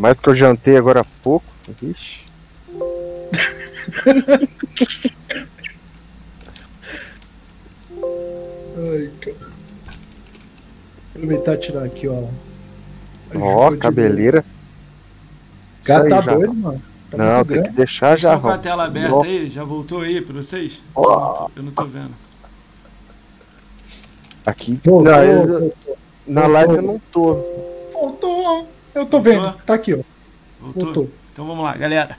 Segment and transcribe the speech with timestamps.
[0.00, 1.44] mais que eu jantei agora há pouco.
[1.80, 2.20] Vixe.
[8.02, 9.36] Ai, cara.
[11.14, 12.24] Aproveitar e tirar aqui, ó.
[13.34, 14.44] Ó, cabeleira.
[15.84, 16.34] Cara, tá já.
[16.34, 16.82] doido, mano.
[17.10, 17.76] Tá Não, tem que grande.
[17.76, 18.34] deixar Vocês já.
[18.36, 19.22] estão com a tela aberta Ó.
[19.24, 19.48] aí?
[19.48, 20.82] Já voltou aí pra vocês?
[20.94, 21.48] Ó.
[21.56, 22.14] Eu não tô vendo.
[24.46, 24.78] Aqui.
[24.84, 25.98] Voltou, Não, eu- voltou.
[26.26, 27.34] na live eu não tô.
[27.92, 28.68] Voltou.
[28.94, 29.52] Eu tô vendo.
[29.64, 30.00] Tá aqui, ó.
[30.60, 30.84] Voltou?
[30.84, 31.10] Voltou.
[31.32, 32.18] Então vamos lá, galera.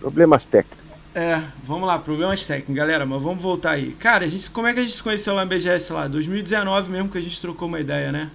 [0.00, 0.84] Problemas técnicos.
[1.14, 3.92] É, vamos lá, problemas técnicos, galera, mas vamos voltar aí.
[3.92, 6.08] Cara, a gente, como é que a gente se conheceu lá no BGS lá?
[6.08, 8.30] 2019 mesmo que a gente trocou uma ideia, né?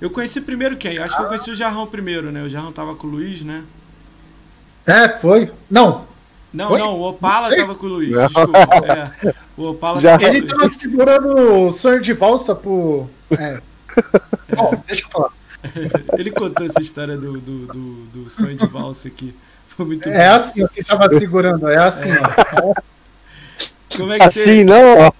[0.00, 0.98] Eu conheci primeiro quem?
[0.98, 2.42] Acho que eu conheci o Jarrão primeiro, né?
[2.42, 3.62] O Jarrão tava com o Luiz, né?
[4.84, 5.52] É, foi.
[5.70, 6.04] Não,
[6.52, 6.78] Não, Foi?
[6.80, 7.60] não, o Opala Não sei.
[7.60, 8.26] tava com o Luiz, Não.
[8.26, 8.58] desculpa.
[8.58, 13.08] É, o Opala Já- tava com o ele tava segurando o sonho de valsa pro.
[13.30, 13.60] É.
[14.54, 15.30] Bom, deixa eu falar.
[16.18, 19.32] Ele contou essa história do, do, do, do sonho de valsa aqui.
[19.68, 20.34] Foi muito É bom.
[20.34, 21.68] assim, que tava segurando.
[21.68, 22.74] É assim, ó.
[23.96, 24.64] Como é que Assim você...
[24.64, 25.12] não, ó.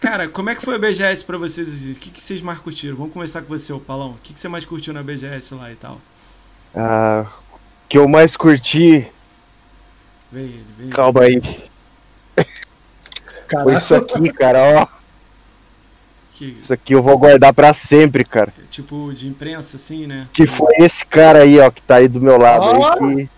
[0.00, 1.68] Cara, como é que foi a BGS pra vocês?
[1.68, 2.96] O que, que vocês mais curtiram?
[2.96, 4.10] Vamos começar com você, Opalão.
[4.10, 6.00] O que, que você mais curtiu na BGS lá e tal?
[6.74, 9.08] Ah, o que eu mais curti.
[10.32, 10.94] Vem ele, vem ele.
[10.94, 11.40] Calma aí.
[13.46, 13.64] Caraca.
[13.64, 14.86] Foi isso aqui, cara, ó.
[16.34, 18.52] Que, Isso aqui eu vou guardar pra sempre, cara.
[18.70, 20.26] tipo, de imprensa, assim, né?
[20.32, 23.30] Que foi esse cara aí, ó, que tá aí do meu lado aí, que,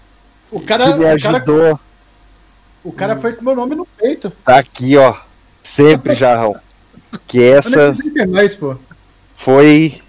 [0.52, 1.80] O cara, que me o cara, ajudou.
[2.84, 4.30] o cara foi com meu nome no peito.
[4.44, 5.16] Tá aqui, ó.
[5.62, 6.54] Sempre, Jarrão.
[7.26, 8.76] Que essa sei mais, pô.
[9.34, 10.00] foi.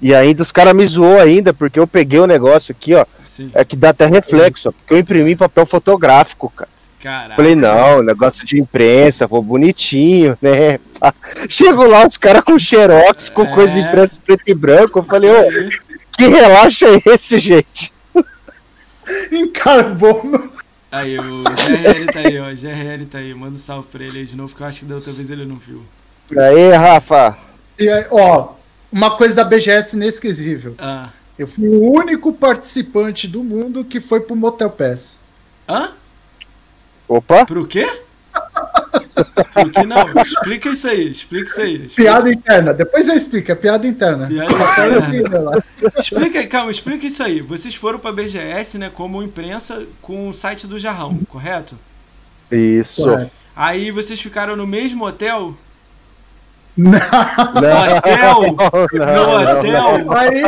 [0.00, 3.06] E ainda os caras me zoou ainda, porque eu peguei o negócio aqui, ó.
[3.34, 3.50] Sim.
[3.52, 4.72] É que dá até reflexo, ó.
[4.72, 6.70] Porque eu imprimi em papel fotográfico, cara.
[7.02, 7.34] Caraca.
[7.34, 10.78] Falei, não, negócio de imprensa, vou bonitinho, né?
[11.50, 13.52] Chego lá, os caras com xerox, com É.
[13.52, 15.00] coisa impressa preto e branco.
[15.00, 15.48] Eu falei, ô,
[16.16, 17.92] que relaxo é esse, gente?
[19.32, 20.52] Em carbono.
[20.92, 22.44] Aí, o GRL tá aí, ó.
[22.52, 23.34] O GRL tá aí.
[23.34, 25.28] Manda um salve pra ele aí de novo, que eu acho que da outra vez
[25.28, 25.82] ele não viu.
[26.38, 27.36] Aí, Rafa.
[27.78, 28.50] E aí, ó,
[28.92, 30.76] uma coisa da BGS inesquecível.
[30.78, 31.08] Ah.
[31.38, 35.18] Eu fui o único participante do mundo que foi pro Motel Pass.
[35.68, 35.92] Hã?
[37.08, 37.86] Opa, Pro quê?
[39.52, 40.22] Pro que não?
[40.22, 41.74] Explica isso aí, explica isso aí.
[41.86, 42.74] Explica Piada interna.
[42.74, 44.26] Depois eu explico, é piada interna.
[44.26, 45.64] Piada interna.
[45.98, 47.40] Explica, calma, explica isso aí.
[47.40, 51.76] Vocês foram pra BGS, né, como imprensa com o site do Jarrão, correto?
[52.50, 53.04] isso.
[53.04, 53.30] Correto.
[53.56, 55.56] Aí vocês ficaram no mesmo hotel?
[56.76, 56.90] Não.
[56.90, 58.56] Não, Hotel?
[58.92, 60.12] não, No não, hotel?
[60.12, 60.42] Aí,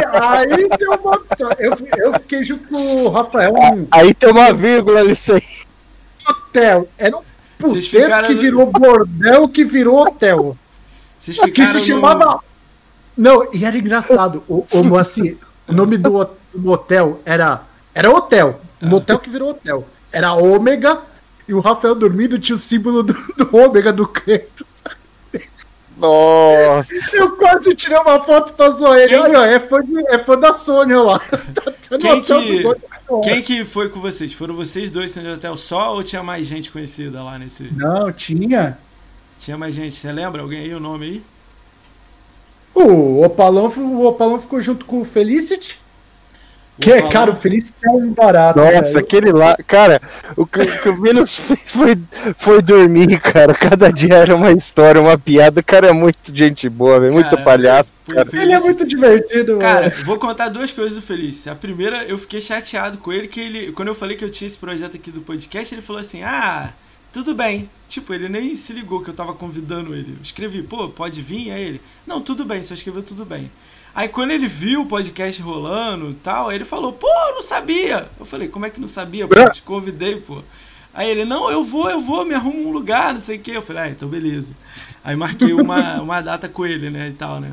[0.57, 1.23] aí tem uma.
[1.59, 5.43] Eu, eu fiquei junto com o Rafael num Aí tem uma vírgula nisso aí.
[6.29, 6.89] hotel.
[6.99, 7.23] Era um
[7.59, 10.57] puteiro que no- virou bordel que virou hotel.
[11.55, 12.41] Que se no- chamava.
[13.17, 14.43] Não, e era engraçado.
[14.49, 15.39] O, o, Moacir,
[15.69, 16.29] o nome do
[16.67, 17.63] hotel era.
[17.95, 18.61] Era hotel.
[18.83, 19.87] Um hotel que virou hotel.
[20.13, 20.99] Era ômega
[21.49, 24.67] e o Rafael dormindo tinha o símbolo do, do ômega do Creto.
[25.97, 27.17] Nossa.
[27.17, 29.09] Eu quase tirei uma foto pra zoar ele.
[29.09, 31.21] Quem- Olha, ó, é fã, de- é fã da Sony olha lá.
[31.89, 32.65] Tá Quem que-.
[33.23, 34.33] Quem que foi com vocês?
[34.33, 37.65] Foram vocês dois sendo hotel só ou tinha mais gente conhecida lá nesse.
[37.73, 38.77] Não, tinha.
[39.39, 39.95] Tinha mais gente.
[39.95, 41.23] Você lembra alguém aí o nome aí?
[42.75, 45.79] O Opalão, o Opalão ficou junto com o Felicity.
[46.79, 47.09] Que, Opalão?
[47.09, 48.59] cara, o Felicity é um barato.
[48.61, 48.99] Nossa, velho.
[48.99, 49.57] aquele lá.
[49.67, 50.01] Cara,
[50.37, 51.99] o que, o que o menos fez foi,
[52.37, 53.55] foi dormir, cara.
[53.55, 55.61] Cada dia era uma história, uma piada.
[55.61, 57.15] O cara é muito gente boa, velho.
[57.15, 57.93] Muito Cara, palhaço.
[58.07, 58.29] Cara.
[58.33, 60.05] Ele é muito divertido, Cara, velho.
[60.05, 61.51] vou contar duas coisas do Felício.
[61.51, 63.73] A primeira, eu fiquei chateado com ele, que ele.
[63.73, 66.71] Quando eu falei que eu tinha esse projeto aqui do podcast, ele falou assim: Ah,
[67.13, 67.71] tudo bem.
[67.89, 70.11] Tipo, ele nem se ligou que eu tava convidando ele.
[70.19, 71.51] Eu escrevi, pô, pode vir?
[71.53, 73.51] Aí ele, não, tudo bem, só escreveu tudo bem.
[73.97, 78.07] Aí quando ele viu o podcast rolando e tal, ele falou, pô, não sabia.
[78.21, 79.27] Eu falei, como é que não sabia?
[79.27, 80.43] Pô, eu te convidei, pô.
[80.93, 83.53] Aí ele, não, eu vou, eu vou, me arrumo um lugar, não sei o quê.
[83.53, 84.53] Eu falei, ah, então beleza.
[85.03, 87.53] Aí marquei uma, uma data com ele, né, e tal, né.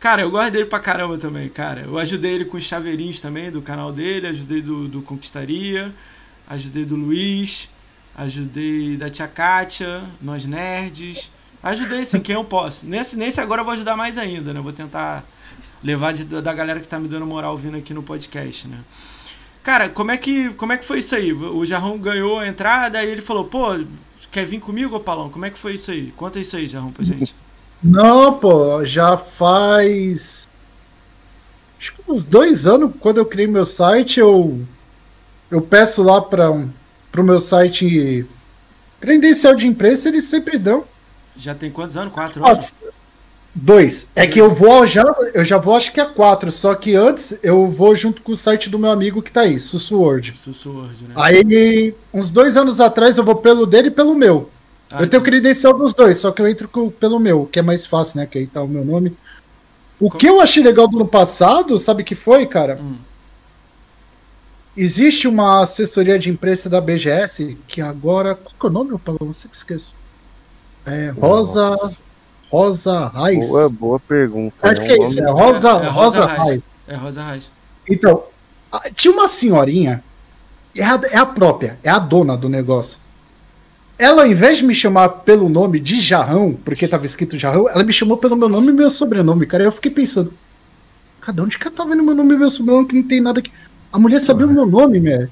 [0.00, 1.82] Cara, eu gosto dele pra caramba também, cara.
[1.82, 5.94] Eu ajudei ele com os chaveirinhos também do canal dele, ajudei do, do Conquistaria,
[6.48, 7.68] ajudei do Luiz,
[8.16, 11.30] ajudei da Tia Kátia, nós nerds.
[11.62, 12.86] Ajudei assim, quem eu posso.
[12.86, 14.60] Nesse, nesse agora eu vou ajudar mais ainda, né?
[14.62, 15.22] Vou tentar
[15.84, 18.78] levar de- da galera que tá me dando moral vindo aqui no podcast, né?
[19.62, 21.32] Cara, como é que, como é que foi isso aí?
[21.32, 23.78] O Jarrão ganhou a entrada e ele falou, pô,
[24.32, 25.30] quer vir comigo, Palão?
[25.30, 26.12] Como é que foi isso aí?
[26.16, 27.34] Conta isso aí, Jarrão, pra gente.
[27.82, 30.48] Não, pô, já faz.
[31.78, 34.64] Acho que uns dois anos, quando eu criei meu site, eu.
[35.50, 36.50] Eu peço lá para
[37.12, 38.26] pro meu site
[39.00, 40.84] credencial de imprensa, eles sempre dão.
[41.36, 42.12] Já tem quantos anos?
[42.12, 42.58] Quatro anos?
[42.58, 42.72] Nossa,
[43.54, 44.08] Dois.
[44.16, 47.38] É que eu vou já, eu já vou acho que é quatro, só que antes
[47.40, 50.36] eu vou junto com o site do meu amigo que tá aí, Sussuord.
[50.36, 51.14] Sussuord, né?
[51.14, 54.50] Aí, uns dois anos atrás, eu vou pelo dele e pelo meu.
[54.90, 57.62] Ah, eu tenho credencial dos dois, só que eu entro com, pelo meu, que é
[57.62, 58.26] mais fácil, né?
[58.26, 59.16] Que aí tá o meu nome.
[60.00, 60.18] O Como?
[60.18, 62.80] que eu achei legal do ano passado, sabe que foi, cara?
[62.82, 62.96] Hum.
[64.76, 68.34] Existe uma assessoria de imprensa da BGS, que agora.
[68.34, 69.20] Qual que é o nome, Paulo?
[69.20, 69.94] Eu sempre esqueço.
[70.84, 71.70] É Rosa.
[71.70, 72.03] Nossa.
[72.54, 73.48] Rosa Raiz?
[73.48, 74.54] Boa, boa pergunta.
[74.62, 76.62] Acho que é isso, é Rosa, é, é Rosa, Rosa Raiz.
[76.86, 77.50] É Rosa Raiz.
[77.90, 78.22] Então,
[78.94, 80.04] tinha uma senhorinha,
[80.76, 82.98] é a, é a própria, é a dona do negócio.
[83.98, 87.82] Ela, ao invés de me chamar pelo nome de Jarrão, porque tava escrito Jarrão, ela
[87.82, 89.64] me chamou pelo meu nome e meu sobrenome, cara.
[89.64, 90.32] E eu fiquei pensando,
[91.20, 93.40] cada onde que ela tá vendo meu nome e meu sobrenome que não tem nada
[93.40, 93.50] aqui?
[93.92, 95.28] A mulher sabia o meu nome, velho.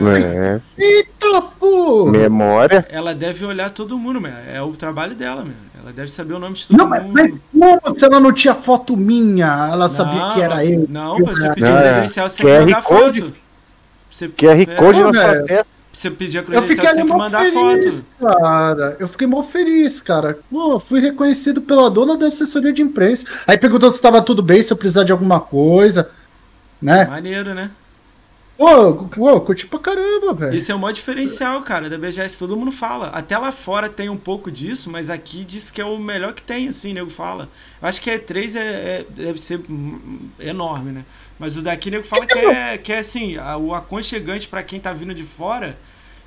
[0.00, 0.60] É.
[0.78, 2.06] Eita, pô!
[2.06, 2.86] Memória.
[2.88, 4.32] Ela deve olhar todo mundo, meu.
[4.32, 5.54] É o trabalho dela, meu.
[5.82, 7.12] Ela deve saber o nome de todo não, mundo.
[7.12, 9.68] Mas, mas como se ela não tinha foto minha?
[9.72, 10.86] Ela sabia não, que era eu.
[10.88, 13.40] Não, você pediu não, credencial, você tem que mandar code, foto.
[14.10, 15.82] Você, QR Code é, na sua testa.
[15.92, 18.38] Você pedir a credencial, você tem que mandar feliz, foto.
[18.38, 20.38] Cara, eu fiquei mó feliz, cara.
[20.50, 23.26] Pô, fui reconhecido pela dona da assessoria de imprensa.
[23.46, 26.10] Aí perguntou se estava tudo bem, se eu precisar de alguma coisa,
[26.80, 27.06] né?
[27.06, 27.70] Maneiro, né?
[28.62, 30.54] Pô, pô, curti pra caramba, velho.
[30.54, 32.38] Isso é o maior diferencial, cara, da BGS.
[32.38, 33.08] Todo mundo fala.
[33.08, 36.42] Até lá fora tem um pouco disso, mas aqui diz que é o melhor que
[36.42, 37.48] tem, assim, nego fala.
[37.80, 39.60] Eu acho que a E3 é, é, deve ser
[40.38, 41.04] enorme, né?
[41.40, 44.92] Mas o daqui, nego fala que é, que é assim, o aconchegante para quem tá
[44.92, 45.76] vindo de fora.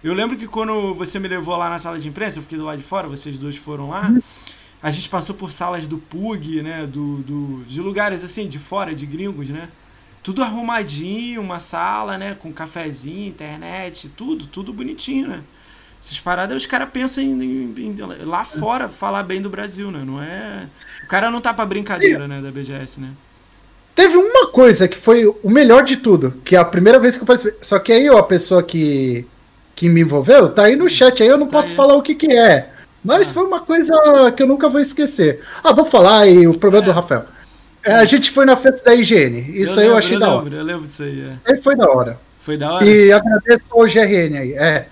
[0.04, 2.66] Eu lembro que quando você me levou lá na sala de imprensa, eu fiquei do
[2.66, 4.12] lado de fora, vocês dois foram lá.
[4.84, 6.86] A gente passou por salas do PUG, né?
[6.86, 9.70] Do, do, de lugares assim, de fora, de gringos, né?
[10.26, 12.36] Tudo arrumadinho, uma sala, né?
[12.40, 15.42] Com cafezinho, internet, tudo, tudo bonitinho, né?
[16.04, 17.96] Essas paradas os caras pensam em, em, em,
[18.26, 20.02] lá fora falar bem do Brasil, né?
[20.04, 20.66] Não é.
[21.04, 23.10] O cara não tá pra brincadeira, né, da BGS, né?
[23.94, 27.22] Teve uma coisa que foi o melhor de tudo, que é a primeira vez que
[27.22, 27.60] eu participei.
[27.62, 29.28] Só que aí a pessoa que,
[29.76, 31.76] que me envolveu tá aí no chat, aí eu não tá posso aí.
[31.76, 32.72] falar o que que é.
[33.04, 33.32] Mas ah.
[33.32, 33.94] foi uma coisa
[34.36, 35.42] que eu nunca vou esquecer.
[35.64, 36.88] Ah, vou falar aí o problema é.
[36.88, 37.35] do Rafael.
[37.86, 39.42] É, a gente foi na festa da higiene.
[39.42, 40.56] Isso eu aí lembro, eu achei eu da lembro, hora.
[40.56, 41.52] Eu lembro disso aí, é.
[41.52, 42.20] Aí foi da hora.
[42.40, 42.86] Foi da hora?
[42.86, 44.54] E agradeço ao GRN aí.
[44.54, 44.88] É.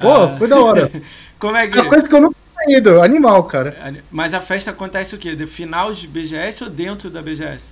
[0.00, 0.36] Pô, ah.
[0.36, 0.90] foi da hora.
[1.38, 1.78] Como é que.
[1.78, 3.00] É uma coisa que eu nunca tinha ido.
[3.00, 3.94] Animal, cara.
[4.10, 5.36] Mas a festa acontece o quê?
[5.36, 7.70] De final de BGS ou dentro da BGS?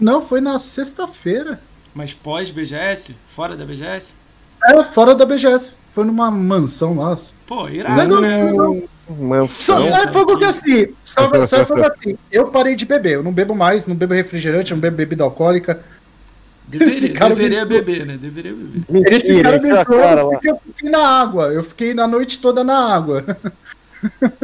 [0.00, 1.60] Não, foi na sexta-feira.
[1.94, 3.14] Mas pós-BGS?
[3.28, 4.14] Fora da BGS?
[4.64, 5.72] É, fora da BGS.
[5.90, 7.16] Foi numa mansão lá.
[7.46, 8.52] Pô, irado, né?
[9.08, 9.82] Mansão.
[9.82, 10.88] Só sai fogo que assim.
[11.04, 12.16] Só sai fogo assim.
[12.30, 13.14] Eu parei de beber.
[13.14, 15.82] Eu não bebo mais, não bebo refrigerante, não bebo bebida alcoólica.
[16.66, 17.68] Deveria, Esse cara deveria me...
[17.68, 18.16] beber, né?
[18.16, 18.82] Deveria beber.
[18.88, 21.52] Mentira, Esse cara me cara porque eu fiquei na água.
[21.52, 23.24] Eu fiquei na noite toda na água.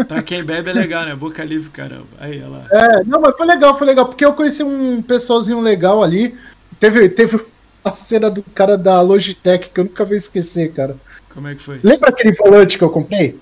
[0.07, 1.15] pra quem bebe é legal, né?
[1.15, 2.07] Boca livre, caramba.
[2.19, 2.67] Aí, olha lá.
[2.71, 4.07] É, não, mas foi legal, foi legal.
[4.07, 6.37] Porque eu conheci um pessoalzinho legal ali.
[6.79, 7.41] Teve, teve
[7.85, 10.97] a cena do cara da Logitech que eu nunca vou esquecer, cara.
[11.33, 11.81] Como é que foi?
[11.83, 13.39] Lembra aquele volante que eu comprei?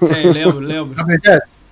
[0.00, 0.96] Sim, lembro, lembro.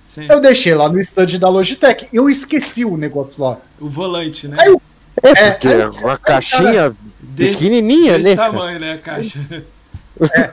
[0.03, 0.27] Sim.
[0.29, 2.07] Eu deixei lá no stand da Logitech.
[2.13, 3.57] Eu esqueci o negócio lá.
[3.79, 4.57] O volante, né?
[4.59, 4.77] Aí,
[5.23, 6.95] é, porque aí, uma caixinha cara,
[7.35, 8.35] pequenininha, desse né?
[8.35, 9.39] Desse tamanho, né, a caixa.
[10.33, 10.51] É.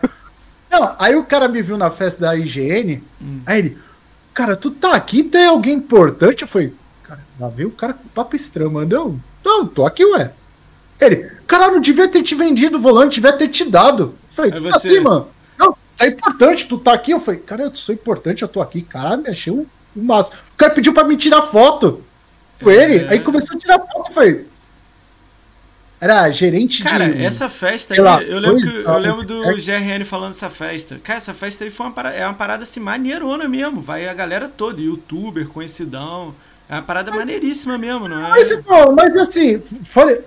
[0.70, 3.40] Não, aí o cara me viu na festa da IGN, hum.
[3.44, 3.78] aí ele,
[4.32, 6.42] cara, tu tá aqui, tem alguém importante?
[6.42, 6.72] Eu falei,
[7.04, 10.32] cara, lá veio o cara com papo estranho, mandou, não, tô aqui, ué.
[11.00, 14.02] Ele, cara, não devia ter te vendido o volante, devia ter te dado.
[14.02, 15.28] Eu falei, tá assim, mano
[16.04, 17.12] é importante tu tá aqui.
[17.12, 18.82] Eu falei, cara, eu sou importante, eu tô aqui.
[18.82, 19.66] Cara, me achei um,
[19.96, 20.32] um massa.
[20.52, 22.02] O cara pediu pra me tirar foto
[22.62, 22.74] com é...
[22.74, 24.46] ele, aí começou a tirar foto, eu falei.
[26.00, 27.12] Era gerente cara, de.
[27.12, 29.54] Cara, essa festa aí, eu, lembro que, eu lembro do é...
[29.54, 30.98] GRN falando dessa festa.
[31.02, 33.80] Cara, essa festa aí foi uma parada, é uma parada assim maneirona mesmo.
[33.80, 36.34] Vai a galera toda, youtuber, conhecidão.
[36.68, 38.30] É uma parada maneiríssima mesmo, não é?
[38.30, 39.62] Mas, não, mas assim,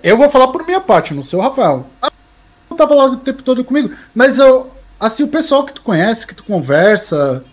[0.02, 1.86] eu vou falar por minha parte, não sei o Rafael.
[2.70, 6.26] Eu tava lá o tempo todo comigo, mas eu, assim, o pessoal que tu conhece,
[6.26, 7.44] que tu conversa.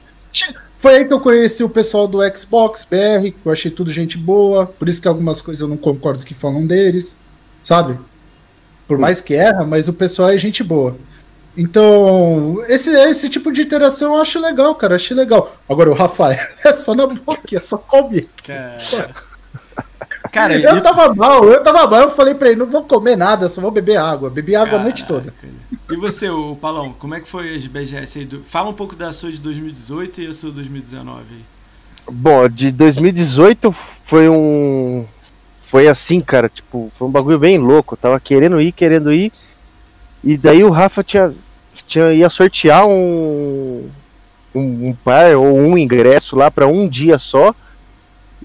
[0.77, 4.17] Foi aí que eu conheci o pessoal do Xbox BR, que eu achei tudo gente
[4.17, 7.15] boa, por isso que algumas coisas eu não concordo que falam deles,
[7.63, 7.97] sabe?
[8.85, 10.97] Por mais que erra, mas o pessoal é gente boa.
[11.55, 15.55] Então, esse, esse tipo de interação eu acho legal, cara, achei legal.
[15.69, 18.27] Agora, o Rafael é só na boca, é só comer.
[18.45, 19.13] Cara...
[20.31, 23.47] Cara, eu tava mal, eu tava mal, eu falei pra ele, não vou comer nada,
[23.47, 24.29] só vou beber água.
[24.29, 24.81] Bebi água Caraca.
[24.81, 25.33] a noite toda.
[25.89, 28.25] E você, o Palão, como é que foi as BGS aí?
[28.25, 28.39] Do...
[28.43, 31.41] Fala um pouco da sua de 2018 e a sua de 2019 aí.
[32.11, 35.05] Bom, de 2018 foi um.
[35.59, 37.93] Foi assim, cara, tipo, foi um bagulho bem louco.
[37.93, 39.31] Eu tava querendo ir, querendo ir.
[40.23, 41.33] E daí o Rafa tinha,
[41.87, 43.89] tinha ia sortear um,
[44.53, 47.53] um, um par ou um ingresso lá para um dia só.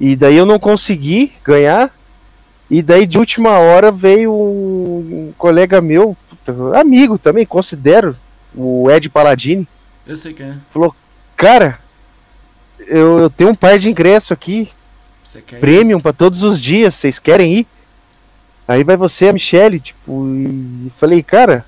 [0.01, 1.93] E daí eu não consegui ganhar.
[2.71, 8.15] E daí de última hora veio um colega meu, puta, amigo também, considero,
[8.55, 9.67] o Ed Paladini.
[10.07, 10.55] Eu sei quem é.
[10.71, 10.95] Falou,
[11.37, 11.79] cara,
[12.87, 14.69] eu, eu tenho um par de ingresso aqui,
[15.25, 17.67] Você quer premium pra todos os dias, vocês querem ir?
[18.67, 21.65] Aí vai você a Michelle, tipo, e falei, cara,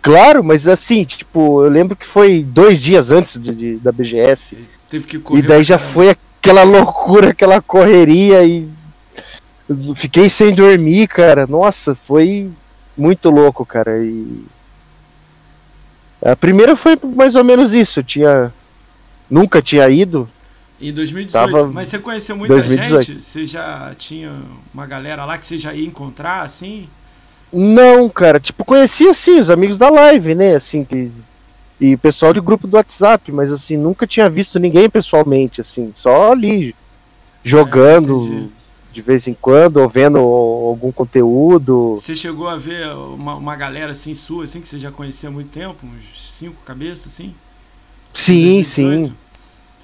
[0.00, 4.56] claro, mas assim, tipo, eu lembro que foi dois dias antes de, de- da BGS.
[4.88, 5.40] Teve que correr.
[5.40, 5.92] E daí já caramba.
[5.92, 8.68] foi aquela loucura, aquela correria e
[9.94, 11.46] fiquei sem dormir, cara.
[11.46, 12.50] Nossa, foi
[12.94, 14.04] muito louco, cara.
[14.04, 14.44] E
[16.22, 18.00] a primeira foi mais ou menos isso.
[18.00, 18.52] Eu tinha
[19.30, 20.28] nunca tinha ido.
[20.78, 21.32] Em 2018.
[21.32, 23.06] Tava- Mas você conheceu muita 2018.
[23.06, 23.24] gente?
[23.24, 24.30] Você já tinha
[24.72, 26.86] uma galera lá que você já ia encontrar, assim?
[27.50, 31.10] Não, cara, tipo, conhecia sim os amigos da live, né, assim que
[31.80, 36.32] e pessoal de grupo do WhatsApp, mas assim, nunca tinha visto ninguém pessoalmente, assim, só
[36.32, 36.74] ali
[37.42, 38.64] jogando É,
[38.94, 41.96] de vez em quando, ou vendo algum conteúdo.
[41.98, 45.32] Você chegou a ver uma, uma galera assim sua, assim, que você já conhecia há
[45.32, 45.76] muito tempo?
[45.84, 47.34] Uns cinco cabeças, assim?
[48.12, 49.08] Sim, 2018?
[49.08, 49.14] sim.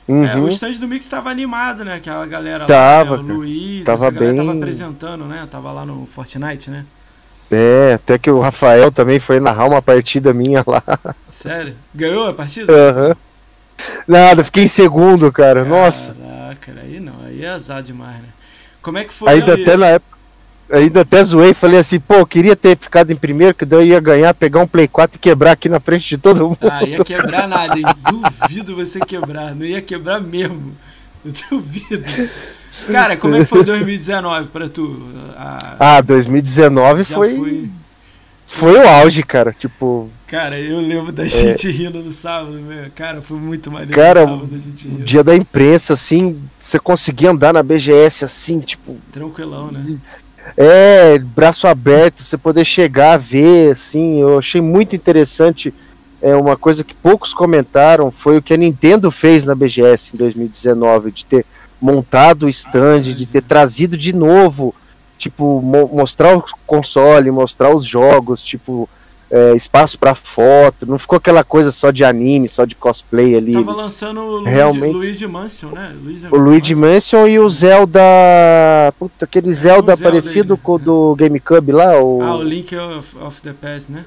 [0.09, 0.45] É, Uhum.
[0.45, 1.95] o stand do Mix tava animado, né?
[1.95, 3.33] Aquela galera Tava, lá, né?
[3.33, 3.37] o.
[3.39, 5.47] Luiz, Tava essa galera tava bem- apresentando, né?
[5.49, 6.85] Tava lá no Fortnite, né?
[7.51, 10.83] É, até que o Rafael também foi narrar uma partida minha lá.
[11.29, 11.75] Sério?
[11.95, 12.73] Ganhou a partida?
[12.73, 13.17] Aham.
[14.07, 15.65] Nada, fiquei em segundo, cara.
[15.65, 16.15] Nossa.
[16.15, 18.29] Caraca, aí não, aí é azar demais, né?
[18.83, 20.11] Como é que foi Ainda até na época.
[20.73, 24.01] Ainda até zoei, falei assim, pô, queria ter ficado em primeiro, que daí eu ia
[24.01, 26.59] ganhar, pegar um Play 4 e quebrar aqui na frente de todo mundo.
[26.63, 27.85] Ah, ia quebrar nada, hein?
[28.09, 29.53] Duvido você quebrar.
[29.53, 30.77] Não ia quebrar mesmo.
[31.25, 32.05] Eu duvido.
[32.91, 35.03] Cara, como é que foi 2019 pra tu?
[35.37, 37.69] Ah, Ah, 2019 já foi, foi.
[38.47, 39.55] foi o auge, cara.
[39.59, 42.85] Tipo, Cara, eu lembro da gente rindo no sábado, meu.
[42.95, 44.63] Cara, foi muito maneiro Cara, no sábado
[45.01, 49.99] a dia da imprensa, assim, você conseguia andar na BGS assim, tipo, Tranquilão, né?
[50.57, 55.73] É, braço aberto, você poder chegar, ver, assim, eu achei muito interessante.
[56.23, 60.19] É uma coisa que poucos comentaram foi o que a Nintendo fez na BGS em
[60.19, 61.47] 2019, de ter
[61.81, 64.75] montado o stand, de ter trazido de novo,
[65.19, 68.89] tipo, mo- mostrar o console, mostrar os jogos, tipo,
[69.33, 73.53] é, espaço para foto, não ficou aquela coisa só de anime, só de cosplay ali.
[73.53, 75.95] Tava eles- lançando o Luigi, realmente- Luigi Mansion, né?
[76.03, 78.01] Luigi o Luigi Mansion e o Zelda.
[78.99, 82.01] Puta, aquele Zelda É, Zelda parecido aí, com o do GameCube lá.
[82.03, 82.21] O...
[82.23, 84.05] Ah, o Link of, of the Past, né?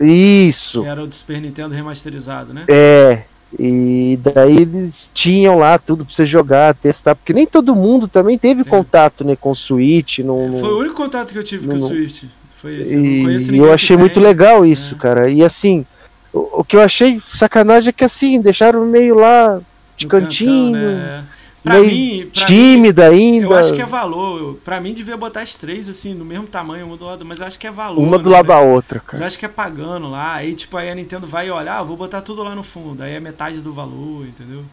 [0.00, 0.82] Isso.
[0.82, 2.64] Que era o do Super Nintendo remasterizado, né?
[2.68, 3.22] É.
[3.58, 8.36] E daí eles tinham lá tudo pra você jogar, testar, porque nem todo mundo também
[8.36, 8.70] teve Tem.
[8.70, 10.18] contato né, com o Switch.
[10.18, 12.24] No, no- Foi o único contato que eu tive Não- com o Switch.
[12.60, 12.94] Foi esse.
[12.94, 14.22] Eu E eu achei muito tem.
[14.22, 14.98] legal isso, É.
[14.98, 15.30] cara.
[15.30, 15.86] E assim,
[16.32, 19.60] o, o que eu achei sacanagem é que assim, deixaram meio lá
[19.96, 21.24] de No cantão, cantinho, né?
[21.68, 23.46] Pra mim, pra mim, tímida ainda.
[23.46, 24.58] eu acho que é valor.
[24.64, 27.46] Pra mim, devia botar as três, assim, no mesmo tamanho, uma do lado, mas eu
[27.46, 28.00] acho que é valor.
[28.02, 29.22] uma do né, lado da outra, Mas cara.
[29.22, 30.34] eu acho que é pagando lá.
[30.34, 33.02] Aí, tipo, aí a Nintendo vai olhar, ah, vou botar tudo lá no fundo.
[33.02, 34.64] Aí é metade do valor, entendeu?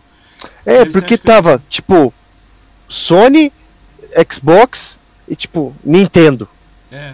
[0.65, 2.13] É, Deve porque tava, tipo,
[2.87, 3.51] Sony,
[4.31, 4.97] Xbox
[5.27, 6.47] e, tipo, Nintendo.
[6.91, 7.11] É,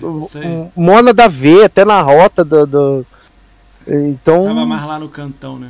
[0.75, 2.65] Mona da V, até na rota do.
[2.67, 3.05] do-
[3.87, 4.43] Então.
[4.43, 5.69] Tava mais lá no cantão, né?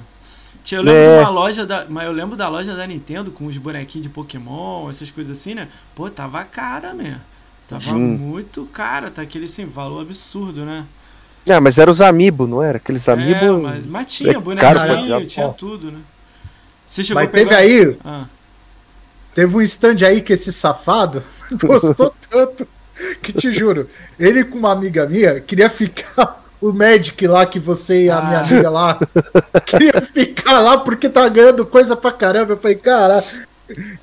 [0.63, 1.18] Tinha- Eu lembro É.
[1.18, 1.86] de uma loja da.
[1.89, 5.56] Mas eu lembro da loja da Nintendo com os bonequinhos de Pokémon, essas coisas assim,
[5.56, 5.68] né?
[5.96, 7.20] Pô, tava cara, né?
[7.68, 8.18] Tava Hum.
[8.18, 10.86] muito cara, tá aquele assim, valor absurdo, né?
[11.48, 12.77] É, mas eram os Amiibo, não era?
[12.77, 13.46] Aqueles Amiibo.
[13.46, 15.50] É, mas, mas tinha é bonequinho, tinha Ó.
[15.53, 16.00] tudo, né?
[16.86, 17.58] Você chegou Mas a pegar...
[17.58, 18.25] teve aí, Ah,
[19.34, 21.24] teve um stand aí que esse safado
[21.63, 22.68] gostou tanto
[23.24, 23.89] que te juro,
[24.20, 28.22] ele com uma amiga minha queria ficar o Magic lá que você e a Ah.
[28.22, 29.00] minha amiga lá
[29.65, 32.53] queria ficar lá porque tá ganhando coisa pra caramba.
[32.53, 33.24] Eu falei, cara,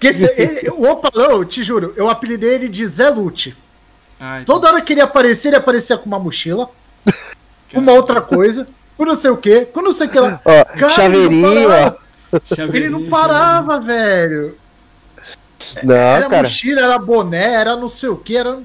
[0.00, 3.56] que esse, ele- o Opalão, te juro, eu apelidei ele de Zé Lute.
[4.20, 6.68] ah, então, Toda hora que ele aparecia, ele aparecia com uma mochila,
[7.72, 10.40] com uma outra coisa, com não sei o que, com não sei o que lá.
[10.44, 12.08] Ó, Cara, chaveirinho, ele não ó.
[12.74, 14.56] Ele não parava, velho.
[15.82, 16.42] Não, Era cara.
[16.42, 18.58] mochila, era boné, era não sei o que, era.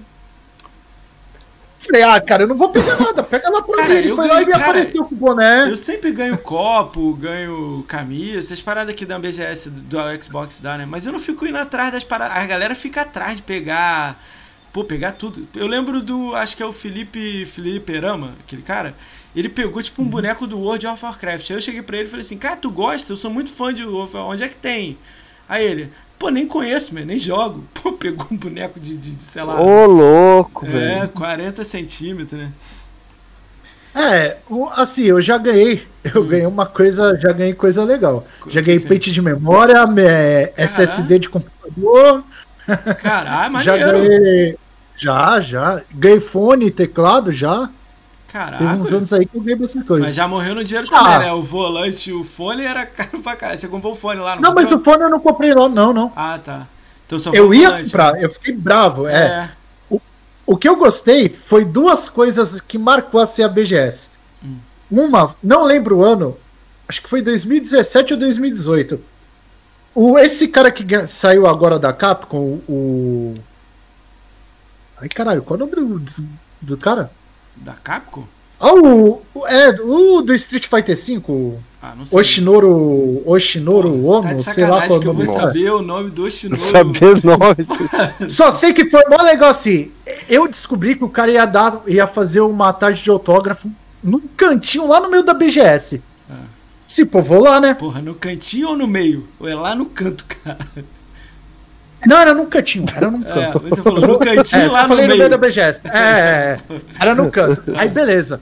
[1.85, 3.95] Falei, ah, cara, eu não vou pegar nada, pega lá pra Cara, mim.
[3.95, 5.69] Ele foi lá e me cara, apareceu com o boné.
[5.69, 10.85] Eu sempre ganho copo, ganho camisa, essas paradas que da BGS do Xbox dá, né?
[10.85, 12.37] Mas eu não fico indo atrás das paradas.
[12.37, 14.23] A galera fica atrás de pegar.
[14.71, 15.47] Pô, pegar tudo.
[15.55, 16.33] Eu lembro do.
[16.35, 17.45] Acho que é o Felipe.
[17.45, 18.95] Felipe Erama, aquele cara.
[19.35, 21.49] Ele pegou, tipo, um boneco do World of Warcraft.
[21.51, 23.11] Aí eu cheguei pra ele e falei assim: Cara, tu gosta?
[23.11, 24.33] Eu sou muito fã de World of Warcraft.
[24.33, 24.97] Onde é que tem?
[25.49, 25.91] Aí ele.
[26.23, 27.65] Pô, nem conheço, meu, nem jogo.
[27.83, 29.59] Pô, pegou um boneco de, de, de, sei lá.
[29.59, 31.09] Ô, louco, é, velho.
[31.09, 32.49] 40 centímetros, né?
[33.93, 35.85] É, o- assim, eu já ganhei.
[36.15, 38.25] Eu ganhei uma coisa, já ganhei coisa legal.
[38.39, 38.87] Co- Já ganhei sim.
[38.87, 40.01] pente de memória, me-
[40.55, 42.23] SSD de computador,
[43.01, 43.99] Caralho, Já maneiro.
[44.07, 44.57] ganhei.
[44.95, 45.81] Já, já.
[45.93, 47.69] Ganhei fone, teclado, já.
[48.33, 48.95] Teve uns Caraca.
[48.97, 50.05] anos aí que eu ganhei essa coisa.
[50.07, 50.99] Mas já morreu no dinheiro Ah.
[51.03, 51.33] também, né?
[51.33, 53.59] O volante o fone era caro pra caralho.
[53.59, 54.81] Você comprou o fone lá, não Não, mas comprou?
[54.81, 56.11] o fone eu não comprei não, não, não.
[56.15, 56.67] Ah, tá.
[57.05, 57.83] Então só Eu o ia volante.
[57.85, 59.07] comprar, eu fiquei bravo.
[59.07, 59.49] É.
[59.91, 59.99] É.
[60.45, 64.09] O que eu gostei foi duas coisas que marcou assim a BGS.
[64.43, 64.57] Hum.
[64.91, 66.35] Uma, não lembro o ano,
[66.89, 68.99] acho que foi 2017 ou 2018.
[69.95, 72.71] O, esse cara que saiu agora da Capcom, o.
[72.71, 73.35] o-
[75.01, 76.01] Ai caralho, qual é o nome do,
[76.61, 77.11] do cara?
[77.55, 78.23] Da Capcom?
[78.59, 82.17] Ah, o, o- É, o do Street Fighter V, o Ah, não sei.
[82.19, 83.21] Oshinoro.
[83.25, 86.21] Oshinoro Ono, tá sei lá qual é o eu vou nome saber o nome do
[86.21, 86.61] Não Oshinoro.
[86.61, 87.67] saber nome.
[88.29, 89.91] Só sei que foi mó legal assim.
[90.29, 93.69] Eu descobri que o cara ia dar, ia fazer uma tarde de autógrafo
[94.01, 96.01] num cantinho lá no meio da BGS.
[96.29, 96.35] Ah.
[96.87, 97.73] Se pô, vou lá, né?
[97.73, 99.27] Porra, no cantinho ou no meio?
[99.39, 100.59] Ou é lá no canto, cara?
[102.05, 103.59] Não, era num cantinho, era num É, canto.
[103.59, 105.09] você falou no cantinho É, lá eu no falei meio.
[105.09, 105.81] no meio da BGS.
[105.85, 106.81] É, é, é.
[106.99, 107.63] era no canto.
[107.75, 108.41] Aí beleza.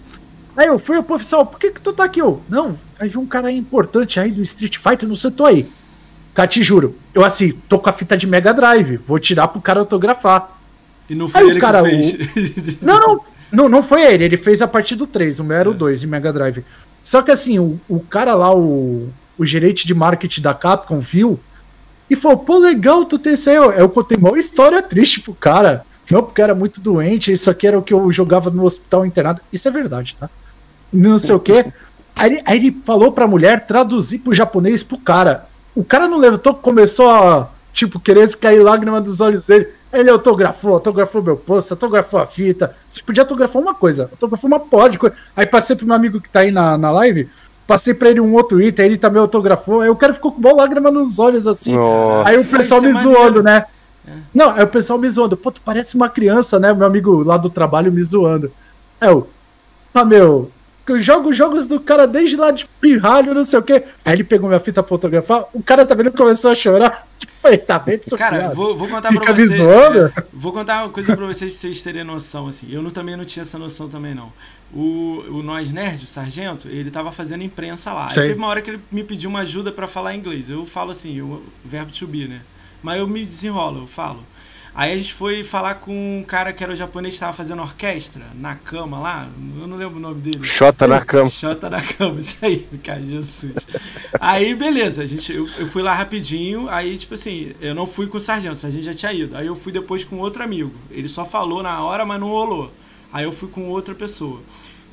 [0.58, 2.20] Aí eu fui, o professor, por que que tu tá aqui?
[2.20, 5.46] Eu, não, aí vi um cara aí importante aí do Street Fighter, não sei, tô
[5.46, 5.70] aí.
[6.34, 9.62] Cara, te juro, eu assim, tô com a fita de Mega Drive, vou tirar pro
[9.62, 10.50] cara autografar.
[11.10, 12.78] E não foi Aí o ele cara, que fez.
[12.82, 14.24] Não, não, não, não foi ele.
[14.24, 16.64] Ele fez a partir do 3, o meu era o 2 de Mega Drive.
[17.04, 21.38] Só que assim, o, o cara lá, o, o gerente de marketing da Capcom, viu
[22.12, 23.56] e falou: pô, legal tu ter isso aí.
[23.56, 25.86] Eu, contei uma história triste pro cara.
[26.12, 29.40] Não, porque era muito doente, isso aqui era o que eu jogava no hospital internado.
[29.52, 30.30] Isso é verdade, tá?
[30.92, 31.72] Não sei o quê.
[32.14, 35.48] Aí, aí ele falou pra mulher traduzir pro japonês pro cara.
[35.74, 39.70] O cara não levantou, começou a, tipo, querer cair lágrima dos olhos dele.
[39.94, 42.76] Ele autografou, autografou meu post, autografou a fita.
[42.90, 45.16] Você podia autografar uma coisa, autografou uma pó de coisa.
[45.34, 47.30] Aí passei pro meu amigo que tá aí na, na live,
[47.72, 49.80] passei pra ele um outro item, ele também autografou.
[49.80, 51.74] Aí o cara ficou com boa lágrima nos olhos assim.
[51.74, 52.28] Nossa.
[52.28, 53.18] Aí o pessoal Isso é me maneiro.
[53.18, 53.66] zoando, né?
[54.34, 55.38] Não, aí o pessoal me zoando.
[55.38, 56.74] Pô, tu parece uma criança, né?
[56.74, 58.52] Meu amigo lá do trabalho me zoando.
[59.00, 59.30] É eu.
[59.94, 60.52] Ah, meu.
[60.86, 63.84] Eu jogo jogos do cara desde lá de pirralho, não sei o quê.
[64.04, 65.46] Aí ele pegou minha fita pra fotografar.
[65.54, 67.08] O cara tá vendo e começou a chorar.
[67.42, 68.18] Falei, tá vendo isso?
[68.18, 69.60] Cara, vou, vou contar pra Fica me vocês.
[69.60, 70.00] zoando?
[70.08, 72.68] é, vou contar uma coisa pra vocês, pra vocês terem noção, assim.
[72.70, 74.34] Eu não, também não tinha essa noção também, não.
[74.74, 78.08] O, o Nós Nerd, o sargento, ele tava fazendo imprensa lá.
[78.10, 80.50] Aí teve uma hora que ele me pediu uma ajuda pra falar inglês.
[80.50, 82.42] Eu falo assim, o verbo to be, né?
[82.82, 84.24] Mas eu me desenrolo, eu falo.
[84.74, 87.62] Aí a gente foi falar com um cara que era o japonês que tava fazendo
[87.62, 89.28] orquestra na cama lá.
[89.60, 90.44] Eu não lembro o nome dele.
[90.46, 91.30] Xota na cama.
[91.30, 93.68] Xota na cama, isso aí, cara, Jesus.
[94.18, 98.08] Aí, beleza, a gente, eu, eu fui lá rapidinho, aí, tipo assim, eu não fui
[98.08, 99.36] com o sargento, o sargento já tinha ido.
[99.36, 100.72] Aí eu fui depois com outro amigo.
[100.90, 102.72] Ele só falou na hora, mas não rolou.
[103.12, 104.40] Aí eu fui com outra pessoa.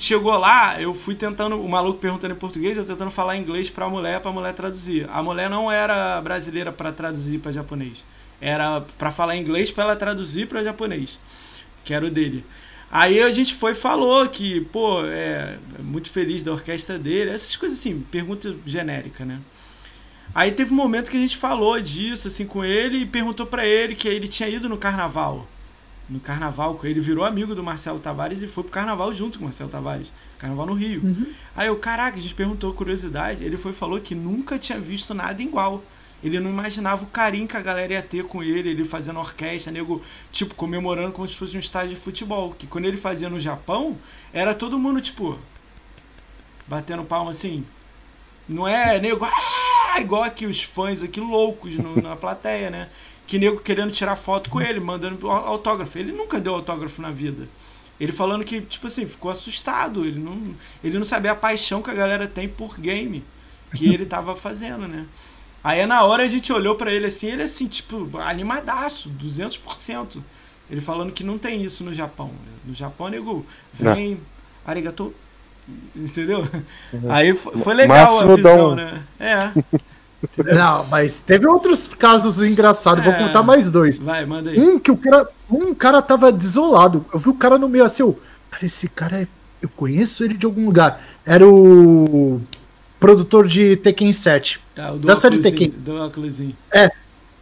[0.01, 3.89] Chegou lá, eu fui tentando, o maluco perguntando em português, eu tentando falar inglês pra
[3.89, 5.09] mulher, pra mulher traduzir.
[5.13, 8.05] A mulher não era brasileira pra traduzir pra japonês.
[8.41, 11.19] Era pra falar inglês pra ela traduzir pra japonês.
[11.85, 12.45] Que era o dele.
[12.93, 17.57] Aí a gente foi e falou que, pô, é muito feliz da orquestra dele, essas
[17.57, 19.41] coisas assim, pergunta genérica, né?
[20.33, 23.67] Aí teve um momento que a gente falou disso assim com ele e perguntou pra
[23.67, 25.47] ele que ele tinha ido no carnaval.
[26.09, 29.49] No carnaval, ele virou amigo do Marcelo Tavares e foi pro carnaval junto com o
[29.49, 30.11] Marcelo Tavares.
[30.39, 31.03] Carnaval no Rio.
[31.55, 33.45] Aí eu, caraca, a gente perguntou curiosidade.
[33.45, 35.83] Ele foi falou que nunca tinha visto nada igual.
[36.25, 39.71] Ele não imaginava o carinho que a galera ia ter com ele, ele fazendo orquestra,
[39.71, 42.55] nego, tipo, comemorando como se fosse um estádio de futebol.
[42.59, 43.97] Que quando ele fazia no Japão,
[44.33, 45.39] era todo mundo, tipo,
[46.67, 47.65] batendo palma assim.
[48.49, 50.01] Não é nego, ah!
[50.01, 52.89] igual aqui os fãs aqui loucos no- na plateia, né?
[53.29, 55.97] Que nego querendo tirar foto com ele, mandando au- autógrafo.
[55.99, 57.47] Ele nunca deu autógrafo na vida.
[58.01, 60.05] Ele falando que, tipo assim, ficou assustado.
[60.05, 63.23] Ele não, ele não sabia a paixão que a galera tem por game
[63.75, 65.07] que ele tava fazendo, né?
[65.63, 70.23] Aí na hora a gente olhou pra ele assim, ele assim, tipo, animadaço, 200%.
[70.71, 72.31] Ele falando que não tem isso no Japão.
[72.65, 74.21] No Japão, nego, vem,
[74.67, 75.15] arigato,
[75.97, 76.49] entendeu?
[77.09, 79.03] Aí fo- foi legal a Máximo dá visão, um- né?
[79.19, 79.53] É,
[80.53, 83.05] Não, mas teve outros casos engraçados.
[83.05, 83.19] Vou É.
[83.19, 83.99] contar mais dois.
[83.99, 84.59] vai, manda aí.
[84.59, 85.29] Um que o cara.
[85.51, 87.05] Um cara tava desolado.
[87.13, 88.19] Eu vi o cara no meio assim, eu.
[88.51, 89.27] Cara, esse cara é.
[89.61, 91.01] Eu conheço ele de algum lugar.
[91.27, 92.41] Era o
[93.01, 94.61] produtor de Tekken 7.
[94.77, 95.71] Ah, o do da série Tekken.
[95.77, 96.55] Do óculosinho.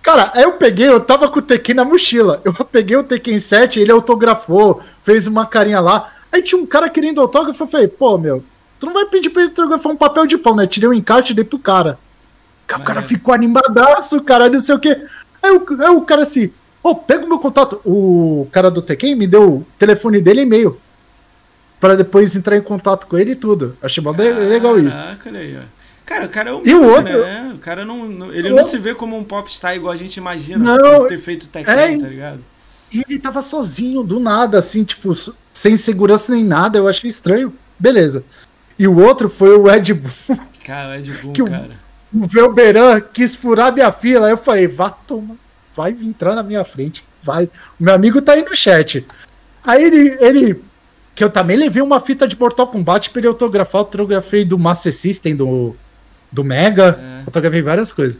[0.02, 2.40] Cara, aí eu peguei, eu tava com o Tekken na mochila.
[2.44, 6.12] Eu peguei o Tekken 7, ele autografou, fez uma carinha lá.
[6.30, 8.42] Aí tinha um cara querendo autógrafo, eu falei, pô, meu,
[8.78, 10.66] tu não vai pedir pra ele autografar um papel de pão, né?
[10.66, 11.98] Tirei um encarte e dei pro cara.
[12.74, 15.00] O cara ficou animadaço, cara, não sei o quê.
[15.42, 16.50] Aí o, aí o cara assim,
[16.82, 17.80] ô, pega o meu contato.
[17.84, 20.78] O cara do Tekken me deu o telefone dele e e-mail.
[21.78, 23.76] Pra depois entrar em contato com ele e tudo.
[23.82, 24.96] Achei mó legal isso.
[24.96, 25.62] Olha aí, ó.
[26.06, 27.52] Cara, o cara é um E o outro- né?
[27.54, 28.08] O cara não.
[28.08, 30.76] não- ele não se vê como um popstar igual a gente imagina.
[30.76, 32.40] Não, por ter feito Tekken, é- tá ligado?
[32.92, 35.12] E ele tava sozinho, do nada, assim, tipo,
[35.52, 36.78] sem segurança nem nada.
[36.78, 37.52] Eu achei estranho.
[37.78, 38.24] Beleza.
[38.78, 40.38] E o outro foi o Ed Boon.
[40.64, 41.70] Cara, é de boom, Que o- cara.
[42.12, 44.26] O Velberan quis furar minha fila.
[44.26, 45.36] Aí eu falei, vá tomar.
[45.74, 47.04] Vai entrar na minha frente.
[47.22, 47.44] Vai.
[47.78, 49.06] O meu amigo tá aí no chat.
[49.64, 50.16] Aí ele.
[50.20, 50.62] ele
[51.14, 53.80] que eu também levei uma fita de Mortal Kombat pra ele autografar.
[53.80, 55.74] Eu autografei do Master System, do,
[56.30, 57.00] do Mega.
[57.00, 57.22] É.
[57.26, 58.18] Autografei várias coisas.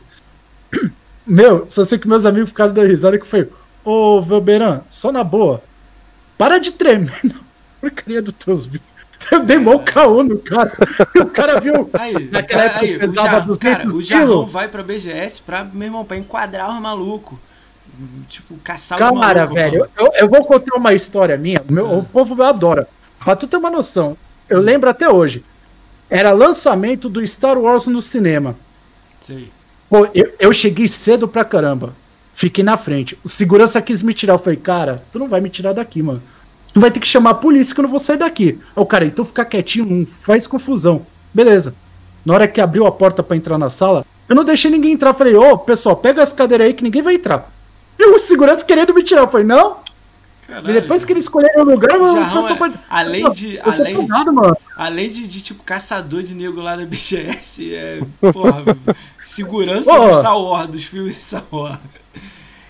[1.26, 3.48] Meu, só sei que meus amigos ficaram dando risada que foi.
[3.84, 5.62] Ô, Velberan, só na boa.
[6.38, 7.34] Para de tremer na
[7.80, 8.95] porcaria dos teus vídeos.
[9.30, 10.72] Eu dei mó caô no cara.
[11.20, 11.88] O cara viu.
[11.94, 14.02] Aí, Naquela cara, época aí, o, pesava Jar, 200 cara, o.
[14.02, 17.38] Jarrão vai pra BGS pra, meu irmão, pra enquadrar os malucos.
[18.28, 19.54] Tipo, caçar Cara, malucos.
[19.54, 19.90] velho, mano.
[19.98, 21.62] eu, eu vou contar uma história minha.
[21.68, 21.94] Meu, Ah.
[21.98, 22.88] O povo adora.
[23.24, 24.16] Pra tu ter uma noção,
[24.48, 25.44] eu lembro até hoje.
[26.10, 28.54] Era lançamento do Star Wars no cinema.
[29.20, 29.50] Sei.
[29.88, 31.94] Pô, eu, eu cheguei cedo pra caramba.
[32.34, 33.18] Fiquei na frente.
[33.24, 34.34] O segurança quis me tirar.
[34.34, 36.22] Eu falei, cara, tu não vai me tirar daqui, mano.
[36.76, 38.58] Tu vai ter que chamar a polícia que eu não vou sair daqui.
[38.76, 41.06] Aí o cara, então fica quietinho, não faz confusão.
[41.32, 41.74] Beleza.
[42.22, 45.14] Na hora que abriu a porta pra entrar na sala, eu não deixei ninguém entrar.
[45.14, 47.50] Falei, ô, pessoal, pega as cadeiras aí que ninguém vai entrar.
[47.98, 49.22] E o segurança querendo me tirar.
[49.22, 49.78] Eu falei, não.
[50.46, 50.68] Caralho.
[50.68, 52.78] E depois que eles escolheram o lugar, o Jarrão pessoal é- pode.
[52.90, 54.56] além de- além- pegado, mano.
[54.76, 58.00] Além de, de, tipo, caçador de nego lá da BGS, é,
[58.34, 58.62] porra,
[59.24, 60.08] segurança Porra.
[60.10, 61.78] do Star Wars, dos filmes de Star Wars.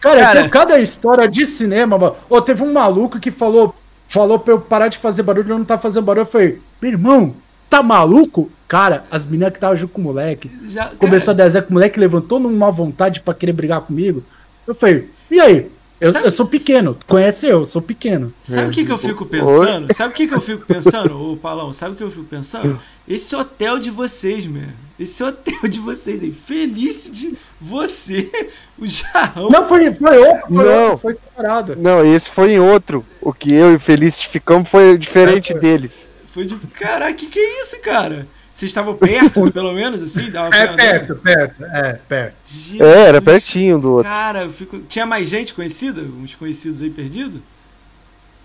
[0.00, 0.40] Cara, Cara.
[0.42, 2.14] tem cada história de cinema, mano.
[2.30, 3.74] Ô, teve um maluco que falou,
[4.16, 6.22] falou pra eu parar de fazer barulho, eu não tá fazendo barulho.
[6.22, 7.34] Eu falei, meu irmão,
[7.68, 8.50] tá maluco?
[8.66, 11.74] Cara, as meninas que estavam junto com o moleque, Já, começou a desenhar com o
[11.74, 14.24] moleque, levantou numa vontade pra querer brigar comigo.
[14.66, 15.70] Eu falei, e aí?
[16.00, 18.32] Eu, Sabe- eu sou pequeno, tu conhece eu, eu sou pequeno.
[18.42, 19.94] Sabe o que, que eu fico pensando?
[19.94, 21.72] Sabe o que, que eu fico pensando, ô Palão?
[21.72, 22.78] Sabe o que eu fico pensando?
[23.08, 24.64] Esse hotel de vocês, meu.
[24.98, 26.32] Esse hotel de vocês aí.
[26.32, 28.30] Feliz de você,
[28.78, 29.50] o Jarrão.
[29.50, 30.82] Não, foi, foi outro, foi Não.
[30.84, 31.76] outro, foi separado.
[31.76, 33.04] Não, esse foi em outro.
[33.20, 35.60] O que eu e o Felicity ficamos foi diferente É, foi.
[35.60, 36.08] deles.
[36.32, 36.54] Foi de.
[36.56, 38.26] Caraca, que que é isso, cara?
[38.52, 40.30] Vocês estavam perto, pelo menos, assim?
[40.30, 42.34] Dava É perto, perto, é, perto.
[42.46, 42.80] Jesus.
[42.80, 44.10] É, era pertinho do outro.
[44.10, 44.78] Cara, eu fico.
[44.88, 46.00] Tinha mais gente conhecida?
[46.00, 47.40] Uns conhecidos aí perdidos?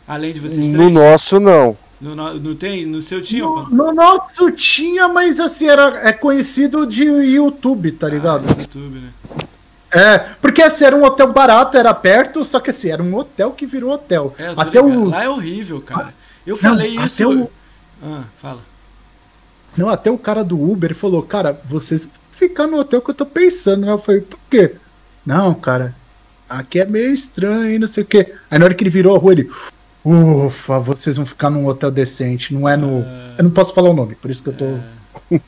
[0.06, 0.92] Além de vocês No três?
[0.92, 1.78] nosso, não.
[2.02, 2.86] No, no, no tem?
[2.86, 3.44] No seu tinha?
[3.44, 8.44] No, no nosso tinha, mas assim, era, é conhecido de YouTube, tá ligado?
[8.50, 9.10] Ah, YouTube, né?
[9.94, 13.52] É, porque assim, era um hotel barato, era perto, só que assim, era um hotel
[13.52, 14.34] que virou hotel.
[14.40, 15.02] É, até ligado.
[15.04, 15.10] o.
[15.10, 16.14] Lá é horrível, cara.
[16.48, 17.30] Eu falei até isso.
[17.44, 17.52] o-
[18.04, 18.62] Ah, fala.
[19.78, 23.26] Não, até o cara do Uber falou, cara, vocês ficam no hotel que eu tô
[23.26, 23.92] pensando, né?
[23.92, 24.74] Eu falei, por quê?
[25.26, 25.94] Não, cara,
[26.50, 28.34] aqui é meio estranho, não sei o quê.
[28.50, 29.50] Aí na hora que ele virou a rua, ele.
[30.04, 33.06] Ufa, vocês vão ficar num hotel decente, não é no.
[33.38, 34.80] Eu não posso falar o nome, por isso que eu tô.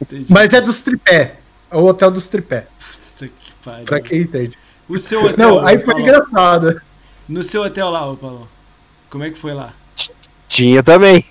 [0.00, 0.26] Entendi.
[0.28, 1.36] Mas é dos tripé.
[1.70, 2.66] É o hotel dos tripé.
[2.78, 3.84] Puta que pariu.
[3.84, 4.58] Pra quem entende.
[4.88, 5.36] O seu hotel.
[5.38, 6.80] Não, aí foi engraçado.
[7.28, 8.48] No seu hotel lá, ô Paulo.
[9.08, 9.72] Como é que foi lá?
[10.48, 11.24] Tinha também.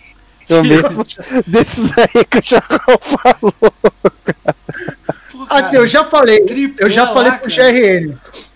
[0.48, 0.64] Tinha.
[0.64, 1.06] mesmo
[1.46, 3.54] desses aí que o Jarrão falou.
[5.32, 6.40] Pô, Assim, cara, eu já falei.
[6.46, 7.72] tripé Eu já lá, falei pro cara.
[7.72, 8.16] GRN.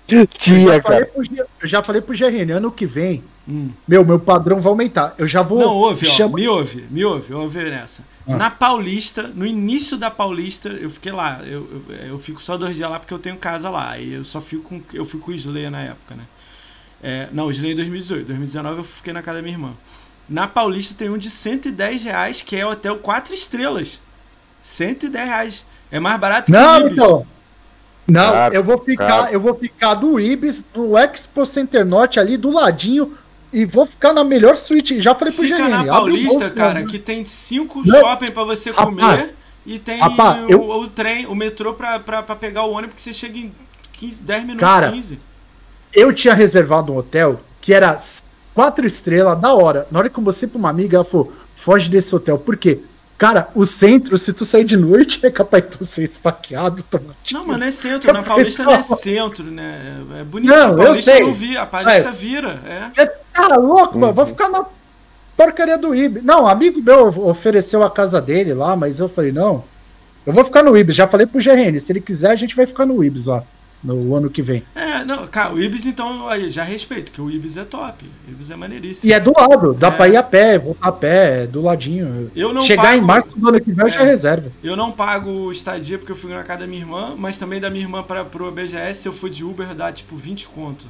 [0.10, 1.06] Eu Tinha, já falei cara.
[1.06, 1.24] pro
[1.62, 2.52] eu já falei pro GRN.
[2.52, 3.72] Ano que vem, Hum.
[3.88, 5.14] meu, meu padrão vai aumentar.
[5.18, 5.60] Eu já vou.
[5.60, 8.04] Não, ouve, ó, chama- me ouve, me ouve, ouve nessa.
[8.28, 8.36] Ah.
[8.38, 11.42] Na Paulista, no início da Paulista, eu fiquei lá.
[11.44, 13.98] Eu, eu, eu fico só dois dias lá porque eu tenho casa lá.
[13.98, 14.82] E eu só fico com.
[14.94, 16.24] Eu fui com o Slayer na época, né?
[17.02, 18.26] É, não, o Slayer em 2018.
[18.28, 19.72] 2019 eu fiquei na casa da minha irmã.
[20.30, 24.00] Na Paulista tem um de 110 reais, que é hotel 4 estrelas.
[24.62, 25.66] 110 reais.
[25.92, 26.94] É mais barato que Não, o Ibis.
[26.94, 27.28] então.
[28.08, 29.34] Não, Caro, eu vou ficar, caro.
[29.34, 33.14] eu vou ficar do Ibis, no Expo Center Norte ali do ladinho
[33.52, 35.00] e vou ficar na melhor suíte.
[35.02, 35.70] Já falei pro Fica GRN.
[35.70, 36.86] na Paulista, bolso, cara, né?
[36.90, 38.00] que tem cinco Não.
[38.00, 39.36] shopping pra você Rapaz, comer
[39.66, 42.96] e tem rapaz, o, eu- o trem, o metrô pra, pra, pra pegar o ônibus
[42.96, 43.54] que você chega em
[43.94, 45.20] 15, 10 minutos, Cara, 15.
[45.94, 47.96] Eu tinha reservado um hotel que era
[48.54, 49.88] quatro estrelas, da hora.
[49.90, 52.38] Na hora que eu mostrei pra uma amiga, ela falou: foge desse hotel.
[52.38, 52.82] Por quê?
[53.24, 57.16] Cara, o centro, se tu sair de noite, é capaz de tu ser esfaqueado, tomar
[57.24, 57.40] tiro.
[57.40, 59.96] Não, mas não é centro, na Paulista não é centro, né?
[60.20, 61.22] É bonito, Não, a eu Paulista sei.
[61.22, 62.80] não vi, a Paulista vira, é.
[62.92, 64.12] Você tá louco, mano?
[64.12, 64.66] Vou ficar na
[65.38, 66.22] porcaria do Ibis.
[66.22, 69.64] Não, amigo meu ofereceu a casa dele lá, mas eu falei, não.
[70.26, 70.94] Eu vou ficar no Ibis.
[70.94, 71.80] Já falei pro GRN.
[71.80, 73.42] Se ele quiser, a gente vai ficar no Ibis, ó.
[73.84, 74.64] No ano que vem.
[74.74, 78.06] É, não, cara, o Ibis então, aí, já respeito, que o Ibis é top.
[78.28, 79.10] O Ibis é maneiríssimo.
[79.12, 79.74] E é do lado.
[79.74, 79.92] Dá É.
[79.92, 82.32] pra ir a pé, voltar a pé, é do ladinho.
[82.36, 84.06] Eu não Chegar pago- em março do ano que vem, eu já É.
[84.06, 84.52] reservo.
[84.64, 87.70] Eu não pago estadia porque eu fui na casa da minha irmã, mas também da
[87.70, 90.86] minha irmã para pro BGS, se eu for de Uber, dá tipo 20 conto.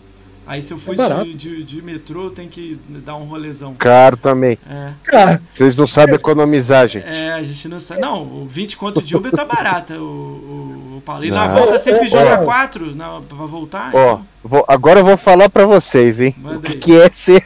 [0.46, 3.74] Aí se eu for É de, de, de metrô, tem que dar um rolezão.
[3.76, 4.58] Caro também.
[4.70, 7.08] É, Cara, Vocês não sabem economizar, gente.
[7.08, 8.02] é, a gente não sabe.
[8.02, 11.24] Não, o 20 conto de Uber tá barata, o, o, o Paulo.
[11.24, 11.56] E na Não.
[11.56, 12.44] volta sempre joga ó.
[12.44, 13.92] 4 na, pra voltar.
[13.94, 16.36] Ó, vou- agora eu vou falar pra vocês, hein?
[16.38, 17.46] Manda O que, que é ser.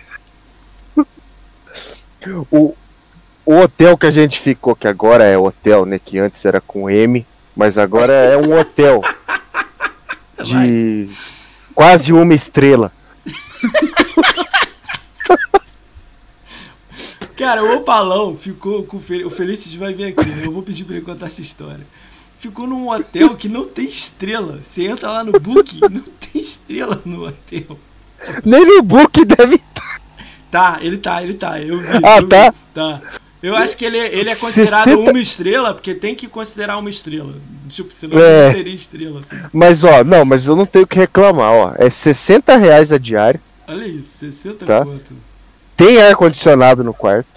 [2.52, 2.74] o,
[3.46, 6.00] o hotel que a gente ficou, que agora é hotel, né?
[6.04, 9.02] Que antes era com M, mas agora é um hotel
[10.44, 11.08] de
[11.78, 12.92] quase uma estrela.
[17.38, 19.28] Cara, o Opalão ficou com o Fel...
[19.28, 20.42] O Felicity vai vir aqui, né?
[20.44, 21.86] Eu vou pedir pra ele contar essa história.
[22.40, 24.60] Ficou num hotel que não tem estrela.
[24.63, 27.78] Você entra lá no Booking, não tem estrela no hotel.
[28.44, 29.62] Nem no book deve.
[30.50, 31.62] Tá, ele tá, ele tá.
[31.62, 32.00] Eu vi.
[32.04, 32.56] Ah, eu vi.
[32.74, 33.02] tá?
[33.41, 36.89] Eu acho que ele, ele é considerado 60 uma estrela, porque tem que considerar uma
[36.89, 37.36] estrela.
[37.69, 38.47] Tipo, senão É.
[38.47, 39.19] não teria estrela.
[39.19, 39.43] Assim.
[39.54, 41.73] Mas ó, não, mas eu não tenho o que reclamar, ó.
[41.78, 43.39] É 60 reais a diária.
[43.67, 44.84] Olha isso, 60 Tá.
[44.84, 45.13] quanto.
[45.76, 47.28] Tem ar-condicionado no quarto.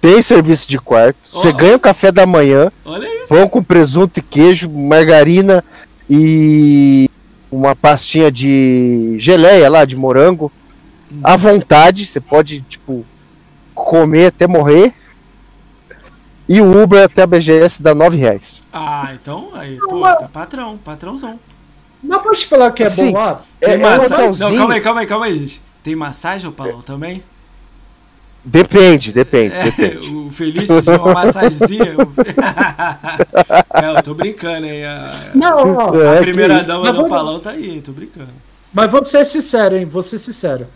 [0.00, 1.18] Tem serviço de quarto.
[1.32, 2.70] Você ganha o café da manhã.
[2.84, 3.26] Olha isso.
[3.28, 5.64] Pão com presunto e queijo, margarina
[6.08, 7.10] e
[7.50, 10.50] uma pastinha de geleia lá, de morango.
[11.24, 13.04] À vontade, você pode, tipo,
[13.74, 14.94] comer até morrer.
[16.52, 18.60] E o Uber até a BGS dá 9 reais.
[18.72, 21.38] Ah, então aí, pô, tá patrão, patrãozão.
[22.02, 23.12] mas pode te falar que é Sim.
[23.12, 23.42] bom lá?
[23.60, 24.32] É, Tem é um.
[24.36, 25.62] Não, calma aí, calma aí, calma aí, gente.
[25.84, 27.22] Tem massagem, ô Paulão, também?
[28.44, 30.08] Depende, depende, É, depende.
[30.10, 31.94] o Felício tinha uma massagenzinha.
[33.74, 34.84] é, eu tô brincando aí.
[34.84, 36.66] A, Não, ó, É, a que primeira isso.
[36.66, 38.30] dama Mas do Paulão tá aí, tô brincando.
[38.72, 39.84] Mas vou ser sincero, hein?
[39.84, 40.66] Vou ser sincero.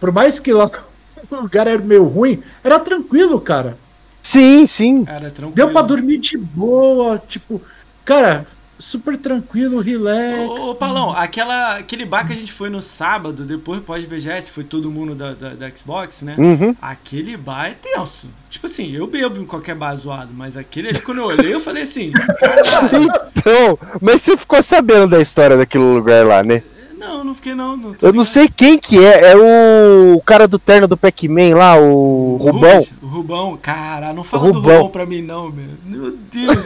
[0.00, 0.70] Por mais que lá
[1.30, 3.76] o lugar era meio ruim, era tranquilo, cara.
[4.22, 5.04] Sim, sim.
[5.04, 5.54] Cara, tranquilo.
[5.54, 7.60] Deu pra dormir de boa, tipo,
[8.04, 8.46] cara,
[8.82, 10.38] super tranquilo, relax.
[10.38, 14.64] Ô, ô Paulão, aquela, aquele bar que a gente foi no sábado, depois pós-BGS, foi
[14.64, 16.34] todo mundo da, da, da Xbox, né?
[16.36, 16.74] Uhum.
[16.82, 18.28] Aquele bar é tenso.
[18.50, 21.60] Tipo assim, eu bebo em qualquer bar zoado, mas aquele ali, quando eu olhei, eu
[21.60, 23.08] falei assim, caralho.
[23.42, 26.62] Então, mas você ficou sabendo da história daquele lugar lá, né?
[27.02, 27.76] Não, não fiquei não.
[27.76, 31.76] não Eu não sei quem que é, é o cara do terno do Pac-Man lá,
[31.76, 32.80] o Rubão.
[33.02, 34.76] O Rubão, cara, não fala do Rubão.
[34.76, 35.66] Rubão pra mim não, meu.
[35.84, 36.64] Meu Deus.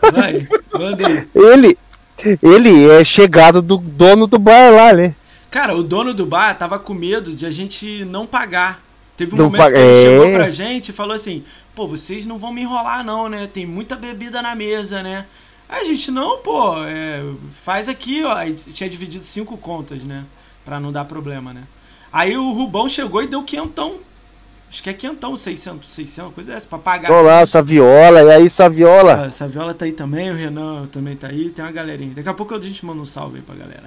[0.12, 1.28] Vai, manda aí.
[1.34, 1.78] Ele,
[2.42, 5.14] ele é chegado do dono do bar lá, né?
[5.50, 8.80] Cara, o dono do bar tava com medo de a gente não pagar.
[9.16, 10.02] Teve um Não momento paga- que ele é.
[10.22, 13.48] chegou pra gente e falou assim: pô, vocês não vão me enrolar, não, né?
[13.52, 15.26] Tem muita bebida na mesa, né?
[15.68, 17.22] Aí a gente, não, pô, é,
[17.64, 18.32] faz aqui, ó.
[18.34, 20.24] Aí tinha dividido cinco contas, né?
[20.64, 21.62] Pra não dar problema, né?
[22.12, 23.96] Aí o Rubão chegou e deu quentão.
[24.70, 27.10] Acho que é quentão, 600, 600, coisa dessa, pra pagar.
[27.10, 27.52] Olha lá, assim.
[27.52, 29.22] Saviola, e aí Saviola.
[29.24, 32.12] Ah, Essa viola tá aí também, o Renan também tá aí, tem uma galerinha.
[32.14, 33.84] Daqui a pouco a gente manda um salve aí pra galera.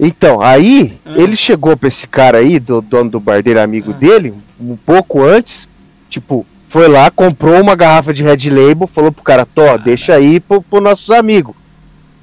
[0.00, 1.12] Então, aí Ah.
[1.16, 3.94] ele chegou pra esse cara aí, do dono do bar dele, amigo Ah.
[3.94, 5.68] dele, um pouco antes,
[6.08, 10.40] tipo, foi lá, comprou uma garrafa de Red Label, falou pro cara, Tó, deixa aí
[10.40, 11.54] pro, pro nossos amigos.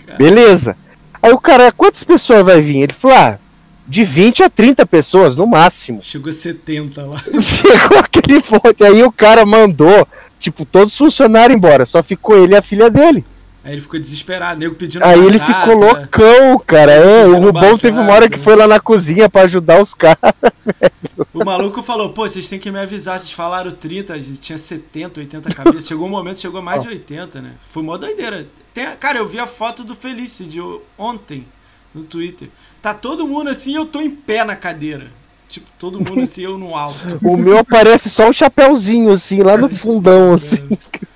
[0.05, 0.17] Cara.
[0.17, 0.75] Beleza.
[1.23, 2.81] Aí o cara, quantas pessoas vai vir?
[2.81, 3.39] Ele falou, ah,
[3.87, 6.01] de 20 a 30 pessoas, no máximo.
[6.03, 7.23] Chegou a 70 lá.
[7.39, 10.05] Chegou aquele ponto, aí o cara mandou,
[10.37, 13.23] tipo, todos os funcionários embora, só ficou ele e a filha dele.
[13.63, 15.59] Aí ele ficou desesperado, nego pedindo Aí ele batata.
[15.59, 16.93] ficou loucão, cara.
[16.93, 18.43] É, o Rubão batata, teve uma hora que né?
[18.43, 20.19] foi lá na cozinha pra ajudar os caras.
[21.33, 24.57] O maluco falou, pô, vocês têm que me avisar, vocês falaram 30, a gente tinha
[24.57, 25.87] 70, 80 cabeças.
[25.87, 27.53] Chegou um momento, chegou mais de 80, né?
[27.71, 28.47] Foi mó doideira.
[28.73, 30.59] Tem, cara, eu vi a foto do Felice de
[30.97, 31.45] ontem
[31.93, 32.49] no Twitter.
[32.81, 35.07] Tá todo mundo assim, eu tô em pé na cadeira.
[35.47, 36.97] Tipo, todo mundo assim, eu no alto.
[37.23, 40.67] O meu aparece só um chapéuzinho, assim, lá no fundão, assim.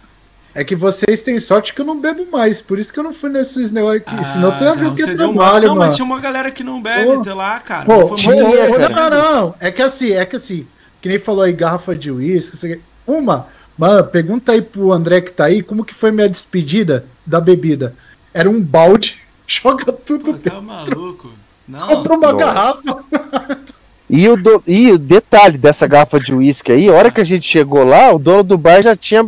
[0.57, 3.13] É que vocês têm sorte que eu não bebo mais, por isso que eu não
[3.13, 4.15] fui nesses negócios aqui.
[4.17, 5.87] Ah, Senão tu ia ver João, o que é trabalho, Não, mano.
[5.87, 7.83] mas tinha uma galera que não bebe até lá, cara.
[7.85, 8.35] Pô, Foi tinha,
[8.69, 9.21] muito cara.
[9.21, 9.55] não, não.
[9.59, 10.65] É que assim, é que assim,
[11.01, 12.79] que nem falou aí, garrafa de uísque.
[13.05, 17.41] Uma, mano, pergunta aí pro André que tá aí, como que foi minha despedida da
[17.41, 17.93] bebida?
[18.33, 21.31] Era um balde, joga tudo Pô, dentro, tá maluco.
[21.67, 22.45] Não, compra uma Nossa.
[22.45, 23.03] garrafa.
[24.07, 27.23] E o, do- e o detalhe dessa garrafa de uísque aí, a hora que a
[27.23, 29.21] gente chegou lá, o dono do bar já tinha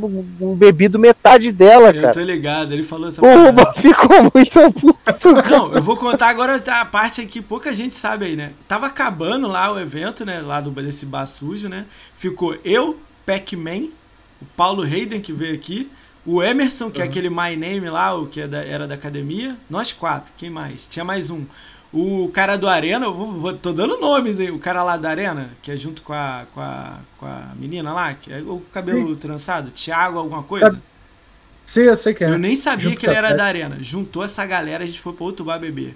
[0.55, 2.13] bebido metade dela, eu cara.
[2.13, 3.43] tô ligado, ele falou essa O.
[3.45, 5.31] Rubão ficou muito puto.
[5.49, 8.51] Não, eu vou contar agora a parte que pouca gente sabe aí, né?
[8.67, 10.41] Tava acabando lá o evento, né?
[10.41, 11.85] Lá do, desse bar sujo, né?
[12.15, 13.87] Ficou eu, Pac-Man,
[14.39, 15.89] o Paulo Hayden que veio aqui,
[16.23, 19.55] o Emerson, que é aquele My Name lá, o que é da- era da academia,
[19.69, 20.85] nós quatro, quem mais?
[20.87, 21.43] Tinha mais um.
[21.91, 25.09] O cara do Arena, eu vou, vou- tô dando nomes aí, o cara lá da
[25.09, 28.59] Arena, que é junto com a, com a, com a menina lá, que é o
[28.71, 30.81] cabelo trançado, Thiago alguma coisa.
[31.65, 32.33] Sim, eu sei que é.
[32.33, 33.77] Eu nem sabia Junto que ele era da arena.
[33.81, 35.95] Juntou essa galera, a gente foi pra outro bar beber.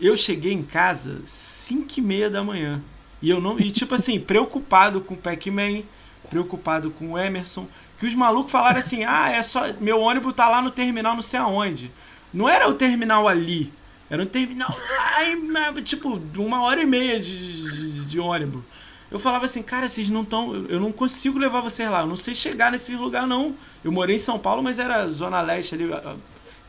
[0.00, 2.82] Eu cheguei em casa 5 e meia da manhã.
[3.22, 3.58] E eu não.
[3.58, 5.82] E tipo assim, preocupado com o Pac-Man,
[6.28, 7.66] preocupado com o Emerson.
[7.98, 9.72] Que os malucos falaram assim: ah, é só.
[9.80, 11.90] Meu ônibus tá lá no terminal, não sei aonde.
[12.32, 13.72] Não era o terminal ali.
[14.08, 18.62] Era um terminal lá, tipo, uma hora e meia de, de, de ônibus.
[19.10, 20.54] Eu falava assim, cara, vocês não estão.
[20.68, 22.00] Eu não consigo levar vocês lá.
[22.00, 23.54] Eu não sei chegar nesse lugar, não.
[23.84, 25.88] Eu morei em São Paulo, mas era Zona Leste ali,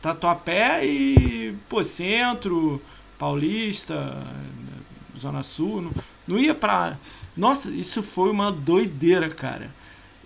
[0.02, 2.82] Tatuapé e, pô, Centro,
[3.18, 4.16] Paulista,
[5.18, 5.82] Zona Sul.
[5.82, 5.92] Não,
[6.28, 6.98] não ia pra.
[7.36, 9.72] Nossa, isso foi uma doideira, cara.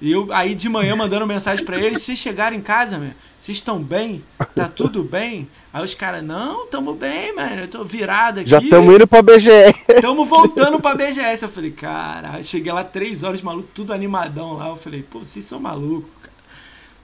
[0.02, 3.58] E eu aí de manhã mandando mensagem para eles, se chegarem em casa, meu, vocês
[3.58, 4.24] estão bem?
[4.56, 5.48] Tá tudo bem?
[5.72, 7.62] Aí os caras, não, tamo bem, mano.
[7.62, 8.50] Eu tô virado aqui.
[8.50, 9.74] Já estamos indo pra BGS.
[10.02, 11.44] Tamo voltando pra BGS.
[11.44, 14.70] Eu falei, cara, cheguei lá três horas, maluco, tudo animadão lá.
[14.70, 16.10] Eu falei, pô, vocês são malucos,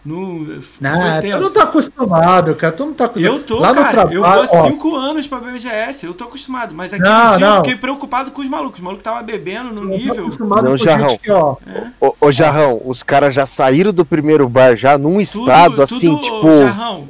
[0.07, 1.21] cara.
[1.21, 2.73] Não, não tu não tá acostumado, cara.
[2.73, 3.35] Tu não tá acostumado.
[3.35, 3.91] Eu tô, Lá cara.
[3.91, 6.05] Trabalho, eu vou há cinco anos pra BGS.
[6.05, 6.73] Eu tô acostumado.
[6.73, 7.55] Mas aquele não, dia não.
[7.55, 8.79] eu fiquei preocupado com os malucos.
[8.79, 10.29] Os malucos tava bebendo no eu nível.
[10.39, 11.17] Não, Jarrão.
[11.17, 11.55] Que, ó.
[11.65, 11.87] É.
[11.99, 16.15] Ô, ô, Jarrão, os caras já saíram do primeiro bar já num estado tudo, assim,
[16.15, 16.57] tudo, tipo.
[16.57, 17.05] Jarrão,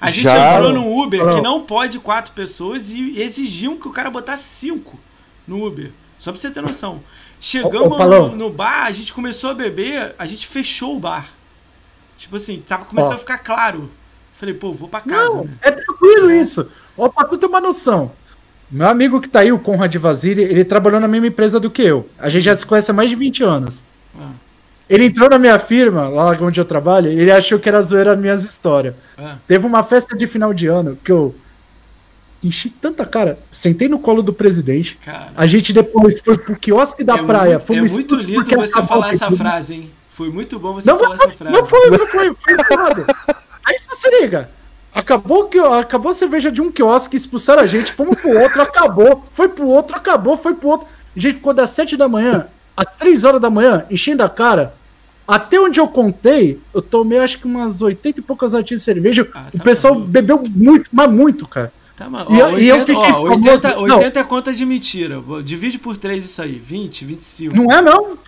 [0.00, 0.54] a gente já...
[0.54, 4.98] entrou num Uber que não pode quatro pessoas e exigiam que o cara botasse cinco
[5.46, 5.90] no Uber.
[6.18, 7.00] Só pra você ter noção.
[7.40, 11.37] Chegamos ô, no, no bar, a gente começou a beber, a gente fechou o bar.
[12.18, 13.14] Tipo assim, tava começando Ó.
[13.14, 13.88] a ficar claro.
[14.34, 15.34] Falei, pô, vou pra casa.
[15.34, 15.52] Não, né?
[15.62, 16.68] é tranquilo isso.
[16.96, 18.10] Ó, pra tu ter uma noção.
[18.70, 21.80] Meu amigo que tá aí, o Conrad Vaziri, ele trabalhou na mesma empresa do que
[21.80, 22.08] eu.
[22.18, 23.82] A gente já se conhece há mais de 20 anos.
[24.18, 24.30] Ah.
[24.90, 28.18] Ele entrou na minha firma, lá onde eu trabalho, ele achou que era zoeira as
[28.18, 28.94] minhas histórias.
[29.16, 29.36] Ah.
[29.46, 31.34] Teve uma festa de final de ano que eu
[32.42, 33.38] enchi tanta cara.
[33.50, 34.98] Sentei no colo do presidente.
[35.04, 35.32] Cara.
[35.36, 37.58] A gente depois foi pro quiosque da é praia.
[37.58, 39.90] Muito, é muito lindo você falar essa frase, hein?
[40.18, 41.56] Foi muito bom você não, falar essa frase.
[41.56, 43.06] Não foi, não foi, foi errado.
[43.64, 44.50] Aí você se liga.
[44.92, 49.22] Acabou, que, acabou a cerveja de um quiosque, expulsaram a gente, fomos pro outro, acabou.
[49.30, 50.88] Foi pro outro, acabou, foi pro outro.
[51.16, 54.74] A gente ficou das 7 da manhã às 3 horas da manhã, enchendo a cara.
[55.26, 59.28] Até onde eu contei, eu tomei acho que umas 80 e poucas latinhas de cerveja.
[59.32, 60.00] Ah, tá o pessoal bom.
[60.00, 61.72] bebeu muito, mas muito, cara.
[61.94, 65.22] Tá, mas, e, ó, 80, e eu fiquei ó, 80, 80 é conta de mentira.
[65.44, 66.58] Divide por 3 isso aí.
[66.58, 67.54] 20, 25.
[67.54, 68.18] Não é não.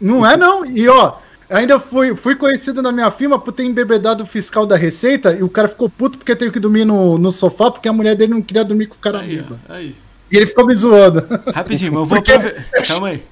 [0.00, 0.64] Não é não.
[0.66, 1.14] E ó,
[1.48, 5.42] Ainda fui, fui conhecido na minha firma por ter embebedado o fiscal da Receita e
[5.42, 8.32] o cara ficou puto porque teve que dormir no, no sofá porque a mulher dele
[8.32, 9.58] não queria dormir com o cara aí, amigo.
[9.68, 9.94] Aí.
[10.30, 11.24] E ele ficou me zoando.
[11.54, 12.32] Rapidinho, mas eu vou porque...
[12.32, 12.82] aproveitar.
[12.86, 13.22] Calma aí.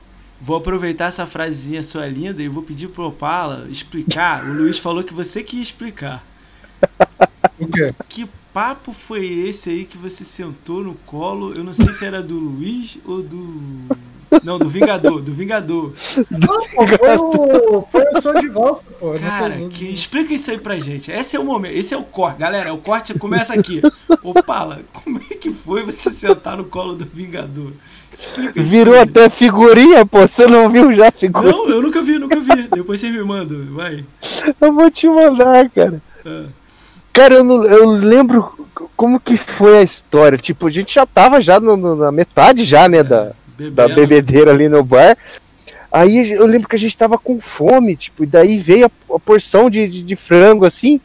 [0.40, 4.44] Vou aproveitar essa frasezinha sua linda e vou pedir pro Opala explicar.
[4.44, 6.25] O Luiz falou que você que ia explicar.
[7.59, 7.94] O quê?
[8.09, 11.55] Que papo foi esse aí que você sentou no colo?
[11.55, 13.62] Eu não sei se era do Luiz ou do
[14.42, 15.92] não, do Vingador, do Vingador.
[16.31, 19.14] Não, pô, foi o, foi o som de valsa, pô.
[19.18, 21.11] Cara, que, explica isso aí pra gente.
[21.11, 22.38] Esse é o momento, esse é o corte.
[22.38, 23.83] Galera, o corte começa aqui.
[24.23, 27.73] Opala, como é que foi você sentar no colo do Vingador?
[28.16, 30.21] Explica Virou até figurinha, pô.
[30.21, 31.53] Você não viu já a figurinha?
[31.53, 32.68] Não, eu nunca vi, nunca vi.
[32.68, 34.05] Depois você me manda, vai.
[34.61, 36.03] Eu vou te mandar, cara.
[36.25, 36.45] Ah.
[37.12, 38.53] Cara, eu, não, eu lembro
[38.97, 40.38] como que foi a história.
[40.38, 43.05] Tipo, a gente já tava já no, no, na metade já, né, é.
[43.05, 43.33] da
[43.70, 43.75] Bebendo.
[43.75, 45.16] da bebedeira ali no bar.
[45.92, 49.18] Aí eu lembro que a gente tava com fome, tipo, e daí veio a, a
[49.18, 50.98] porção de, de, de, frango assim.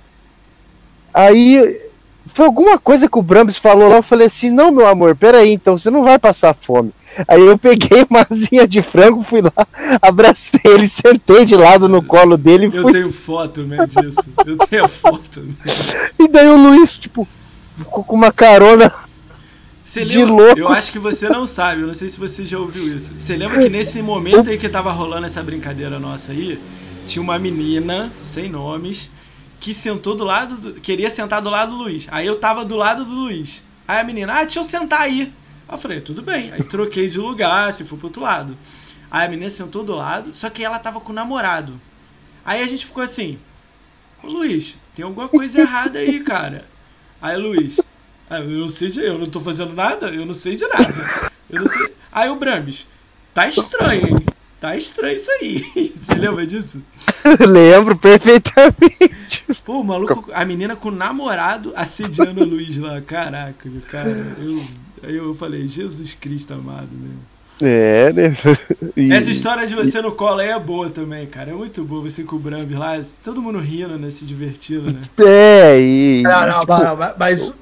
[1.14, 1.82] Aí
[2.26, 5.52] foi alguma coisa que o Brambis falou lá, eu falei assim, não, meu amor, peraí,
[5.52, 6.94] então você não vai passar fome.
[7.28, 9.52] Aí eu peguei uma asinha de frango, fui lá,
[10.02, 12.70] abracei ele, sentei de lado no colo dele.
[12.74, 14.30] Eu tenho foto, né, disso.
[14.46, 15.46] Eu tenho foto.
[16.18, 17.28] e daí o Luiz, tipo,
[17.90, 18.94] com uma carona
[19.88, 20.34] você de lembra?
[20.34, 20.60] louco.
[20.60, 23.14] Eu acho que você não sabe, eu não sei se você já ouviu isso.
[23.18, 26.60] Você lembra que nesse momento aí que tava rolando essa brincadeira nossa aí,
[27.06, 29.10] tinha uma menina, sem nomes,
[29.62, 32.06] que sentou do lado, do, queria sentar do lado do Luiz.
[32.12, 33.64] Aí eu tava do lado do Luiz.
[33.88, 35.34] Aí a menina, ah, deixa eu sentar aí.
[35.70, 36.52] Aí eu falei, tudo bem.
[36.52, 38.58] Aí troquei de lugar, se for pro outro lado.
[39.10, 41.80] Aí a menina sentou do lado, só que ela tava com o namorado.
[42.44, 43.40] Aí a gente ficou assim,
[44.22, 46.66] Luiz, tem alguma coisa errada aí, cara.
[47.22, 47.80] Aí Luiz,
[48.30, 49.02] eu não sei de.
[49.02, 51.32] Eu não tô fazendo nada, eu não sei de nada.
[51.50, 51.94] Eu não sei.
[52.12, 52.88] Aí o Brames,
[53.34, 54.26] tá estranho, hein?
[54.60, 55.94] Tá estranho isso aí.
[55.96, 56.82] Você lembra disso?
[57.48, 59.46] Lembro perfeitamente.
[59.64, 63.00] Pô, o maluco, a menina com o namorado assediando o Luiz lá.
[63.02, 64.36] Caraca, cara.
[64.40, 64.64] Eu,
[65.04, 67.16] aí eu falei, Jesus Cristo amado, né?
[67.60, 68.36] É, né?
[68.96, 69.12] E...
[69.12, 71.52] Essa história de você no colo aí é boa também, cara.
[71.52, 74.10] É muito boa você com o Brambi lá, todo mundo rindo, né?
[74.12, 75.02] Se divertindo, né?
[75.20, 76.22] É, e.
[76.24, 76.74] Não, não, tipo...
[77.18, 77.54] mas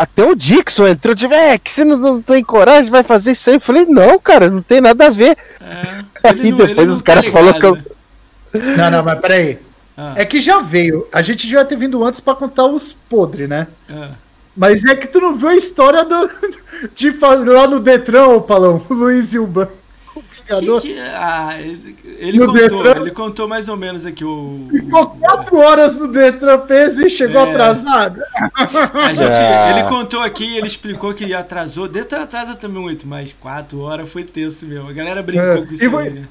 [0.00, 3.50] até o Dixon entrou, tipo, é, que você não, não tem coragem, vai fazer isso
[3.50, 3.56] aí.
[3.56, 5.36] Eu falei, não, cara, não tem nada a ver.
[5.60, 7.74] É, aí não, depois os caras tá falaram que eu.
[7.74, 8.76] Né?
[8.78, 9.58] Não, não, mas peraí.
[9.94, 10.14] Ah.
[10.16, 11.06] É que já veio.
[11.12, 13.66] A gente já ter vindo antes para contar os podres, né?
[13.90, 14.12] Ah.
[14.56, 16.30] Mas é que tu não viu a história do,
[16.96, 17.14] de
[17.46, 19.68] lá no Detran, ô Palão, o Luiz e o Ban.
[20.58, 21.56] Que que, ah,
[22.18, 24.66] ele, contou, Detran, ele contou mais ou menos aqui o.
[24.70, 28.20] Ficou quatro horas no Detran preso e chegou é, atrasado.
[28.34, 29.70] A gente, ah.
[29.70, 31.86] Ele contou aqui, ele explicou que atrasou.
[31.86, 34.88] Detran atrasa também muito, mas quatro horas foi tenso mesmo.
[34.88, 36.28] A galera brincou é, com isso e, aí, né?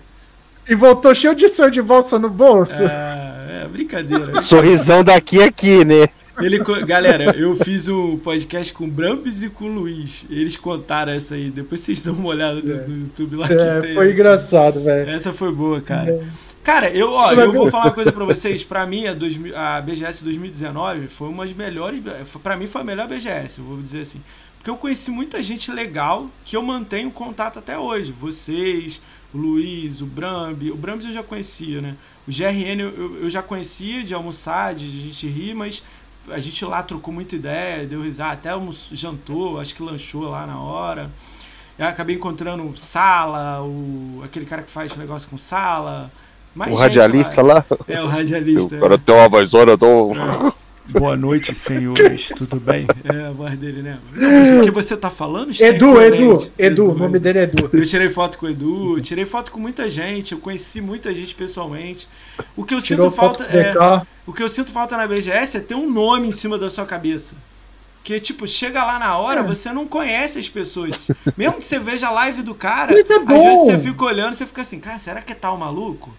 [0.67, 2.83] E voltou cheio de sonho de volta no bolso.
[2.85, 4.41] Ah, é brincadeira.
[4.41, 6.09] Sorrisão daqui aqui, né?
[6.41, 10.25] Ele, galera, eu fiz um podcast com o Brambis e com o Luiz.
[10.29, 11.49] Eles contaram essa aí.
[11.49, 13.47] Depois vocês dão uma olhada no, no YouTube lá.
[13.47, 15.09] É, foi engraçado, velho.
[15.09, 16.11] Essa foi boa, cara.
[16.11, 16.49] É.
[16.63, 18.63] Cara, eu, ó, eu vou falar uma coisa pra vocês.
[18.63, 22.01] Pra mim, a, dois, a BGS 2019 foi uma das melhores.
[22.43, 24.21] Pra mim, foi a melhor BGS, eu vou dizer assim.
[24.57, 28.11] Porque eu conheci muita gente legal que eu mantenho contato até hoje.
[28.11, 29.01] Vocês,
[29.33, 30.69] o Luiz, o Brambi.
[30.69, 31.95] O Brambi eu já conhecia, né?
[32.27, 35.81] O GRN eu, eu já conhecia de almoçar, de a gente rir, mas
[36.31, 40.45] a gente lá trocou muita ideia, deu risada, até um jantou, acho que lanchou lá
[40.45, 41.09] na hora.
[41.77, 46.11] Eu acabei encontrando Sala, o, aquele cara que faz negócio com Sala.
[46.55, 47.53] o radialista lá.
[47.53, 47.65] lá.
[47.87, 48.75] É, o radialista.
[48.75, 48.97] O cara é.
[48.97, 50.11] tem uma vozona do.
[50.89, 52.87] Boa noite, senhores, tudo bem?
[53.03, 53.99] É a voz dele, né?
[54.11, 55.51] Não, o que você tá falando?
[55.61, 57.69] Edu, Edu, Edu, o nome dele é Edu.
[57.71, 61.35] Eu tirei foto com o Edu, tirei foto com muita gente, eu conheci muita gente
[61.35, 62.07] pessoalmente.
[62.55, 63.73] O que eu Tirou sinto falta é.
[64.25, 66.85] O que eu sinto falta na BGS é ter um nome em cima da sua
[66.85, 67.35] cabeça.
[68.03, 69.43] Que, tipo, chega lá na hora, é.
[69.43, 71.09] você não conhece as pessoas.
[71.37, 74.45] Mesmo que você veja a live do cara, é às vezes você fica olhando você
[74.45, 76.13] fica assim, cara, será que é tal maluco?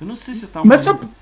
[0.00, 1.04] Eu não sei se é tal mas maluco.
[1.04, 1.14] Sabe,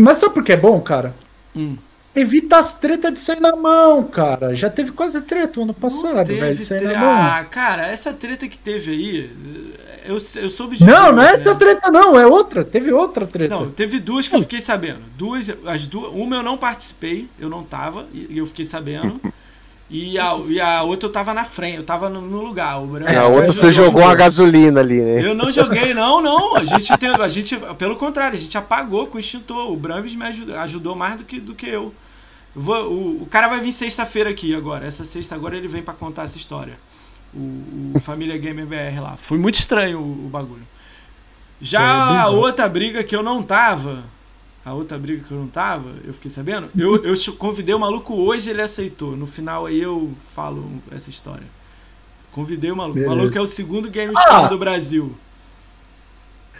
[0.00, 1.14] mas sabe por que é bom, cara?
[1.54, 1.76] Hum.
[2.14, 4.54] Evita as tretas de sair na mão, cara.
[4.54, 6.92] Já teve quase treta ano passado, velho, de sair tre...
[6.92, 7.10] na mão.
[7.10, 9.30] Ah, cara, essa treta que teve aí,
[10.04, 11.54] eu, eu soube de Não, duas, não é essa né?
[11.54, 12.64] treta, não, é outra.
[12.64, 13.54] Teve outra treta.
[13.54, 15.00] Não, teve duas que eu fiquei sabendo.
[15.16, 16.12] Duas, as duas.
[16.14, 19.20] Uma eu não participei, eu não tava, e eu fiquei sabendo.
[19.92, 22.80] E a, e a outra eu tava na frente, eu tava no, no lugar.
[22.80, 25.22] O é, a outra você jogou uma gasolina ali, né?
[25.22, 26.56] Eu não joguei, não, não.
[26.56, 29.70] A gente tem, a gente, pelo contrário, a gente apagou com o extintor.
[29.70, 31.92] O Brambis me ajudou, ajudou mais do que, do que eu.
[32.54, 34.86] Vou, o, o cara vai vir sexta-feira aqui agora.
[34.86, 36.78] Essa sexta agora ele vem para contar essa história.
[37.34, 39.16] O, o Família Gamer BR lá.
[39.16, 40.66] Foi muito estranho o, o bagulho.
[41.60, 44.04] Já a outra briga que eu não tava.
[44.64, 46.68] A outra briga que eu não tava, eu fiquei sabendo.
[46.76, 49.16] Eu, eu convidei o maluco hoje, ele aceitou.
[49.16, 51.46] No final aí eu falo essa história.
[52.30, 52.94] Convidei o maluco.
[52.94, 53.12] Beleza.
[53.12, 54.46] O maluco é o segundo Game ah.
[54.46, 55.14] do Brasil.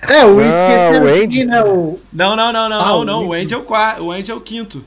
[0.03, 1.63] É, o esqueceu o Andy, né?
[1.63, 2.01] O...
[2.13, 3.29] Não, não, não, não, ah, não, não.
[3.29, 4.03] O Andy é o quarto.
[4.03, 4.85] O Andy é o quinto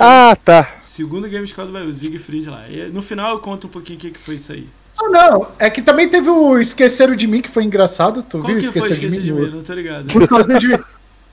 [0.00, 0.76] ah, tá.
[0.80, 2.68] Segundo Gamescom do Bahia, o Siegfried lá.
[2.68, 4.66] E no final eu conto um pouquinho o que, que foi isso aí.
[5.00, 5.48] Ah, não.
[5.58, 8.22] É que também teve o Esqueceram de Mim, que foi engraçado.
[8.22, 8.56] Tu Qual viu?
[8.58, 9.40] que Esqueceram foi Esquecer de, mim?
[9.40, 9.56] de Mim?
[9.56, 10.06] Não tô ligado.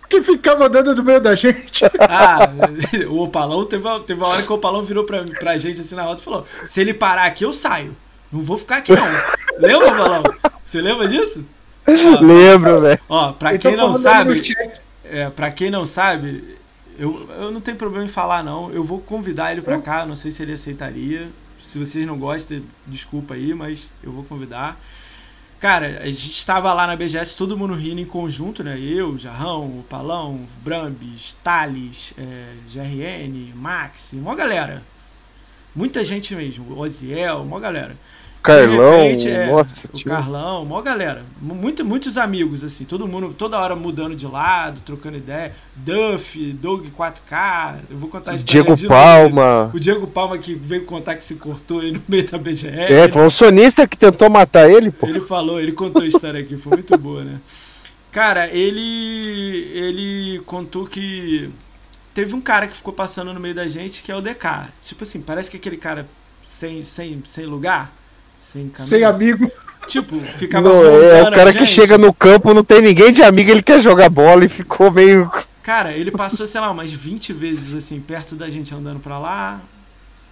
[0.10, 1.84] que ficava dando no meio da gente.
[2.00, 2.50] Ah,
[3.10, 5.96] o Opalão, teve uma, teve uma hora que o Opalão virou pra, pra gente assim
[5.96, 7.96] na roda e falou: se ele parar aqui, eu saio.
[8.32, 9.04] Não vou ficar aqui, não.
[9.60, 10.24] lembra, Opalão?
[10.64, 11.46] Você lembra disso?
[12.22, 13.00] Lembro, velho.
[13.08, 14.42] Ó, pra quem não sabe.
[15.04, 16.44] É, pra quem não sabe,
[16.98, 18.72] eu, eu não tenho problema em falar, não.
[18.72, 21.30] Eu vou convidar ele pra cá, não sei se ele aceitaria.
[21.60, 24.80] Se vocês não gostam, desculpa aí, mas eu vou convidar.
[25.60, 28.80] Cara, a gente estava lá na BGS, todo mundo rindo em conjunto, né?
[28.80, 34.84] Eu, Jarrão, o Palão, Brambis, Thales, é, GRN, Maxi, mó galera.
[35.74, 37.96] Muita gente mesmo, Oziel, mó galera.
[38.46, 40.08] Carlão, repente, é, nossa, o tio.
[40.08, 41.24] Carlão, mó galera.
[41.42, 45.52] Muito, muitos amigos, assim, todo mundo, toda hora mudando de lado, trocando ideia.
[45.76, 49.72] Duff, Doug 4K, eu vou contar a história Diego Palma.
[49.74, 52.94] O Diego Palma que veio contar que se cortou aí no meio da BGR.
[52.94, 55.08] É, foi um sonista que tentou matar ele, pô.
[55.08, 57.40] Ele falou, ele contou a história aqui, foi muito boa, né?
[58.12, 61.50] Cara, ele ele contou que
[62.14, 64.70] teve um cara que ficou passando no meio da gente que é o DK.
[64.84, 66.08] Tipo assim, parece que aquele cara
[66.46, 67.92] sem, sem, sem lugar
[68.46, 69.52] sem, Sem amigo.
[69.88, 70.70] Tipo, ficava.
[70.70, 73.80] Não, é o cara que chega no campo, não tem ninguém de amigo, ele quer
[73.80, 75.32] jogar bola e ficou meio.
[75.64, 79.62] Cara, ele passou, sei lá, umas 20 vezes assim, perto da gente andando pra lá,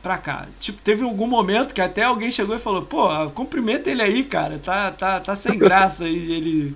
[0.01, 0.47] pra cá.
[0.59, 4.59] Tipo, teve algum momento que até alguém chegou e falou, pô, cumprimenta ele aí, cara.
[4.59, 6.07] Tá, tá, tá sem graça.
[6.07, 6.75] e ele.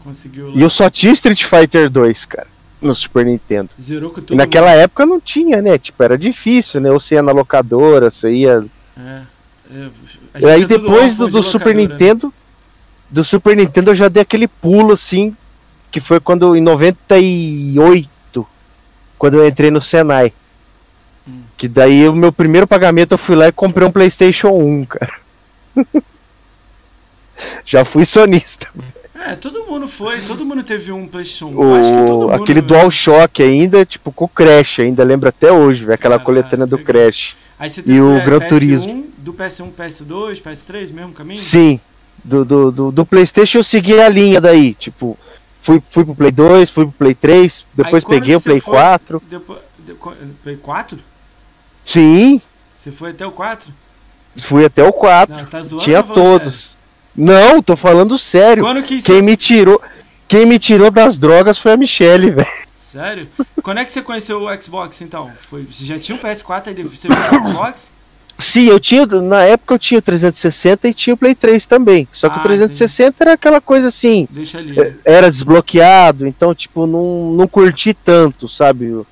[0.03, 0.51] Conseguiu.
[0.55, 2.47] E eu só tinha Street Fighter 2, cara,
[2.81, 3.69] no Super Nintendo.
[3.79, 4.35] Zerou com tudo.
[4.35, 5.77] naquela época não tinha, né?
[5.77, 6.91] Tipo, era difícil, né?
[6.91, 8.65] Ou você ia na locadora, você ia.
[8.97, 9.21] É.
[9.71, 9.89] é,
[10.41, 11.87] E aí depois órfão do, de do Super locadora?
[11.87, 12.33] Nintendo.
[13.09, 15.35] Do Super Nintendo eu já dei aquele pulo assim.
[15.91, 18.47] Que foi quando em 98.
[19.17, 20.33] Quando eu entrei no Senai.
[21.27, 21.41] Hum.
[21.57, 25.13] Que daí o meu primeiro pagamento eu fui lá e comprei um PlayStation 1, cara.
[27.65, 28.67] já fui sonista.
[29.23, 31.63] É, todo mundo foi, todo mundo teve um PlayStation 1.
[31.63, 32.67] Eu acho que todo O, aquele velho.
[32.67, 36.79] DualShock ainda, tipo, com o Crash, ainda lembro até hoje, velho, aquela Caraca, coletânea do.
[36.79, 37.37] Crash.
[37.59, 39.05] Aí você e o é, Gran PS1, Turismo.
[39.17, 41.37] Do PS1, PS2, PS3, mesmo caminho?
[41.39, 41.79] Sim,
[42.23, 45.15] do, do, do, do PlayStation eu segui a linha daí, tipo,
[45.59, 48.73] fui, fui pro Play 2, fui pro Play 3, depois Aí peguei o Play foi-
[48.73, 49.21] 4.
[49.29, 49.59] Depois,
[50.43, 50.97] Play 4?
[51.83, 52.41] Sim,
[52.75, 53.71] Você foi até o 4?
[54.37, 55.35] fui até o 4.
[55.35, 56.77] Não, tá zoando Tinha falando todos.
[57.15, 58.63] Não, tô falando sério?
[58.83, 59.81] que Quem me tirou,
[60.27, 62.47] quem me tirou das drogas foi a Michelle, velho.
[62.75, 63.27] Sério?
[63.63, 65.31] Quando é que você conheceu o Xbox, então?
[65.49, 65.63] Foi...
[65.63, 67.93] Você já tinha o PS4 aí você viu o Xbox?
[68.37, 72.07] Sim, eu tinha, na época eu tinha o 360 e tinha o Play 3 também.
[72.11, 74.79] Só que Ah, o 360 era aquela coisa assim, Deixa ali.
[74.79, 79.05] É, era desbloqueado, então, tipo, não, não curti tanto, sabe?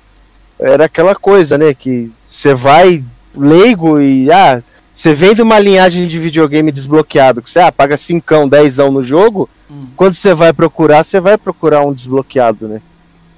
[0.58, 1.72] Era aquela coisa, né?
[1.72, 4.62] Que você vai leigo e, ah,
[4.94, 9.02] você vem de uma linhagem de videogame desbloqueado, que você ah, paga 5, 10 no
[9.02, 9.86] jogo, Hum.
[9.96, 12.82] quando você vai procurar, você vai procurar um desbloqueado, né?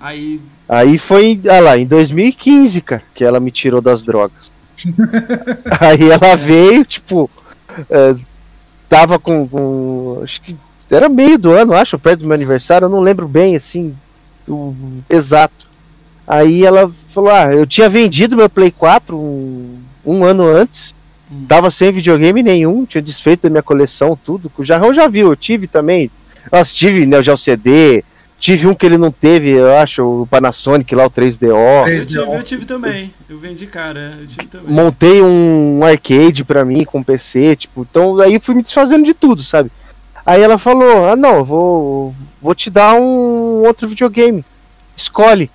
[0.00, 4.50] Aí, Aí foi, ah lá, em 2015, cara, que ela me tirou das drogas.
[5.78, 7.28] Aí ela veio, tipo,
[7.90, 8.14] é,
[8.88, 10.56] tava com, com- Acho que
[10.90, 13.94] era meio do ano, acho, perto do meu aniversário, eu não lembro bem, assim,
[14.48, 14.74] o
[15.08, 15.66] exato.
[16.26, 20.94] Aí ela falou: Ah, eu tinha vendido meu Play 4 um, um ano antes.
[21.48, 24.50] Tava sem videogame nenhum, tinha desfeito da minha coleção, tudo.
[24.56, 26.10] O Jarrão já viu, eu tive também.
[26.50, 28.04] Nossa, tive Neo Geo CD,
[28.38, 31.88] tive um que ele não teve, eu acho, o Panasonic lá, o 3DO.
[31.88, 33.14] eu tive, eu tive também.
[33.28, 34.74] Eu vendi cara, eu tive também.
[34.74, 39.42] montei um arcade pra mim com PC, tipo, então aí fui me desfazendo de tudo,
[39.42, 39.70] sabe?
[40.26, 44.44] Aí ela falou: "Ah, não, vou vou te dar um outro videogame.
[44.96, 45.50] Escolhe,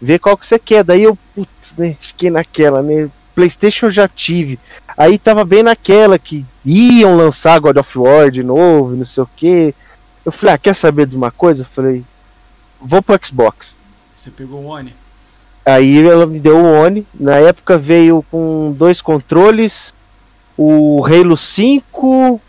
[0.00, 0.84] vê qual que você quer".
[0.84, 3.08] Daí eu, putz, né, fiquei naquela, né?
[3.38, 4.58] PlayStation eu já tive.
[4.96, 9.30] Aí tava bem naquela que iam lançar God of War de novo, não sei o
[9.36, 9.72] quê.
[10.24, 12.04] Eu falei: "Ah, quer saber de uma coisa?" Eu falei:
[12.80, 13.76] "Vou pro Xbox".
[14.16, 14.92] Você pegou o One?
[15.64, 17.06] Aí ela me deu o One.
[17.14, 19.94] Na época veio com dois controles,
[20.56, 22.40] o Halo 5,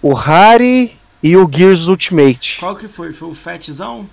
[0.00, 2.60] o Harry e o Gears Ultimate.
[2.60, 3.12] Qual que foi?
[3.12, 4.06] Foi o Fatzão?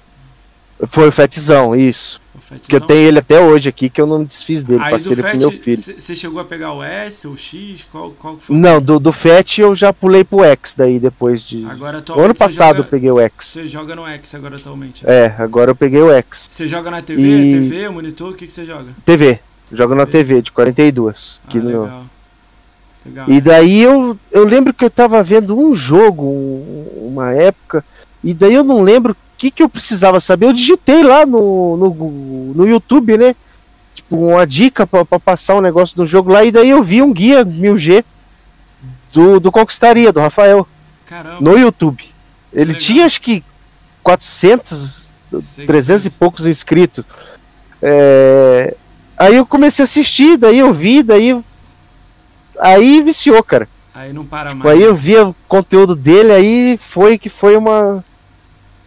[0.88, 2.22] Foi o Fatzão, isso.
[2.52, 2.60] O?
[2.68, 5.12] Que eu tenho ele até hoje aqui, que eu não me desfiz dele, Aí passei
[5.12, 5.78] ele pro meu filho.
[5.78, 7.86] você chegou a pegar o S ou o X?
[7.92, 8.58] Qual, qual que foi?
[8.58, 11.64] Não, do, do Fat eu já pulei pro X daí, depois de...
[11.66, 13.46] Agora ano passado eu joga, peguei o X.
[13.46, 15.04] você joga no X agora atualmente.
[15.08, 16.48] É, agora eu peguei o X.
[16.50, 18.88] Você joga na TV, E- TV, monitor, o que, que você joga?
[19.06, 19.40] TV,
[19.72, 21.42] jogo na TV de 42.
[21.44, 22.06] Ah, Aqui no, legal.
[23.06, 23.26] Legal.
[23.30, 27.84] E daí eu, eu lembro que eu tava vendo um jogo, um- uma época,
[28.24, 30.48] e daí eu não lembro que, que eu precisava saber.
[30.48, 33.36] Eu digitei lá no, no, no YouTube, né?
[33.96, 37.02] Tipo, uma dica pra, pra passar um negócio do jogo lá, e daí eu vi
[37.02, 38.04] um guia 1000G
[39.14, 40.68] do, do Conquistaria, do Rafael,
[41.08, 41.38] Caramba.
[41.42, 42.04] no YouTube.
[42.54, 42.80] Ele Legal.
[42.82, 43.44] tinha acho que
[44.04, 47.04] 400, sei 300 e que- poucos inscritos.
[47.82, 48.76] É,
[49.18, 51.38] Aí eu comecei a assistir, daí eu vi, daí.
[52.60, 53.68] Aí viciou, cara.
[53.94, 54.78] Aí não para Tipo, mais.
[54.78, 58.04] aí eu via o conteúdo dele, aí foi que foi uma.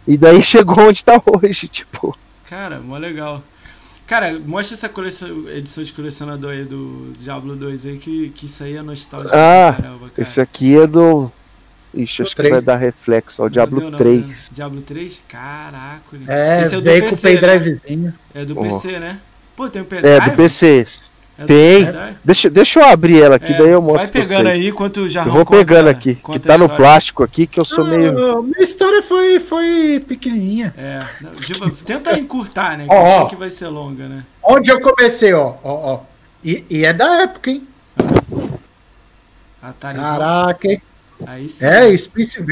[0.07, 2.15] E daí chegou onde tá hoje, tipo.
[2.49, 3.43] Cara, mó legal.
[4.05, 8.63] Cara, mostra essa coleção, edição de colecionador aí do Diablo 2 aí, que, que isso
[8.63, 9.33] aí é nostálgico.
[9.35, 10.11] Ah, caramba, cara.
[10.17, 11.31] Esse aqui é do.
[11.93, 12.51] Ixi, acho que três.
[12.51, 13.45] vai dar reflexo, ó.
[13.45, 14.25] Não Diablo deu não, 3.
[14.27, 14.35] né?
[14.51, 15.23] Diablo 3?
[15.27, 16.01] Caraca.
[16.27, 17.39] É, Esse é o do veio com o PC, né?
[17.39, 18.13] pendrivezinho.
[18.33, 18.63] É do Oh.
[18.63, 19.19] PC, né?
[19.55, 20.15] Pô, tem um pendrive?
[20.15, 20.85] É, do PC.
[21.37, 21.87] É Tem.
[22.23, 24.55] Deixa, deixa eu abrir ela aqui, É, daí eu mostro Vai pra pegando vocês.
[24.61, 27.59] aí enquanto o Jarrão Eu vou conta- pegando aqui, que tá no plástico aqui, que
[27.59, 28.37] eu sou meio...
[28.37, 30.73] Ah, minha história foi, foi pequenininha.
[30.77, 30.99] É,
[31.41, 32.85] tipo, tenta encurtar, né?
[32.87, 33.25] Que Ó, eu sei ó.
[33.25, 34.23] que vai ser longa, né?
[34.43, 35.99] Onde eu comecei, ó, ó, ó.
[36.43, 37.67] E, e é da época, hein?
[39.61, 40.11] Atarizão.
[40.17, 40.81] Caraca, hein?
[41.25, 41.65] Aí sim.
[41.65, 42.43] É, Space.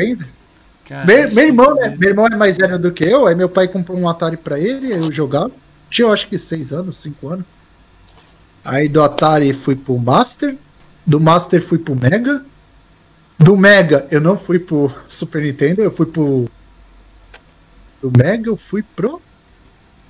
[0.88, 1.96] Cara, Meu, meu irmão, isso né?
[2.00, 4.60] Meu irmão é mais velho do que eu, aí meu pai comprou um Atari pra
[4.60, 5.52] ele, eu jogava.
[5.90, 7.46] Tinha, eu acho que seis anos, cinco anos.
[8.64, 10.56] Aí do Atari fui pro Master.
[11.06, 12.46] Do Master fui pro Mega.
[13.38, 16.50] Do Mega eu não fui pro Super Nintendo, eu fui pro.
[18.02, 19.22] Do Mega eu fui pro.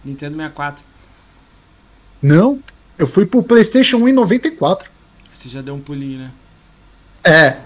[0.04, 0.84] Nintendo 64.
[2.22, 2.60] Não,
[2.98, 4.90] eu fui pro PlayStation 1 em 94.
[5.34, 6.32] Você já deu um pulinho, né?
[7.24, 7.58] É.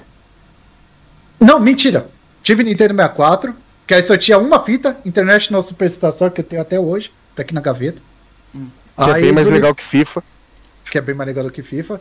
[1.39, 2.09] Não, mentira.
[2.43, 3.55] Tive Nintendo 64,
[3.87, 7.41] que aí só tinha uma fita, International Superstar Soccer, que eu tenho até hoje, tá
[7.41, 8.01] aqui na gaveta.
[8.53, 10.23] Que é Aí bem mais legal que FIFA.
[10.95, 11.99] Que é bem mais legal do que FIFA.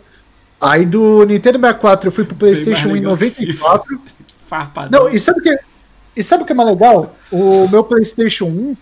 [0.61, 4.01] Aí do Nintendo 64 eu fui pro PlayStation 1 em legal que 94.
[4.47, 5.05] Farpadão.
[5.07, 5.59] Não, e sabe o que,
[6.15, 7.17] e sabe o que é mais legal?
[7.33, 8.77] O meu PlayStation 1,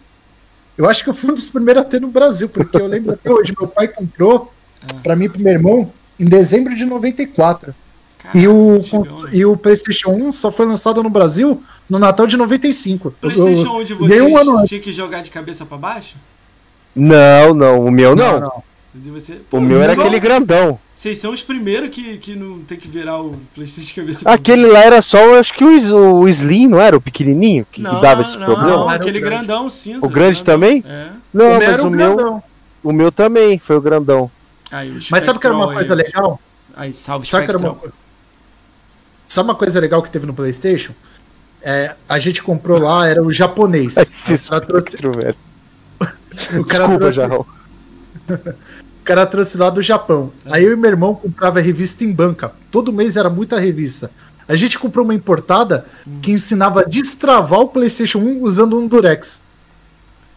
[0.77, 3.13] eu acho que eu fui um dos primeiros a ter no Brasil, porque eu lembro
[3.15, 4.53] até hoje, meu pai comprou
[4.83, 4.97] Ah.
[5.03, 5.91] pra mim e pro meu irmão
[6.21, 7.75] em dezembro de 94.
[8.19, 9.31] Caraca, E o, né?
[9.33, 13.09] e o PlayStation 1 só foi lançado no Brasil no Natal de 95.
[13.09, 16.17] Eu- PlayStation 1 de dei um ano vocês tinha que jogar de cabeça pra baixo?
[16.95, 18.35] Não, não, o meu não.
[18.41, 18.63] De
[18.95, 19.41] você...
[19.51, 20.79] O meu era Só- aquele grandão.
[20.95, 24.67] Vocês são os primeiros que, que não tem que virar o PlayStation de cabeça Aquele
[24.67, 26.97] lá era só, eu acho que o, o Slim, não era?
[26.97, 28.77] O pequenininho que, que Não, dava esse não, problema?
[28.77, 29.47] Não, o aquele grande.
[29.47, 30.07] grandão cinza.
[30.07, 30.55] O grande grandão.
[30.55, 30.85] também?
[30.87, 31.09] É.
[31.35, 32.43] Não, O mas era o um meu,
[32.85, 34.31] o meu também foi o grandão.
[34.71, 36.41] Aí, o Mas sabe o que era uma coisa aí, legal?
[36.77, 37.77] Aí, salve Sabe, que era uma...
[39.27, 40.93] Sabe uma coisa legal que teve no PlayStation?
[41.63, 43.97] É, a gente comprou lá, era o japonês.
[43.99, 45.37] Esse O cara trouxe, espectro, velho.
[46.61, 47.47] o cara Desculpa, trouxe- Jarrão.
[48.29, 50.33] O cara trouxe lá do Japão.
[50.47, 52.53] Aí eu e meu irmão comprava revista em banca.
[52.71, 54.11] Todo mês era muita revista.
[54.49, 55.87] A gente comprou uma importada
[56.21, 59.41] que ensinava a destravar o PlayStation 1 usando um Durex.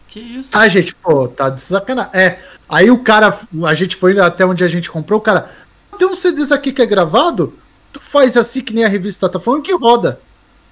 [0.08, 0.50] Que isso?
[0.54, 2.12] Ah, gente, pô, tá de sacanagem.
[2.14, 5.50] É, aí o cara, a gente foi até onde a gente comprou, o cara,
[5.98, 7.54] tem uns CDs aqui que é gravado,
[7.92, 10.20] tu faz assim que nem a revista tá falando que roda.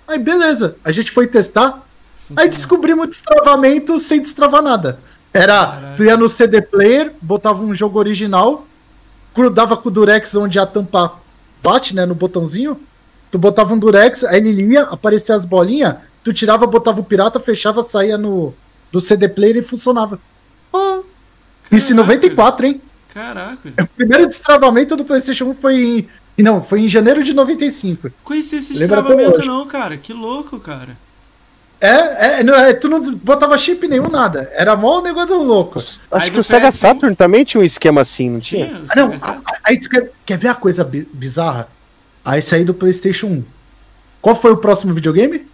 [0.06, 1.84] Aí beleza, a gente foi testar,
[2.36, 4.98] aí descobrimos o destravamento sem destravar nada.
[5.35, 5.95] Era, Caraca.
[5.97, 8.64] tu ia no CD player, botava um jogo original,
[9.35, 11.14] grudava com o Durex onde a tampa
[11.61, 12.80] bate, né, no botãozinho,
[13.32, 17.41] tu botava um Durex, aí ele lia, aparecia as bolinhas, tu tirava, botava o pirata,
[17.41, 18.55] fechava, saía no
[18.93, 20.20] do CD player e funcionava.
[20.72, 21.01] Ah,
[21.72, 22.14] isso em Caraca.
[22.14, 22.80] 94, hein?
[23.12, 23.72] Caraca.
[23.80, 26.43] O primeiro destravamento do PlayStation 1 foi em.
[26.43, 28.11] Não, foi em janeiro de 95.
[28.22, 29.97] Conheci esse Lembra destravamento não, cara.
[29.97, 30.97] Que louco, cara.
[31.87, 34.51] É, é, não, é, tu não botava chip nenhum, nada.
[34.55, 35.78] Era mó negócio louco.
[35.78, 38.66] Acho Aí que o Sega PS1 Saturn também tinha um esquema assim, não tinha?
[38.66, 38.85] Tinha?
[38.91, 41.68] Ah, não, aí tu quer, quer ver a coisa bi- bizarra?
[42.24, 43.45] Aí saí do PlayStation 1.
[44.22, 45.47] Qual foi o próximo videogame?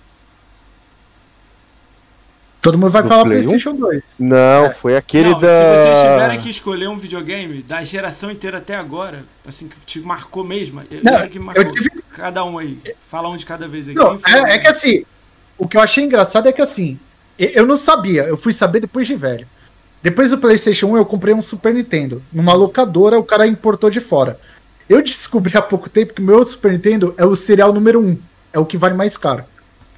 [2.62, 3.42] Todo mundo vai Do falar Play 1?
[3.42, 4.02] PlayStation 2.
[4.18, 5.48] Não, foi aquele Não, da.
[5.48, 10.00] Se vocês tiverem que escolher um videogame da geração inteira até agora, assim, que te
[10.00, 12.78] marcou mesmo, eu Não, sei que marcou eu tive- cada um aí.
[13.10, 13.94] Fala um de cada vez aí.
[13.94, 15.04] Não, é, é que assim,
[15.60, 16.98] o que eu achei engraçado é que assim,
[17.38, 19.46] eu não sabia, eu fui saber depois de velho.
[20.02, 22.22] Depois do PlayStation 1, eu comprei um Super Nintendo.
[22.32, 24.40] Numa locadora, o cara importou de fora.
[24.88, 28.18] Eu descobri há pouco tempo que o meu Super Nintendo é o serial número 1.
[28.54, 29.44] É o que vale mais caro.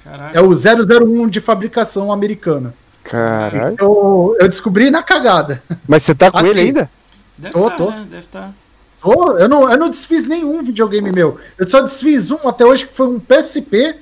[0.03, 0.37] Caraca.
[0.37, 2.73] É o 001 de fabricação americana.
[3.03, 3.75] Caralho.
[3.79, 5.63] Eu, eu descobri na cagada.
[5.87, 6.49] Mas você tá com Aqui.
[6.49, 6.89] ele ainda?
[7.37, 7.89] Deve tô, tá, tô.
[7.89, 8.05] né?
[8.09, 8.53] Deve estar.
[9.01, 11.39] Ô, eu, não, eu não desfiz nenhum videogame meu.
[11.57, 13.95] Eu só desfiz um até hoje que foi um PSP.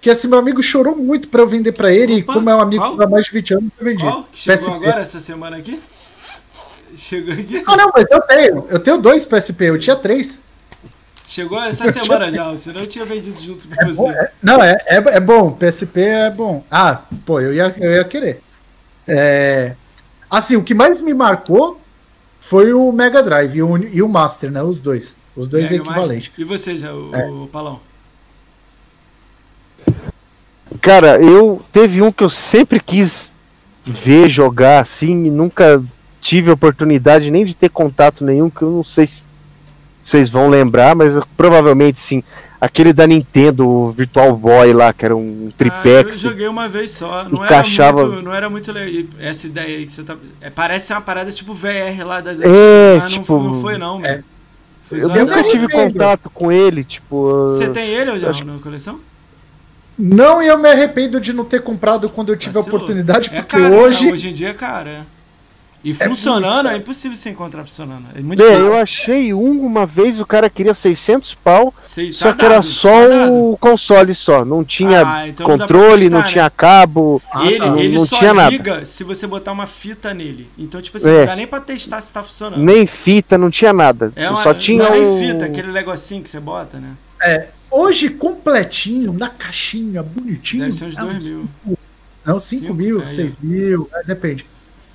[0.00, 2.20] Que esse meu amigo chorou muito pra eu vender pra ele.
[2.20, 4.02] Opa, e como é um amigo há mais de 20 anos, eu vendi.
[4.02, 4.24] Qual?
[4.30, 4.74] Que chegou PSP.
[4.88, 5.80] agora essa semana aqui?
[6.96, 7.62] Chegou aqui?
[7.66, 8.66] Ah, não, mas eu tenho.
[8.68, 10.38] Eu tenho dois PSP, eu tinha três.
[11.26, 14.16] Chegou essa semana já, senão eu tinha vendido junto com Bom, você.
[14.18, 15.50] é- não, é, é, é bom.
[15.50, 16.64] PSP é bom.
[16.70, 18.40] Ah, pô, eu ia, eu ia querer.
[19.08, 19.74] É,
[20.30, 21.80] assim, o que mais me marcou
[22.40, 24.62] foi o Mega Drive e o, e o Master, né?
[24.62, 25.16] Os dois.
[25.36, 26.28] Os dois Mega equivalentes.
[26.28, 26.32] Master.
[26.38, 27.26] E você já, o, É.
[27.28, 27.80] o Palão?
[30.80, 33.32] Cara, eu teve um que eu sempre quis
[33.84, 35.82] ver jogar assim nunca
[36.20, 39.24] tive oportunidade nem de ter contato nenhum, que eu não sei se
[40.02, 42.22] vocês vão lembrar, mas provavelmente sim.
[42.60, 46.68] Aquele da Nintendo, o Virtual Boy lá, que era um tripé Ah, eu joguei uma
[46.68, 47.24] vez só.
[47.28, 49.04] Não encaixava- era muito, não era muito legal.
[49.20, 50.16] Essa ideia aí que você tá.
[50.40, 54.04] é, parece uma parada tipo VR lá das É, mas tipo, não, não foi não.
[54.04, 54.22] é.
[54.90, 57.48] Eu nunca tive contato com ele, tipo.
[57.50, 58.98] Você tem ele ou já acho- na coleção?
[59.98, 63.40] Não, e eu me arrependo de não ter comprado quando eu tive a oportunidade, É
[63.40, 64.06] porque caro, hoje.
[64.06, 64.12] né?
[64.12, 65.00] hoje em dia é caro, é.
[65.84, 68.06] E funcionando, é, impossível você encontrar funcionando.
[68.16, 68.72] É muito É, difícil.
[68.72, 72.60] eu achei um uma vez, o cara queria 600 pau, Sei, só tá que era
[72.60, 73.32] só tá dado.
[73.52, 76.24] o console só, não tinha Ah, então não controle, não né?
[76.26, 77.66] tinha cabo, Ah, ele tá.
[77.78, 78.50] ele não só tinha nada.
[78.50, 80.50] liga se você botar uma fita nele.
[80.58, 81.18] Então, tipo assim, É.
[81.20, 82.60] não dá nem pra testar se tá funcionando.
[82.60, 84.12] nem fita, não tinha nada.
[84.16, 86.88] É uma- só tinha não é nem fita, aquele negocinho que você bota, né?
[87.22, 90.64] É, hoje completinho, na caixinha, bonitinho.
[90.64, 91.48] Deve ser uns é 2 mil.
[92.24, 94.44] Não, 5 Cinco, mil, é, 6 mil, é, depende.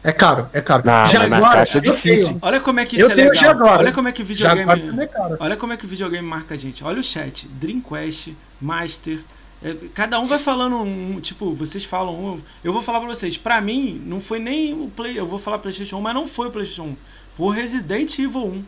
[0.04, 0.82] É caro, é caro.
[0.84, 2.28] Não, mas na caixa é eu difícil.
[2.28, 2.40] tenho.
[2.42, 3.44] Olha como é que Eu isso é tenho legal.
[3.44, 5.04] Jaguar, Olha como é que Jaguar videogame.
[5.04, 5.38] é.
[5.40, 6.84] Olha como é que o videogame marca a gente.
[6.84, 7.48] Olha o chat.
[7.48, 9.20] Dreamcast, Master.
[9.64, 11.20] é, cada um vai falando um.
[11.22, 12.42] Tipo, vocês falam um.
[12.64, 13.38] Eu vou falar pra vocês.
[13.38, 15.18] Pra mim, não foi nem o Play.
[15.20, 16.96] Eu vou falar PlayStation 1, mas não foi o PlayStation 1.
[17.38, 18.64] Foi o Resident Evil 1.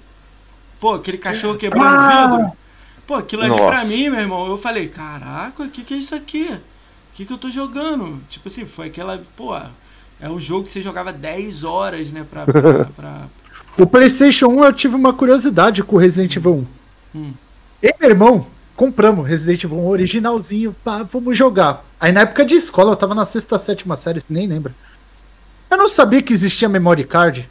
[0.80, 2.28] Pô, aquele cachorro quebrando o Ah!
[2.38, 2.51] vidro.
[3.06, 4.47] Pô, aquilo ali pra mim, meu irmão.
[4.47, 6.49] Eu falei, caraca, o que, que é isso aqui?
[6.51, 8.20] O que, que eu tô jogando?
[8.30, 9.22] Tipo assim, foi aquela.
[9.36, 9.56] Pô,
[10.20, 12.26] é um jogo que você jogava 10 horas, né?
[12.30, 12.45] Pra.
[12.45, 13.28] pra, pra-
[13.78, 16.66] O PlayStation 1 eu tive uma curiosidade com o Resident Evil
[17.14, 17.18] 1.
[17.20, 17.34] Hum.
[17.82, 21.86] E meu irmão compramos Resident Evil 1 originalzinho, pá, vamos jogar.
[21.99, 24.74] Aí na época de escola, eu tava na sexta, sétima série, nem lembro.
[25.70, 27.49] Eu não sabia que existia memory card.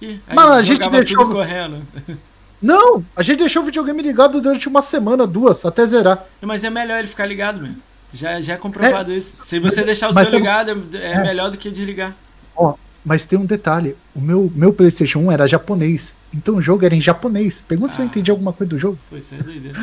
[0.00, 1.82] Ih, aí Mas a gente deixou- correndo.
[2.60, 6.24] Não, a gente deixou o videogame ligado durante uma semana, duas, até zerar.
[6.42, 7.76] Mas é melhor ele ficar ligado mesmo.
[8.12, 9.36] Já, já é comprovado isso.
[9.40, 11.22] Se você deixar o seu eu- ligado, é, é É.
[11.22, 12.14] melhor do que desligar.
[12.56, 16.84] Ó, mas tem um detalhe: o meu, meu PlayStation 1 era japonês, então o jogo
[16.84, 17.62] era em japonês.
[17.66, 18.06] Pergunta se eu Ah.
[18.06, 18.98] entendi alguma coisa do jogo.
[19.08, 19.78] Pô, isso é doideira.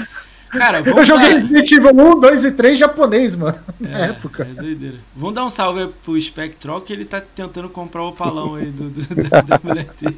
[0.49, 1.39] Cara, Eu joguei dar...
[1.41, 4.43] Resident Evil 1, 2 e 3 japonês, mano, na É, época.
[4.49, 4.95] é doideira.
[5.15, 8.89] Vamos dar um salve pro Spectral que ele tá tentando comprar o palão aí do,
[8.89, 10.17] do- da, da mulher dele.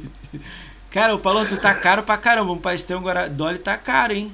[0.90, 2.52] Cara, o palão, tu tá caro pra caramba.
[2.52, 3.28] Um pastel agora.
[3.28, 4.32] Dolly tá caro, hein?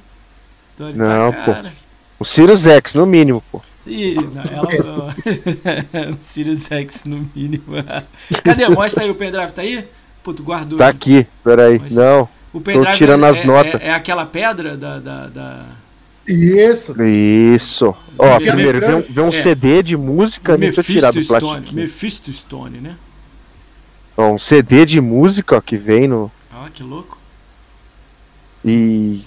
[0.79, 1.53] Dolly Não, tá pô.
[1.53, 1.73] cara.
[2.19, 3.61] O Sirius X, no mínimo, pô.
[3.87, 5.15] Ih, não, ela.
[6.13, 7.65] um Sirius X no mínimo.
[8.43, 8.69] Cadê?
[8.69, 9.85] Mostra aí o pendrive, tá aí?
[10.23, 10.79] Pô, tu guardou.
[10.79, 11.79] Tá aqui, peraí.
[11.79, 13.81] Mas- Não, O pendrive tirando é, as é- notas.
[13.81, 14.99] É, é aquela pedra da.
[14.99, 15.65] da, da...
[16.27, 17.01] Isso.
[17.05, 17.95] isso.
[18.19, 19.33] Ó, Vê- primeiro, vê um, vê um É.
[19.33, 21.41] CD de música, deixa eu tirar do Stone.
[21.41, 21.75] plástico.
[21.75, 22.97] Mephisto Stone, né?
[24.17, 26.33] Ó, um CD de música, ó, que vem no...
[26.67, 27.19] Ó, que louco.
[28.64, 29.25] E...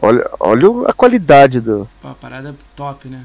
[0.00, 1.88] Olha, olha a qualidade do...
[2.02, 3.24] Pô, a parada é top, né?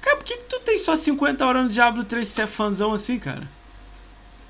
[0.00, 2.92] Cara, por que, que tu tem só 50 horas no Diablo 3 se é fãzão
[2.92, 3.42] assim, cara?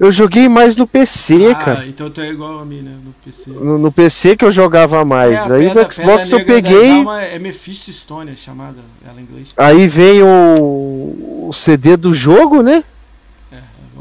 [0.01, 1.87] Eu joguei mais no PC, ah, cara.
[1.87, 2.99] então tu é igual a mim, né?
[3.05, 3.51] No PC.
[3.51, 5.49] No, no PC que eu jogava mais.
[5.49, 7.05] É, aí pedra- no Xbox eu peguei...
[7.31, 9.55] É Mephisto Stone, é chamada ela em inglês.
[9.57, 12.83] Aí vem o, o CD do jogo, né?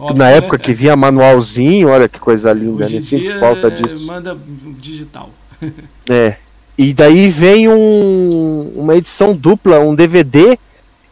[0.03, 0.37] Óbvio, Na né?
[0.37, 3.01] época que vinha manualzinho, olha que coisa linda, Hoje né?
[3.01, 4.07] Sinto falta é, disso.
[4.07, 4.37] manda
[4.79, 5.29] digital.
[6.09, 6.35] É.
[6.77, 10.57] E daí vem um, uma edição dupla, um DVD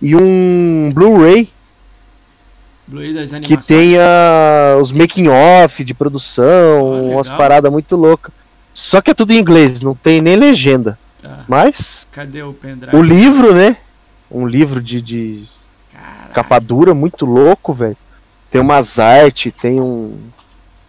[0.01, 1.49] e um Blu-ray
[2.87, 8.33] Blu-ray das que tenha os making off de produção, Ah, umas paradas muito loucas.
[8.73, 10.97] Só que é tudo em inglês, não tem nem legenda.
[11.21, 12.95] Tá, Mas cadê o pendrive?
[12.95, 13.77] o livro, né?
[14.29, 15.43] Um livro de, de
[16.33, 17.97] capa dura muito louco, velho.
[18.51, 20.17] Tem umas artes, tem um.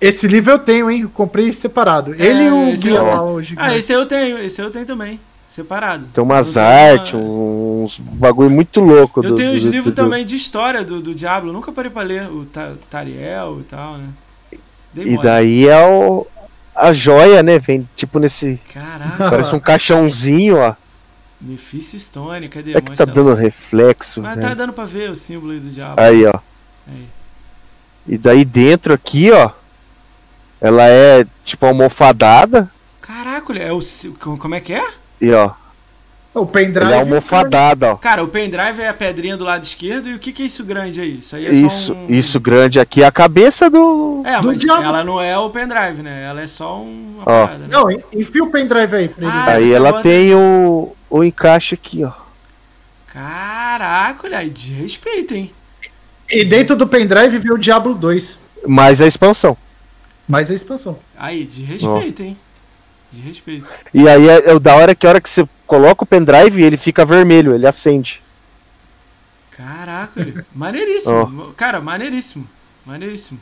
[0.00, 1.02] Esse livro eu tenho, hein?
[1.02, 2.12] Eu comprei separado.
[2.18, 3.54] É, Ele e o esse guia eu- lá hoje.
[3.56, 5.20] Ah, esse eu tenho, esse eu tenho também.
[5.46, 6.06] Separado.
[6.14, 7.22] Tem umas artes, uma-
[7.84, 9.20] uns bagulho muito louco.
[9.22, 11.52] Eu do- tenho os livros também de história do, do Diablo.
[11.52, 14.08] Nunca parei pra ler o Ta- Tariel e tal, né?
[14.94, 15.22] Dei E mole.
[15.22, 16.26] daí é o,
[16.74, 17.58] a joia, né?
[17.58, 18.58] Vem tipo nesse.
[18.72, 20.74] Caraca, Parece um caixãozinho, ó.
[21.40, 22.74] Mephisto Stone, cadê?
[22.76, 24.48] É que tá dando reflexo, Mas velho.
[24.48, 26.02] tá dando pra ver o símbolo aí do Diablo.
[26.02, 26.38] Aí, ó.
[26.88, 27.04] Aí.
[28.07, 29.50] E daí dentro aqui, ó.
[30.61, 32.70] Ela é tipo almofadada.
[33.00, 33.80] Caraca, é o.
[34.38, 34.84] Como é que é?
[35.20, 35.50] E ó.
[36.34, 36.86] O pendrive.
[36.86, 37.96] Ela é almofadada, ó.
[37.96, 40.64] Cara, o pendrive é a pedrinha do lado esquerdo e o que, que é isso
[40.64, 41.18] grande aí?
[41.18, 42.07] Isso aí é Isso, só um...
[42.09, 44.22] isso grande aqui é a cabeça do.
[44.24, 44.82] É, do mas diabo.
[44.82, 46.24] ela não é o pendrive, né?
[46.24, 47.24] Ela é só um- Ó.
[47.46, 47.68] parada, né?
[47.70, 49.44] Não, enfia o pendrive aí pra ele Ah.
[49.53, 52.12] Aí você ela bota- tem o, o encaixe aqui, ó.
[53.09, 55.53] Caraca, olha aí, de respeito, hein?
[56.32, 58.38] E dentro do pendrive vem o Diablo 2.
[58.66, 59.54] Mais a expansão.
[60.26, 60.98] Mais a expansão.
[61.14, 62.38] Aí, de respeito, hein?
[63.12, 63.66] De respeito.
[63.92, 66.62] E aí é, é o da hora que a hora que você coloca o pendrive,
[66.62, 68.22] ele fica vermelho, ele acende.
[69.50, 71.52] Caraca, maneiríssimo.
[71.54, 72.48] Cara, maneiríssimo.
[72.86, 73.38] Maneiríssimo.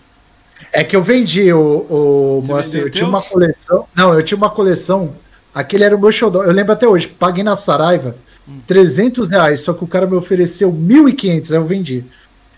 [0.73, 3.87] É que eu vendi o, o Moacir, eu tinha uma coleção.
[3.95, 5.15] Não, eu tinha uma coleção.
[5.55, 6.43] Aquele era o meu xodó.
[6.43, 7.07] Eu lembro até hoje.
[7.07, 8.17] Paguei na Saraiva
[8.51, 8.61] Hum.
[8.67, 12.05] 300 reais, só que o cara me ofereceu 1.500, aí eu vendi.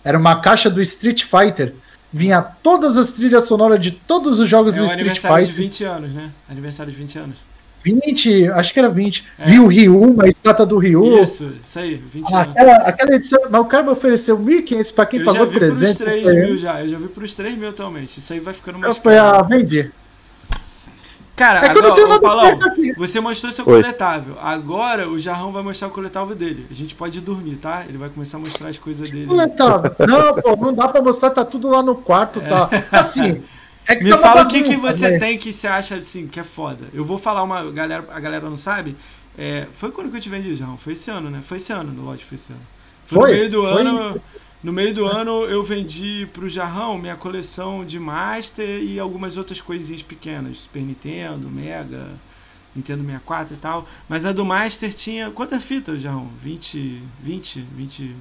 [0.04, 1.74] Era uma caixa do Street Fighter.
[2.12, 5.64] Vinha todas as trilhas sonoras de todos os jogos É do Street aniversário de Fighter.
[5.64, 6.30] 20 anos, né?
[6.48, 7.36] Aniversário de 20 anos.
[7.84, 9.24] 20, acho que era 20.
[9.38, 9.44] É.
[9.44, 11.22] Vi o Ryu, uma estátua do Ryu.
[11.22, 13.40] Isso, isso aí, 20 ah, aquela, aquela edição.
[13.50, 15.96] Mas o cara me ofereceu 1.500 pra quem eu pagou já vi 300.
[15.96, 18.18] Pros 3 mil já, eu já vi pros 3 mil atualmente.
[18.18, 19.90] Isso aí vai ficando mais eu falei, ah, vendi.
[21.34, 22.58] Cara, é agora, ô, Paulão,
[22.96, 23.80] você mostrou seu Oi.
[23.80, 24.36] coletável.
[24.40, 26.66] Agora o Jarrão vai mostrar o coletável dele.
[26.70, 27.84] A gente pode dormir, tá?
[27.88, 29.26] Ele vai começar a mostrar as coisas dele.
[29.26, 29.94] Coletável.
[30.06, 32.68] Não, pô, não dá pra mostrar, tá tudo lá no quarto, tá?
[32.92, 33.42] Assim.
[33.88, 35.18] É Me tá fala o que, que você né?
[35.18, 36.84] tem que você acha assim, que é foda.
[36.94, 37.70] Eu vou falar uma.
[37.72, 38.96] Galera, a galera não sabe.
[39.36, 40.76] É, foi quando que eu te vendi, Jarrão?
[40.76, 41.40] Foi esse ano, né?
[41.42, 42.60] Foi esse ano, no lote, foi esse ano.
[43.06, 43.96] Foi, foi no meio do foi ano.
[43.96, 44.20] Isso.
[44.62, 49.60] No meio do ano eu vendi pro Jarrão minha coleção de Master e algumas outras
[49.60, 52.06] coisinhas pequenas, Super Nintendo, Mega,
[52.74, 53.88] Nintendo 64 e tal.
[54.08, 55.30] Mas a do Master tinha.
[55.30, 56.28] Quanta fita, Jarrão?
[56.40, 57.02] 20.
[57.22, 57.60] 20?
[57.74, 58.14] 20.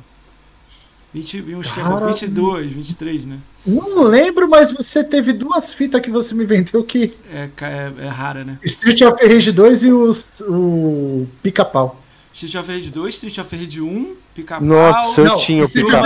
[1.14, 3.38] 20 uns Cara, 22, 23, né?
[3.66, 7.14] Não lembro, mas você teve duas fitas que você me vendeu que.
[7.30, 8.58] É, é, é rara, né?
[8.64, 12.01] Street of Rage 2 e os, o Pica-Pau.
[12.46, 14.66] Street of Rage 2, Street of Rage 1, Pica-Pau.
[14.66, 16.02] Nossa, eu tinha o Pica-Pau.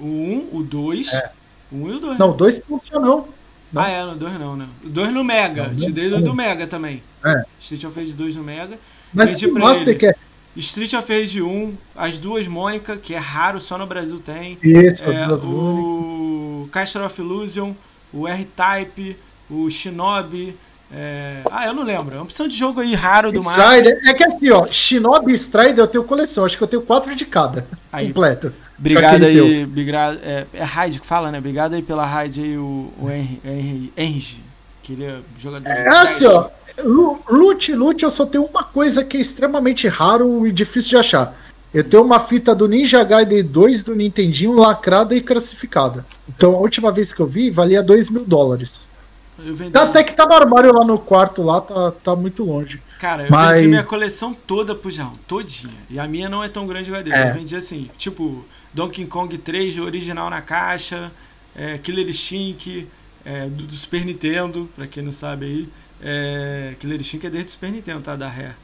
[0.00, 1.12] o 1, o 2.
[1.12, 1.30] É.
[1.70, 2.18] O 1 e o 2.
[2.18, 3.28] Não, o 2 não tinha, não.
[3.72, 3.82] não.
[3.82, 4.68] Ah, é, no 2 não, né?
[4.84, 5.68] O 2 no Mega.
[5.68, 7.02] Não, Te dei do, do Mega também.
[7.24, 7.44] É.
[7.60, 8.78] Street of Rage 2 no Mega.
[9.12, 10.14] Mas o Master que é.
[10.56, 14.58] Street of Rage 1, as duas Mônica, que é raro, só no Brasil tem.
[14.62, 17.74] Isso, é, o Castle of Illusion,
[18.12, 19.16] o R-Type,
[19.50, 20.56] o Shinobi,
[20.92, 21.42] é...
[21.50, 22.14] Ah, eu não lembro.
[22.14, 24.00] É uma opção de jogo aí raro do Strider.
[24.06, 26.44] É que assim, ó, Shinobi e Strider eu tenho coleção.
[26.44, 27.66] Acho que eu tenho quatro de cada.
[27.92, 28.08] Aí.
[28.08, 28.52] Completo.
[28.78, 29.64] Obrigado aí.
[29.64, 31.38] Obrigado, é, é Raid que fala, né?
[31.38, 34.40] Obrigado aí pela Raid aí, o, o Henry.
[34.82, 36.48] Que ele é jogador é, assim, ó.
[37.28, 41.34] Lute, lute, eu só tenho uma coisa que é extremamente raro e difícil de achar.
[41.72, 46.04] Eu tenho uma fita do Ninja Gaiden 2 do Nintendinho lacrada e classificada.
[46.28, 48.85] Então a última vez que eu vi valia 2 mil dólares.
[49.38, 49.76] Vendi...
[49.76, 52.80] Até que tá no armário lá no quarto, lá tá, tá muito longe.
[52.98, 53.58] Cara, eu Mas...
[53.58, 55.74] vendi minha coleção toda pro João, todinha.
[55.90, 57.16] E a minha não é tão grande igual a dele.
[57.16, 57.30] É.
[57.30, 61.12] Eu vendi assim, tipo, Donkey Kong 3 original na caixa,
[61.54, 62.88] é, Killer Instinct
[63.24, 65.68] é, do, do, Super Nintendo, pra quem não sabe aí.
[66.02, 68.16] É, Killer Instinct é desde o Super Nintendo, tá?
[68.16, 68.54] Da Rare.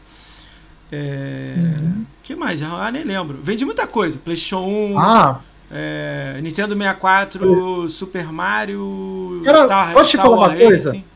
[0.90, 1.54] É...
[1.80, 2.04] Uhum.
[2.22, 2.60] que mais?
[2.62, 3.38] Ah, nem lembro.
[3.42, 4.18] Vendi muita coisa.
[4.18, 4.98] PlayStation 1.
[4.98, 5.40] Ah,
[5.72, 11.02] é, Nintendo 64, Super Mario, Cara, Star, posso te falar uma coisa?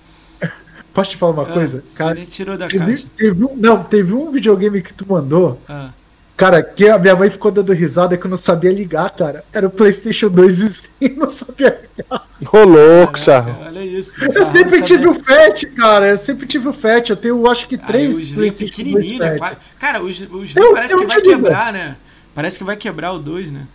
[0.97, 1.85] Posso te falar uma ah, coisa?
[1.95, 3.07] Cara, tirou da teve, caixa.
[3.15, 5.61] Teve um, não, teve um videogame que tu mandou.
[5.69, 5.91] Ah.
[6.35, 9.45] Cara, que a minha mãe ficou dando risada que eu não sabia ligar, cara.
[9.53, 12.27] Era o PlayStation 2 e não sabia ligar.
[12.51, 13.57] Ô, louco, Charro.
[13.67, 14.25] Olha isso.
[14.25, 16.09] Eu sempre tive o FAT, cara.
[16.09, 17.11] Eu sempre tive o FAT.
[17.11, 19.57] Eu tenho, acho que, três ah, PlayStation 2 né?
[19.79, 20.29] Cara, o Slim
[20.73, 21.97] parece que vai quebrar, né?
[22.35, 23.67] Parece que vai quebrar o 2, né?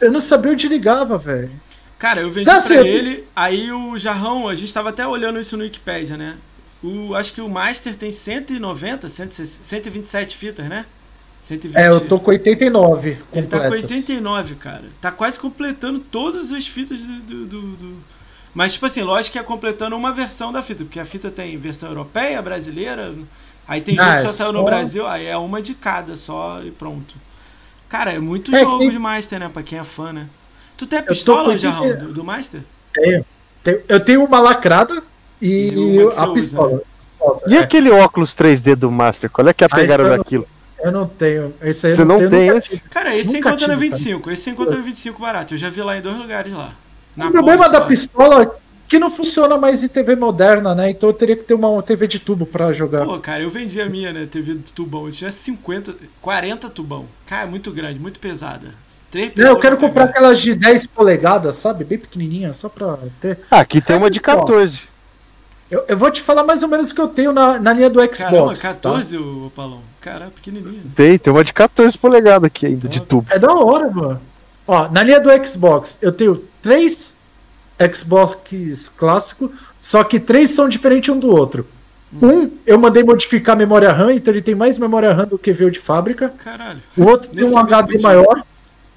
[0.00, 1.50] Eu não sabia onde ligava, velho.
[1.98, 2.86] Cara, eu vendi Já pra sei.
[2.86, 6.36] ele, aí o Jarrão, a gente tava até olhando isso no Wikipedia, né?
[6.82, 10.86] O, acho que o Master tem 190, 127 fitas, né?
[11.42, 11.76] 120.
[11.76, 13.34] É, eu tô com 89 completas.
[13.34, 14.84] Ele tá com 89, cara.
[15.00, 17.96] Tá quase completando todas as fitas do, do, do.
[18.54, 21.56] Mas, tipo assim, lógico que é completando uma versão da fita, porque a fita tem
[21.56, 23.14] versão europeia, brasileira,
[23.66, 24.52] aí tem jogo ah, que só é saiu só...
[24.52, 27.14] no Brasil, aí é uma de cada só e pronto.
[27.88, 29.50] Cara, é muito é, jogo de Master, né?
[29.52, 30.26] Pra quem é fã, né?
[30.76, 32.60] Tu tem a pistola, Jarrão, do, do Master?
[32.92, 33.24] Tenho.
[33.88, 35.02] Eu tenho uma lacrada
[35.40, 36.76] e, e a usa, pistola.
[36.76, 36.80] Né?
[37.48, 37.60] E é.
[37.60, 39.28] aquele óculos 3D do Master?
[39.30, 40.46] Qual é que é a pegada daquilo?
[40.80, 41.52] Eu não tenho.
[41.60, 42.80] Esse aí Você não, não tem esse?
[42.82, 44.30] Cara, esse encontra na 25.
[44.30, 45.54] Esse você encontra na 25 barato.
[45.54, 46.72] Eu já vi lá em dois lugares lá.
[47.16, 48.56] o problema da pistola
[48.88, 50.90] que não funciona mais em TV moderna, né?
[50.90, 53.04] Então eu teria que ter uma TV de tubo para jogar.
[53.04, 54.26] Pô, cara, eu vendi a minha, né?
[54.26, 55.04] TV de tubão.
[55.06, 57.06] Eu tinha 50, 40 tubão.
[57.26, 58.74] Cara, muito grande, muito pesada.
[59.10, 61.84] Três não, eu quero comprar aquelas de 10 polegadas, sabe?
[61.84, 63.38] Bem pequenininha, só pra ter.
[63.50, 64.82] Ah, aqui tem uma de 14.
[65.70, 67.90] Eu, eu vou te falar mais ou menos o que eu tenho na, na linha
[67.90, 68.18] do Xbox.
[68.18, 69.22] Caramba, 14, tá?
[69.22, 69.80] o Palão.
[70.00, 70.82] Caramba, pequenininha.
[70.94, 73.26] Tem, tem uma de 14 polegadas aqui ainda, de tubo.
[73.30, 74.20] É da hora, mano.
[74.66, 77.14] Ó, na linha do Xbox, eu tenho três
[77.94, 81.66] Xbox clássico, só que três são diferentes um do outro.
[82.12, 82.26] Hum.
[82.26, 85.52] Um, eu mandei modificar a memória RAM, então ele tem mais memória RAM do que
[85.52, 86.32] veio de fábrica.
[86.42, 86.80] Caralho.
[86.96, 88.42] O outro tem um HD maior.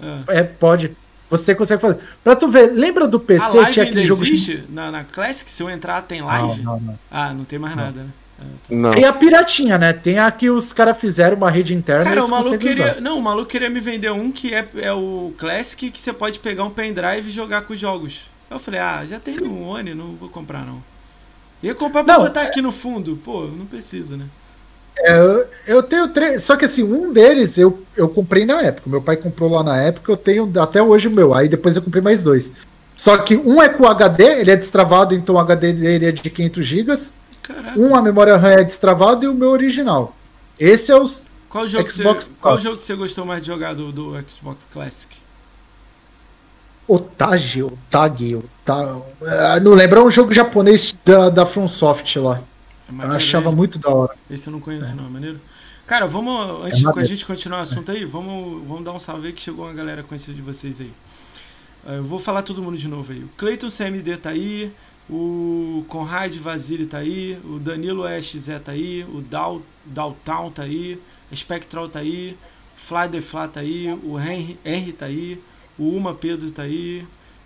[0.02, 0.22] Ah.
[0.30, 0.96] É, pode.
[1.30, 1.98] Você consegue fazer.
[2.24, 3.58] Pra tu ver, lembra do PC?
[3.58, 4.58] A live tinha aquele jogo existe?
[4.58, 4.72] De...
[4.72, 6.62] Na, na Classic, se eu entrar, tem live?
[6.62, 7.00] Não, não, não.
[7.10, 8.10] Ah, não tem mais nada, né?
[8.40, 8.76] Ah, tá.
[8.76, 8.92] Não.
[8.92, 9.94] Tem a piratinha, né?
[9.94, 12.04] Tem a que os caras fizeram uma rede interna.
[12.04, 13.00] Cara, o maluco queria.
[13.00, 16.40] Não, o maluco queria me vender um que é, é o Classic que você pode
[16.40, 18.31] pegar um pendrive e jogar com os jogos.
[18.52, 20.84] Eu falei, ah, já tem um One, não vou comprar não.
[21.64, 22.48] Ia comprar pra não, botar é...
[22.48, 23.18] aqui no fundo.
[23.24, 24.26] Pô, não precisa, né?
[24.98, 26.44] É, eu tenho três.
[26.44, 28.90] Só que assim, um deles eu, eu comprei na época.
[28.90, 31.34] Meu pai comprou lá na época, eu tenho até hoje o meu.
[31.34, 32.52] Aí depois eu comprei mais dois.
[32.96, 36.30] Só que um é com HD, ele é destravado, então o HD dele é de
[36.30, 36.96] 500 GB.
[37.78, 40.16] Um a memória RAM é destravada e o meu original.
[40.60, 43.74] Esse é os Qual jogo, Xbox você, qual jogo que você gostou mais de jogar
[43.74, 45.21] do, do Xbox Classic?
[46.88, 49.04] Otage, Otag, Otag.
[49.24, 52.42] Ah, Não lembra é um jogo japonês da, da FromSoft lá.
[52.90, 53.56] É Eu achava ele?
[53.56, 54.16] muito da hora.
[54.30, 55.40] Esse eu não conheço, não, é maneiro?
[55.88, 59.28] Cara, vamos, antes de a gente continuar o assunto aí, vamos, vamos dar um salve
[59.28, 60.92] aí que chegou uma galera conhecida de vocês aí.
[61.88, 63.24] Eh, Eu vou falar todo mundo de novo aí.
[63.24, 64.72] O Cleiton CMD tá aí,
[65.10, 71.00] o Conrad Vasily tá aí, o Danilo SZ tá aí, o Dal, Daltown tá aí,
[71.32, 72.38] a Spectral tá aí,
[72.76, 75.42] Fly the Fla tá aí, o Henry, Henry tá aí,
[75.82, 77.04] o Uma Pedro tá aí,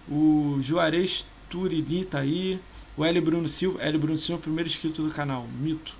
[0.10, 2.60] o Juarez Turini tá aí,
[2.98, 3.22] o L.
[3.22, 3.98] Bruno Silva, L.
[3.98, 5.94] Bruno Silva, é o primeiro inscrito do canal, mito,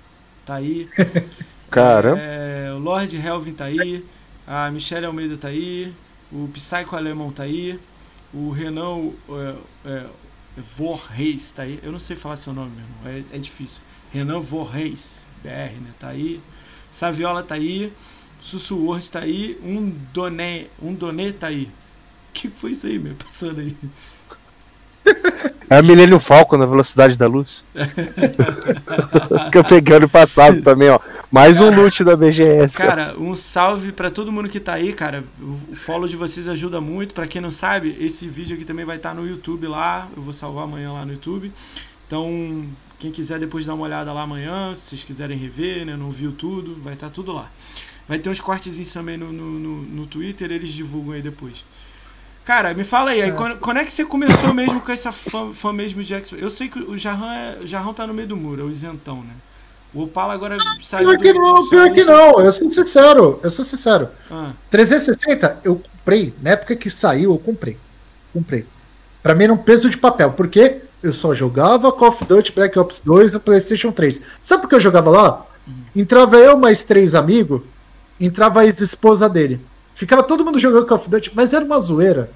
[0.44, 0.86] tá aí.
[1.70, 2.20] Caramba.
[2.20, 4.04] É, o Lord Helvin tá aí,
[4.46, 5.94] a Michelle Almeida tá aí,
[6.30, 7.80] o Psycho Alemão tá aí,
[8.34, 9.54] o Renan é,
[9.86, 10.06] é,
[10.76, 11.80] Vorreis tá aí.
[11.82, 13.80] Eu não sei falar seu nome mesmo, é, é difícil.
[14.12, 15.90] Renan Vorreis, BR, né?
[15.98, 16.40] Tá aí.
[16.92, 17.90] Saviola tá aí,
[18.42, 21.70] Sussurro tá aí, um Doné, um Doné tá aí.
[22.36, 23.14] O que foi isso aí, meu?
[23.24, 23.74] Passando aí.
[25.70, 27.64] É a Millennium Falcon na velocidade da luz.
[29.50, 30.98] que eu peguei ano passado também, ó.
[31.30, 32.82] Mais um loot da BGS.
[32.82, 32.86] ó.
[32.86, 35.24] Cara, um salve pra todo mundo que tá aí, cara.
[35.40, 37.14] O follow de vocês ajuda muito.
[37.14, 40.08] Pra quem não sabe, esse vídeo aqui também vai estar no YouTube lá.
[40.14, 41.50] Eu vou salvar amanhã lá no YouTube.
[42.06, 42.64] Então,
[42.98, 45.96] quem quiser depois dar uma olhada lá amanhã, se vocês quiserem rever, né?
[45.96, 47.50] Não viu tudo, vai estar tudo lá.
[48.08, 51.64] Vai ter uns cortezinhos também no, no, no, no Twitter, eles divulgam aí depois.
[52.46, 55.52] Cara, me fala aí, aí quando, quando é que você começou mesmo com essa fã,
[55.52, 56.40] fã mesmo de Xbox?
[56.40, 58.70] Eu sei que o Jarrão, é, o Jarrão tá no meio do muro, é o
[58.70, 59.34] isentão, né?
[59.92, 62.40] O Opala agora saiu Pior que do- não, pior que não.
[62.40, 64.08] Eu sou sincero, eu sou sincero.
[64.30, 67.76] Ah, 360 eu comprei, na época que saiu, eu comprei.
[68.32, 68.64] Comprei.
[69.24, 72.78] Pra mim era um peso de papel, porque eu só jogava Call of Duty Black
[72.78, 74.22] Ops 2 no PlayStation 3.
[74.40, 75.44] Sabe por que eu jogava lá?
[75.96, 77.62] Entrava eu mais três amigos,
[78.20, 79.60] entrava a ex-esposa dele.
[79.96, 82.30] Ficava todo mundo jogando Call of Duty, mas era uma zoeira.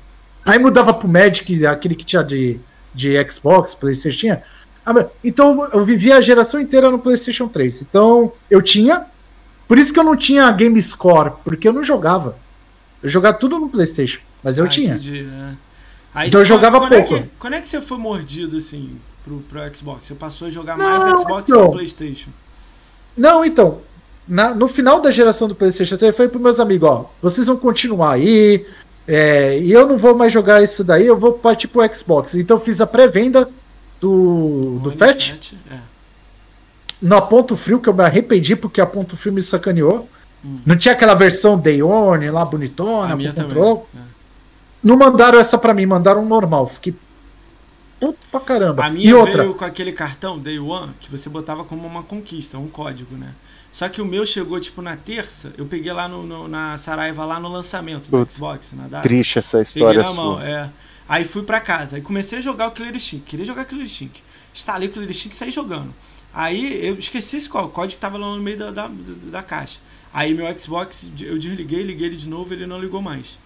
[0.44, 2.58] Aí mudava pro Magic, aquele que tinha de,
[2.94, 4.42] de Xbox, PlayStation tinha.
[4.84, 7.82] Ah, Então eu vivia a geração inteira no PlayStation 3.
[7.82, 9.04] Então eu tinha.
[9.68, 12.36] Por isso que eu não tinha Game Score, porque eu não jogava.
[13.02, 14.94] Eu jogava tudo no PlayStation, mas eu ah, tinha.
[14.94, 15.52] entendi, é.
[16.14, 17.22] Aí Então eu jogava quando é pouco.
[17.22, 20.06] que- quando é que você foi mordido assim pro, pro Xbox?
[20.06, 21.66] Você passou a jogar Não, mais Xbox que então.
[21.66, 22.30] o PlayStation?
[23.16, 23.80] Não, então.
[24.28, 27.46] Na- no final da geração do PlayStation 3, eu falei pros meus amigos: ó, vocês
[27.46, 28.64] vão continuar aí.
[29.08, 32.34] é, e eu não vou mais jogar isso daí, eu vou partir pro Xbox.
[32.36, 33.48] Então eu fiz a pré-venda
[34.00, 35.34] do, do FAT.
[35.70, 35.78] É.
[37.02, 40.08] na Ponto Frio, que eu me arrependi porque a Ponto Frio me sacaneou.
[40.44, 40.58] Hum.
[40.64, 43.80] Não tinha aquela versão Day One lá bonitona, com controle.
[43.96, 43.98] é.
[44.82, 46.66] Não mandaram essa pra mim, mandaram um normal.
[46.66, 46.94] Fiquei
[47.98, 48.84] puto pra caramba.
[48.86, 52.02] A minha e outra, veio com aquele cartão Day One que você botava como uma
[52.02, 53.28] conquista, um código, né?
[53.72, 57.24] Só que o meu chegou tipo na terça, eu peguei lá no, no- na Saraiva
[57.24, 59.02] lá no lançamento do Xbox, na data.
[59.02, 60.44] Triste essa Peguei história na mão, sua.
[60.44, 60.70] é.
[61.08, 64.22] Aí fui pra casa, aí comecei a jogar o Killer Instinct, queria jogar Killer Instinct.
[64.54, 65.94] Instalei o Killer Instinct e saí jogando.
[66.32, 69.78] Aí eu esqueci esse código, o código tava lá no meio da, da, da caixa.
[70.12, 73.38] Aí meu Xbox, eu desliguei, liguei ele de novo, ele não ligou mais.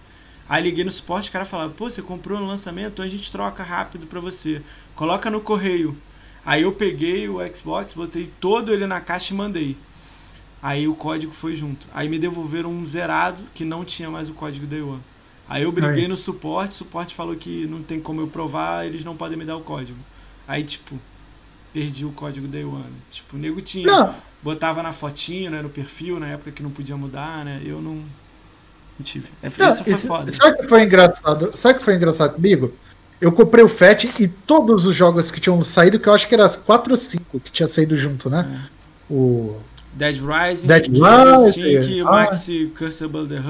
[0.47, 3.31] Aí liguei no suporte, o cara falava, pô, você comprou no lançamento, então a gente
[3.31, 4.61] troca rápido pra você.
[4.95, 5.97] Coloca no correio.
[6.45, 9.75] Aí eu peguei o Xbox, botei todo ele na caixa e mandei.
[10.65, 11.85] Aí o código foi junto.
[11.93, 14.99] Aí me devolveram um zerado que não tinha mais o código Day One.
[15.47, 16.07] Aí eu briguei Aí.
[16.07, 19.45] no suporte, o suporte falou que não tem como eu provar, eles não podem me
[19.45, 19.99] dar o código.
[20.47, 20.95] Aí, tipo,
[21.71, 22.83] perdi o código Day One.
[23.11, 23.85] Tipo, o nego tinha.
[23.85, 27.61] Não, Botava na fotinho, né, no perfil, na época que não podia mudar, né?
[27.63, 29.29] Eu não, não tive.
[29.43, 30.33] É, não, isso foi isso- foda.
[30.33, 31.55] sabe o que foi engraçado?
[31.55, 32.73] Sabe o que foi engraçado comigo?
[33.21, 36.33] Eu comprei o FAT e todos os jogos que tinham saído, que eu acho que
[36.33, 38.67] era 4 ou 5 que tinha saído junto, né?
[39.07, 39.59] O
[39.95, 42.11] Dead Rising, Dead Rising, ah.
[42.11, 43.41] Maxi Curse Above the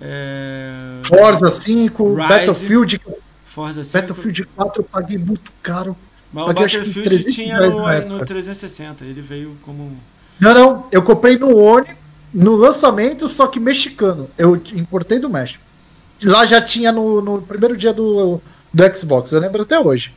[0.00, 1.00] é...
[1.04, 2.28] Forza 5, Rise.
[2.28, 3.00] Battlefield,
[3.44, 3.98] Forza 5.
[4.00, 5.96] Battlefield 4 eu paguei muito caro.
[6.32, 8.08] Mas o Paguei que Battlefield 300 tinha no, época.
[8.08, 9.96] no 360, ele veio como...
[10.40, 11.88] Não, não, eu comprei no Oni,
[12.32, 14.28] no lançamento, só que mexicano.
[14.38, 15.62] Eu importei do México.
[16.22, 18.40] Lá já tinha no, no primeiro dia do,
[18.72, 20.12] do Xbox, eu lembro até hoje.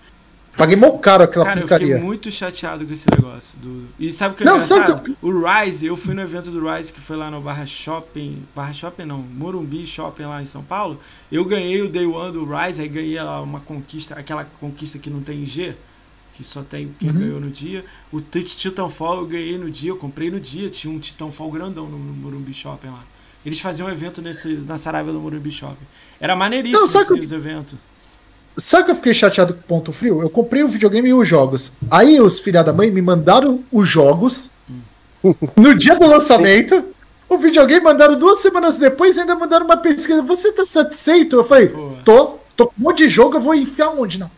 [0.58, 2.03] Paguei mó caro aquela Cara, eu fiquei porcaria.
[2.06, 3.58] muito chateado com esse negócio.
[3.60, 3.88] Do...
[3.99, 4.88] E sabe o que é Não, engraçado?
[4.88, 8.41] sabe O Rise, eu fui no evento do Rise que foi lá no Barra Shopping.
[8.56, 10.99] Barra Shopping não, Morumbi Shopping lá em São Paulo.
[11.30, 15.10] Eu ganhei o Day One do Rise, aí ganhei lá uma conquista, aquela conquista que
[15.10, 15.76] não tem G,
[16.36, 17.20] que só tem quem Uhum.
[17.20, 17.84] ganhou no dia.
[18.12, 21.86] O Tit- Titanfall eu ganhei no dia, eu comprei no dia, tinha um Titanfall grandão
[21.89, 23.03] no, no Morumbi Shopping lá.
[23.45, 25.86] Eles faziam um evento nesse, na Saraiva do Morumbi Shopping.
[26.20, 27.76] Era maneiríssimo Não, assim, que- os eventos.
[28.58, 30.22] Sabe que eu fiquei chateado com o ponto frio?
[30.22, 31.72] Eu comprei o videogame e os jogos.
[31.91, 34.49] Aí os filha da mãe me mandaram os jogos
[35.58, 36.84] no dia do lançamento.
[37.28, 40.22] O videogame mandaram duas semanas depois e ainda mandaram uma pesquisa.
[40.22, 41.36] Você tá satisfeito?
[41.36, 41.74] Eu falei,
[42.06, 44.20] tô, tô com um monte de jogo, eu vou enfiar onde?
[44.20, 44.32] Não.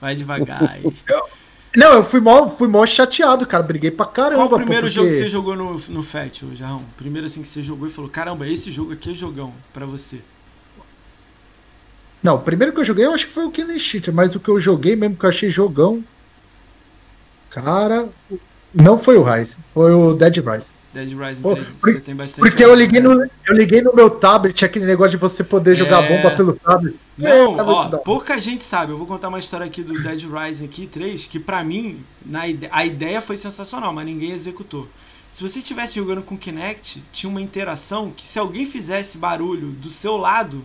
[0.00, 0.92] Vai devagar aí.
[1.76, 3.62] Não, eu fui mó, fui mó chateado, cara.
[3.62, 4.48] Briguei pra caramba.
[4.48, 6.82] Qual o primeiro pô, jogo que porque- você jogou no, no FAT, Jarrão?
[6.96, 10.20] Primeiro assim que você jogou e falou, caramba, esse jogo aqui é jogão pra você.
[12.22, 14.40] Não, o primeiro que eu joguei eu acho que foi o Killing Cheater, mas o
[14.40, 16.02] que eu joguei mesmo que eu achei jogão.
[17.50, 18.08] Cara,
[18.74, 20.68] não foi o Rise, foi o Dead Rise.
[20.92, 22.40] Dead Rising Pô, 3, por- você tem bastante.
[22.40, 26.02] Porque eu liguei, no, eu liguei no meu tablet, aquele negócio de você poder jogar
[26.04, 26.08] É.
[26.08, 26.96] bomba pelo tablet.
[27.16, 28.92] Não, É, tá ó, pouca gente sabe.
[28.92, 32.42] Eu vou contar uma história aqui do Dead Rising aqui 3, que pra mim, na
[32.70, 34.88] a ideia foi sensacional, mas ninguém executou.
[35.30, 39.90] Se você estivesse jogando com Kinect, tinha uma interação que se alguém fizesse barulho do
[39.90, 40.64] seu lado,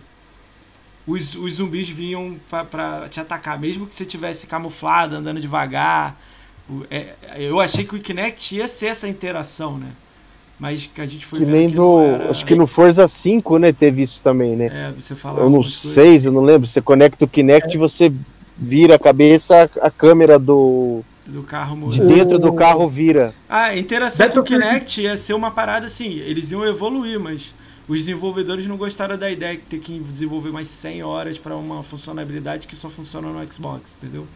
[1.06, 6.16] os, os zumbis vinham pra, pra te atacar, mesmo que você tivesse camuflado, andando devagar.
[6.90, 9.88] É- eu achei que o Kinect ia ser essa interação, né?
[10.58, 12.00] Mas que a gente foi Que nem que do.
[12.00, 13.72] era- Acho que no Forza 5, né?
[13.72, 14.66] Teve isso também, né?
[14.72, 15.92] É, você falava Ou no algumas coisas.
[15.92, 16.66] 6, eu não lembro.
[16.66, 18.10] Você conecta o Kinect e você
[18.56, 21.02] vira a cabeça, a câmera do.
[21.26, 22.14] do carro de morrer.
[22.14, 23.34] dentro do carro vira.
[23.48, 27.52] Ah, a interação com o Kinect ia ser uma parada assim, eles iam evoluir, mas
[27.86, 31.82] os desenvolvedores não gostaram da ideia de ter que desenvolver mais 100 horas para uma
[31.82, 34.26] funcionalidade que só funciona no Xbox, entendeu?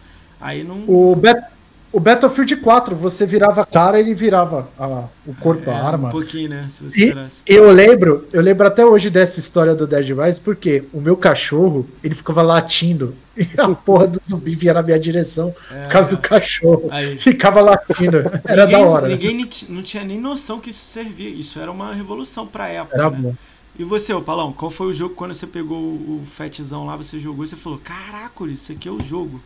[0.40, 0.84] Aí não.
[0.86, 1.42] O, Bet-
[1.91, 6.09] o Battlefield 4, você virava a cara ele virava a- o corpo, é, a arma.
[6.09, 6.66] Um pouquinho, né?
[6.68, 7.14] Se você
[7.47, 11.16] E eu lembro, eu lembro até hoje dessa história do Dead Rise, porque o meu
[11.16, 16.11] cachorro, ele ficava latindo e a porra do zumbi vinha na minha direção por causa
[16.11, 16.89] do cachorro.
[16.91, 17.18] Aí.
[17.18, 18.18] Ficava latindo.
[18.45, 19.09] Era ninguém, da hora.
[19.09, 21.30] Ninguém ni- não tinha nem noção que isso servia.
[21.30, 22.97] Isso era uma revolução pra época.
[22.97, 23.18] Era né?
[23.18, 23.34] bom.
[23.78, 27.20] E você, ô Palão, qual foi o jogo quando você pegou o Fatzão lá, você
[27.20, 29.41] jogou e você falou: Caraca, isso aqui é o jogo.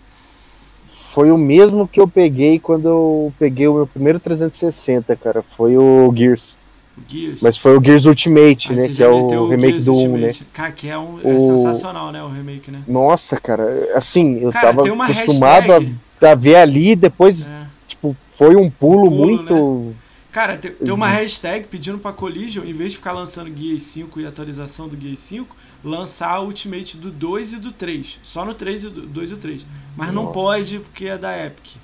[1.12, 5.42] Foi o mesmo que eu peguei quando eu peguei o meu primeiro 360, cara.
[5.42, 6.56] Foi o Gears.
[6.96, 7.42] O Gears.
[7.42, 8.88] Mas foi o Gears Ultimate, né?
[8.88, 10.32] Que é o remake Gears do 1, né?
[10.54, 12.22] Cara, que é, um, é O- sensacional, né?
[12.22, 12.80] O remake, né?
[12.88, 17.66] Nossa, cara, assim, eu Cara, tava acostumado a, a ver ali, depois, É.
[17.86, 19.94] tipo, foi um pulo, Pulo, muito.
[20.32, 20.94] Cara, tem, tem Uhum.
[20.94, 24.98] uma hashtag pedindo pra Collision, em vez de ficar lançando Gears 5 e atualização do
[25.00, 25.54] Gears 5,
[25.84, 28.18] lançar o Ultimate do 2 e do 3.
[28.22, 29.66] Só no 3 e do 2 e o 3.
[29.96, 30.34] Mas não Nossa.
[30.34, 31.76] pode porque é da Epic.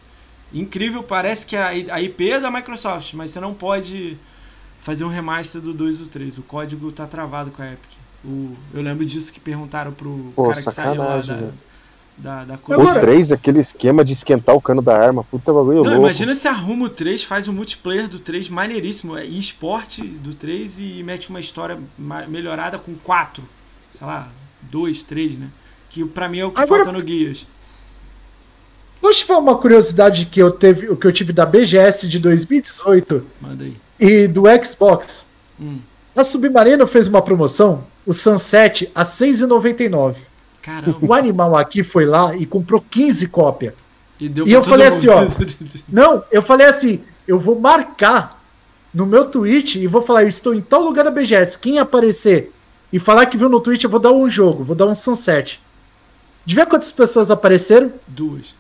[0.53, 4.17] Incrível, parece que a, a IP é da Microsoft, mas você não pode
[4.81, 6.39] fazer um remaster do 2 e do 3.
[6.39, 7.91] O código tá travado com a Epic.
[8.25, 11.53] O- eu lembro disso que perguntaram pro Pô, cara que saiu lá sacanagem,
[12.19, 12.89] da, da, da O Collision.
[12.91, 15.99] Agora- 3, aquele esquema de esquentar o cano da arma, puta bagulho Não, louco.
[16.01, 20.79] imagina se arruma o 3, faz o multiplayer do 3 maneiríssimo, é esporte do 3
[20.81, 21.79] e mete uma história
[22.29, 23.43] melhorada com 4.
[23.93, 24.29] Sei lá,
[24.63, 25.49] 2, 3, né?
[25.91, 27.47] Que pra mim é o que Agora- falta no Guias.
[29.01, 32.19] Deixa eu falar uma curiosidade que eu, teve, o que eu tive da BGS de
[32.19, 33.77] 2018 Manda aí.
[33.99, 35.25] e do Xbox.
[35.61, 35.79] Hum,
[36.17, 40.17] A Submarino fez uma promoção, o Sunset, a R$ 6,99.
[40.63, 40.99] Caramba.
[41.01, 43.75] O animal aqui foi lá e comprou 15 cópias.
[44.21, 45.27] E, E eu falei assim, ó,
[45.89, 48.43] Não, eu falei assim, eu vou marcar
[48.93, 52.53] no meu tweet e vou falar, eu estou em tal lugar da BGS, quem aparecer
[52.93, 55.61] e falar que viu no tweet, eu vou dar um jogo, vou dar um Sunset.
[56.45, 57.93] De ver quantas pessoas apareceram?
[58.07, 58.55] Duas.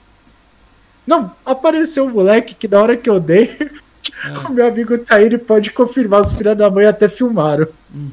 [1.06, 3.56] Não, apareceu um moleque que na hora que eu dei,
[4.24, 4.48] É.
[4.48, 7.68] o meu amigo tá aí, ele pode confirmar, os filhos da mãe até filmaram.
[7.94, 8.10] Hum.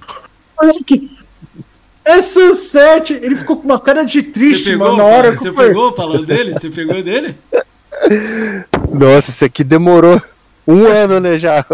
[0.60, 1.15] Moleque,
[2.06, 3.14] é Sunset!
[3.14, 5.70] Ele ficou com uma cara de Você triste, pegou, mano, na hora que Você falei-
[5.70, 6.54] pegou falando dele?
[6.54, 7.36] Você pegou dele?
[8.92, 10.22] Nossa, isso aqui demorou
[10.68, 11.66] um ano, né, já.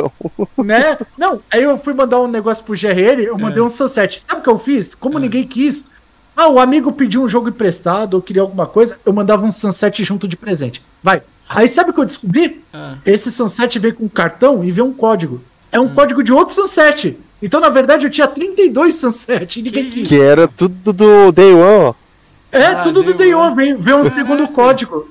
[0.58, 0.98] né?
[1.18, 3.66] Não, aí eu fui mandar um negócio pro GRL, eu mandei É.
[3.66, 4.22] um Sunset.
[4.28, 4.96] Sabe o que eu fiz?
[4.96, 5.22] Como É.
[5.22, 5.86] ninguém quis.
[6.36, 10.04] Ah, o amigo pediu um jogo emprestado ou queria alguma coisa, eu mandava um Sunset
[10.04, 10.82] junto de presente.
[11.04, 11.22] Vai.
[11.48, 12.64] Aí sabe o que eu descobri?
[12.74, 15.42] Ah, Esse Sunset veio com um cartão e veio um código.
[15.72, 17.18] É um código de outro Sunset.
[17.42, 20.08] Então, na verdade, eu tinha 32 Sunset e ninguém Que quis.
[20.10, 21.94] Que era tudo do Day One, ó.
[22.52, 23.56] É, Ah, tudo do Day One.
[23.56, 24.16] Veio, veio um Caraca.
[24.22, 25.10] segundo código.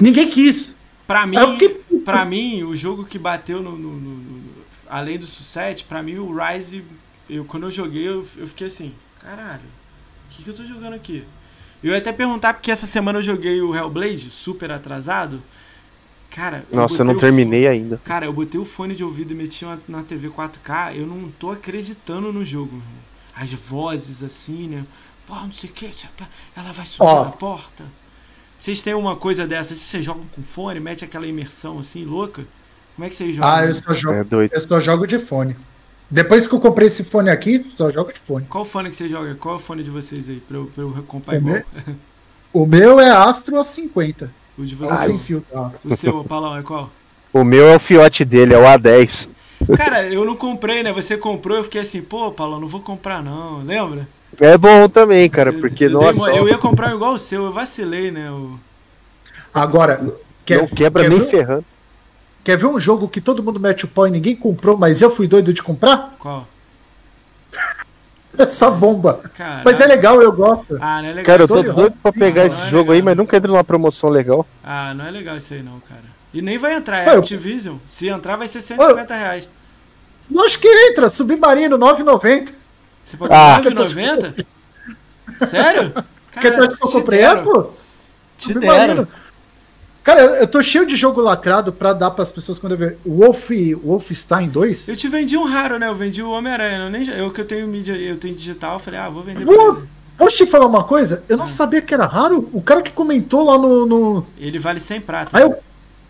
[0.00, 0.74] Ninguém quis.
[1.06, 4.42] pra mim, fiquei- pra mim, o jogo que bateu no, no- no- no-
[4.88, 6.84] além do Sunset, pra mim o Rise,
[7.28, 10.94] eu, quando eu joguei, eu, eu fiquei assim, caralho, o que, que eu tô jogando
[10.94, 11.24] aqui?
[11.82, 15.42] Eu ia até perguntar, porque essa semana eu joguei o Hellblade, super atrasado.
[16.30, 18.00] Cara, Nossa, eu botei não o terminei ainda.
[18.04, 21.28] Cara, eu botei o fone de ouvido e meti uma- na TV 4K, eu não
[21.38, 23.00] tô acreditando no jogo, irmão.
[23.34, 24.84] As vozes assim, né?
[25.26, 25.90] Pô, não sei o que,
[26.56, 27.24] ela vai subir Ó.
[27.24, 27.84] na porta.
[28.58, 29.74] Vocês têm uma coisa dessa?
[29.74, 32.44] Se vocês jogam com fone, mete aquela imersão assim, louca?
[32.94, 33.50] Como é que vocês jogam?
[33.50, 34.52] Ah, eu só jogo, É doido.
[34.52, 35.56] eu só jogo de fone.
[36.10, 38.44] Depois que eu comprei esse fone aqui, só jogo de fone.
[38.46, 39.34] Qual fone que você joga?
[39.36, 40.40] Qual é o fone de vocês aí?
[40.40, 41.54] Pra eu, pra eu comprar O igual.
[41.54, 41.96] meu,
[42.52, 44.28] o meu é Astro A50.
[44.60, 45.00] O de o vocês.
[45.02, 45.44] sem fio.
[45.50, 45.70] tá?
[45.84, 46.90] O seu, Paulão, é qual?
[47.32, 49.28] O meu é o fiote dele, é o A10.
[49.76, 50.92] Cara, eu não comprei, né?
[50.92, 54.06] Você comprou, eu fiquei assim, pô, Paulão, não vou comprar não, lembra?
[54.40, 57.18] É bom também, cara, Eu- porque, eu, dei nossa, eu ia comprar um igual o
[57.18, 58.30] seu, eu vacilei, né?
[58.30, 58.58] O...
[59.52, 61.64] Agora, não quebra quer nem ver, ferrando.
[62.44, 65.10] quer ver um jogo que todo mundo mete o pau e ninguém comprou, mas eu
[65.10, 66.14] fui doido de comprar?
[66.18, 66.46] Qual?
[68.38, 69.20] Essa bomba.
[69.64, 70.78] Mas é legal, eu gosto.
[70.80, 71.24] Ah, não é legal.
[71.24, 71.74] Cara, eu tô aí, não.
[71.74, 73.04] doido pra pegar Não, esse não é jogo aí, legal.
[73.06, 74.46] mas nunca entra numa promoção legal.
[74.64, 76.00] Ah, não é legal isso aí não, cara.
[76.32, 77.76] E nem vai entrar, é Ué, eu- Activision.
[77.88, 79.48] Se entrar vai ser 150 reais.
[80.30, 82.52] Lógico que entra, Submarino, 9,90.
[83.04, 83.56] Você pode Ah.
[83.56, 84.46] pagar 9,90?
[85.48, 85.92] Sério?
[86.32, 87.24] Quer Cara, que eu te comprei?
[87.42, 87.70] Pô.
[88.38, 89.08] Te deram.
[90.10, 92.98] Cara, eu tô cheio de jogo lacrado pra dar pras pessoas quando eu ver.
[93.06, 93.48] Wolf,
[93.84, 94.88] Wolfenstein 2?
[94.88, 95.86] Eu te vendi um raro, né?
[95.86, 96.78] Eu vendi o Homem-Aranha.
[96.78, 99.44] Eu, nem- eu que eu tenho mídia, eu tenho digital, eu falei, ah, vou vender
[99.44, 99.82] Vou-.
[100.18, 101.22] Posso te falar uma coisa?
[101.28, 101.48] Eu não Ah.
[101.48, 102.48] sabia que era raro.
[102.52, 103.86] O cara que comentou lá no.
[103.86, 104.26] no...
[104.36, 105.30] Ele vale 100 prata.
[105.38, 105.56] Aí eu.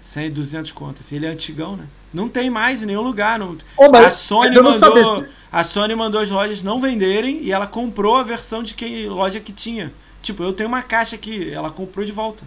[0.00, 1.12] 100, 200 contas.
[1.12, 1.84] Ele é antigão, né?
[2.12, 3.38] Não tem mais em nenhum lugar.
[3.38, 3.54] Não...
[3.92, 4.72] Mas- a Sony mandou.
[4.72, 9.06] sabia A Sony mandou as lojas não venderem e ela comprou a versão de quem
[9.10, 9.92] loja que tinha.
[10.22, 12.44] Tipo, eu tenho uma caixa aqui, ela comprou de volta.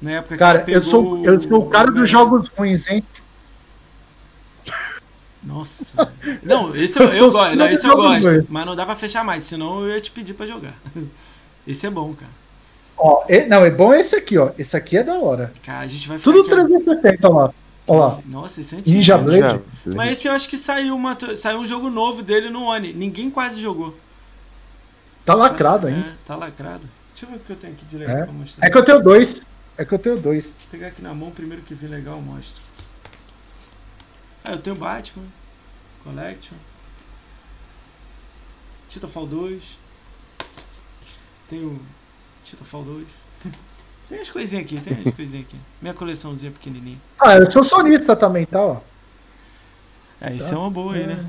[0.00, 3.02] Na época que Cara, eu sou, eu sou o cara dos jogos ruins, hein?
[5.42, 6.12] Nossa.
[6.42, 7.56] Não, esse eu, Eu eu gosto.
[7.56, 8.22] Não, esse eu gosto.
[8.24, 8.46] velho.
[8.48, 10.74] Mas não dá pra fechar mais, senão eu ia te pedir pra jogar.
[11.66, 12.30] Esse é bom, cara.
[12.96, 14.52] Ó, e- não, é bom esse aqui, ó.
[14.56, 15.52] Esse aqui é da hora.
[15.64, 17.52] Cara, a gente vai Tudo aqui- 360, ó lá.
[17.88, 18.18] Lá.
[18.24, 18.96] Nossa, esse é antigo.
[18.96, 19.24] Ninja né?
[19.24, 19.62] Blade.
[19.86, 22.92] Mas esse eu acho que saiu, uma, saiu um jogo novo dele no Oni.
[22.92, 23.96] Ninguém quase jogou.
[25.24, 26.14] Tá lacrado É, ainda.
[26.24, 26.88] tá lacrado.
[27.12, 28.22] Deixa eu ver o que eu tenho aqui direito É.
[28.22, 28.66] pra mostrar.
[28.66, 29.42] É que eu tenho dois.
[29.78, 30.46] É que eu tenho dois.
[30.46, 32.62] Vou pegar aqui na mão primeiro que vi legal, mostro.
[34.44, 35.24] Ah, eu tenho Batman,
[36.04, 36.56] Collection,
[38.88, 39.62] Titanfall 2,
[41.48, 41.80] tenho
[42.44, 43.06] Titanfall 2.
[44.08, 45.56] Tem as coisinhas aqui, tem as coisinhas aqui.
[45.82, 46.98] Minha coleçãozinha pequenininha.
[47.20, 48.62] Ah, eu sou sonista também, tá?
[48.62, 48.80] Ó.
[50.20, 51.28] É, isso é uma boa aí, né?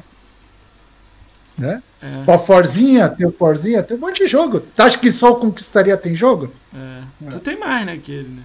[1.57, 1.81] Né?
[2.01, 4.59] É, Ó, Forzinha, tem o Forzinha, tem um monte de jogo.
[4.59, 6.53] Tu acha que só o Conquistaria tem jogo?
[6.75, 7.29] é.
[7.29, 8.43] Tu tem mais, né, que ele, né?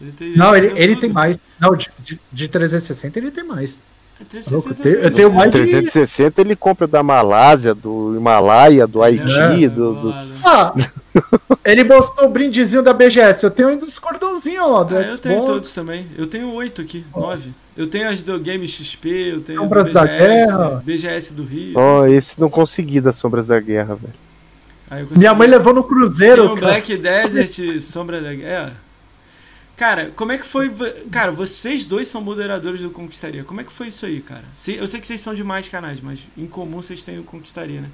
[0.00, 1.38] Ele tem, Não, ele, tem ele tem mais.
[1.60, 3.78] Não, de, de, de 360 ele tem mais.
[4.20, 8.14] É Louco, 360 eu tenho- eu tenho mais de- 360 ele compra da Malásia, do
[8.16, 10.14] Himalaia, do Haiti, É, do, do-.
[10.44, 10.74] Ah,
[11.64, 13.44] ele mostrou o brindezinho da BGS.
[13.44, 15.14] Eu tenho ainda os cordãozinhos lá do Ah, Xbox.
[15.14, 16.06] eu tenho todos também.
[16.16, 17.50] Eu tenho oito aqui, nove.
[17.76, 20.82] Eu tenho as do Game XP, eu tenho Sombras BGS, da Guerra.
[20.84, 21.72] BGS do Rio.
[21.78, 24.14] Ó, esse não consegui das Sombras da Guerra, velho.
[25.04, 26.56] Consegui- Minha mãe levou no Tem cruzeiro.
[26.56, 28.72] Black Desert, Sombra da Guerra.
[29.78, 30.68] Cara, como é que foi.
[31.08, 33.44] Cara, vocês dois são moderadores do Conquistaria.
[33.44, 34.42] Como é que foi isso aí, cara?
[34.66, 37.80] Eu sei que vocês são de mais canais, mas em comum vocês têm o Conquistaria,
[37.80, 37.88] né?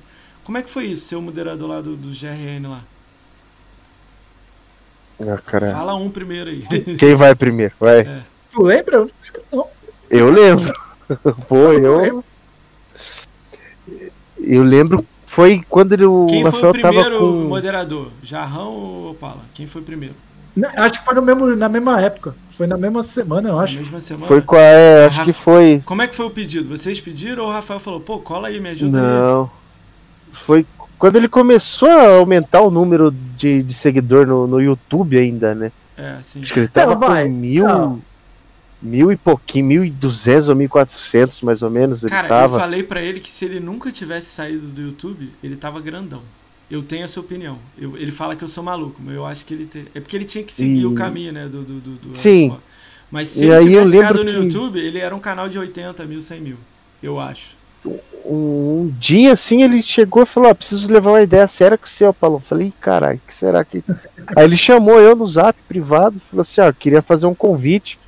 [0.44, 2.82] Como é que foi isso, ser o moderador lá do, do GRN lá?
[5.20, 5.72] Ah, cara.
[5.72, 6.62] Fala um primeiro aí.
[6.96, 7.74] Quem vai primeiro?
[7.78, 8.00] Vai.
[8.00, 8.22] É.
[8.50, 8.96] Tu lembra?
[8.96, 9.68] Eu não lembro, não.
[10.08, 10.72] Eu lembro.
[11.46, 12.24] Pô, eu.
[14.38, 15.06] Eu lembro.
[15.26, 17.48] Foi quando ele, o Quem foi o primeiro com.
[17.48, 18.08] moderador?
[18.22, 19.42] Jarrão ou Opala?
[19.52, 20.14] Quem foi o primeiro?
[20.76, 22.34] Acho que foi no mesmo, na mesma época.
[22.50, 23.74] Foi na mesma semana, eu Na acho.
[23.74, 24.26] mesma semana?
[24.26, 24.60] Foi com a.
[24.60, 25.82] É, acho Rafa- que foi.
[25.84, 26.68] Como é que foi o pedido?
[26.76, 29.04] Vocês pediram ou o Rafael falou, pô, cola aí, me ajuda aí?
[29.04, 29.50] Não.
[30.30, 30.64] Foi
[30.98, 35.72] quando ele começou a aumentar o número de, de seguidor no, no YouTube ainda, né?
[35.96, 36.40] É, sim.
[36.40, 37.24] Acho que ele tava vai.
[37.24, 37.66] com mil.
[37.66, 38.00] Não.
[38.80, 42.02] Mil e pouquinho, mil e duzentos ou mil e quatrocentos mais ou menos.
[42.02, 42.58] Ele Cara, eu tava.
[42.58, 46.20] falei pra ele que se ele nunca tivesse saído do YouTube, ele tava grandão.
[46.70, 47.58] Eu tenho essa opinião.
[47.78, 50.16] Eu- ele fala que eu sou maluco, mas eu acho que ele te- é porque
[50.16, 52.46] ele tinha que seguir E- o caminho, né, do, do, do, do Sim.
[52.46, 52.62] Xbox.
[53.10, 55.20] Mas se E ele aí eu tivesse lembro ficado no que- YouTube, ele era um
[55.20, 56.56] canal de 80 mil, 100 mil,
[57.02, 57.56] eu acho.
[58.26, 61.88] um dia assim ele chegou e falou: ah, preciso levar uma ideia séria com o
[61.88, 62.36] seu, Paulo.
[62.36, 63.84] Eu Falei, caralho, que será que.
[64.34, 67.98] Aí ele chamou eu no zap privado, falou assim: ah, eu queria fazer um convite.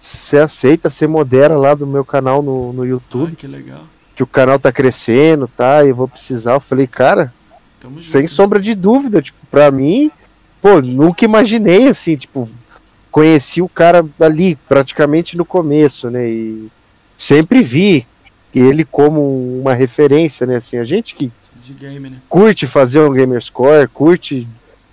[0.00, 3.82] Você aceita, você modera lá do meu canal no, no YouTube, Ah, que legal.
[4.14, 5.84] que o canal tá crescendo, tá?
[5.84, 6.52] E eu vou precisar.
[6.54, 7.32] Eu falei, cara,
[7.86, 8.32] Tamo sem junto.
[8.32, 10.10] sombra de dúvida, tipo, pra mim,
[10.60, 12.48] pô, nunca imaginei assim, tipo,
[13.12, 16.28] conheci o cara ali praticamente no começo, né?
[16.28, 16.68] E
[17.16, 18.04] sempre vi
[18.52, 20.56] ele como uma referência, né?
[20.56, 21.30] Assim, a gente que
[21.78, 22.18] game, né?
[22.28, 24.48] curte fazer um gamerscore, curte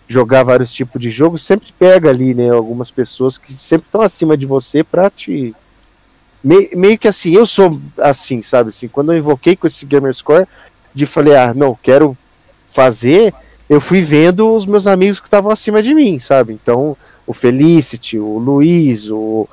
[0.08, 4.38] jogar vários tipos de jogos, sempre pega ali, né, algumas pessoas que sempre estão acima
[4.38, 5.56] de você pra te
[6.44, 10.46] Me- meio que assim, eu sou assim, sabe, assim, quando eu invoquei com esse gamerscore,
[10.94, 12.18] de falei, ah, não, quero
[12.74, 13.34] fazer,
[13.70, 16.54] eu fui vendo os meus amigos que estavam acima de mim, sabe?
[16.54, 19.48] Então, o Felicity, o Luiz, o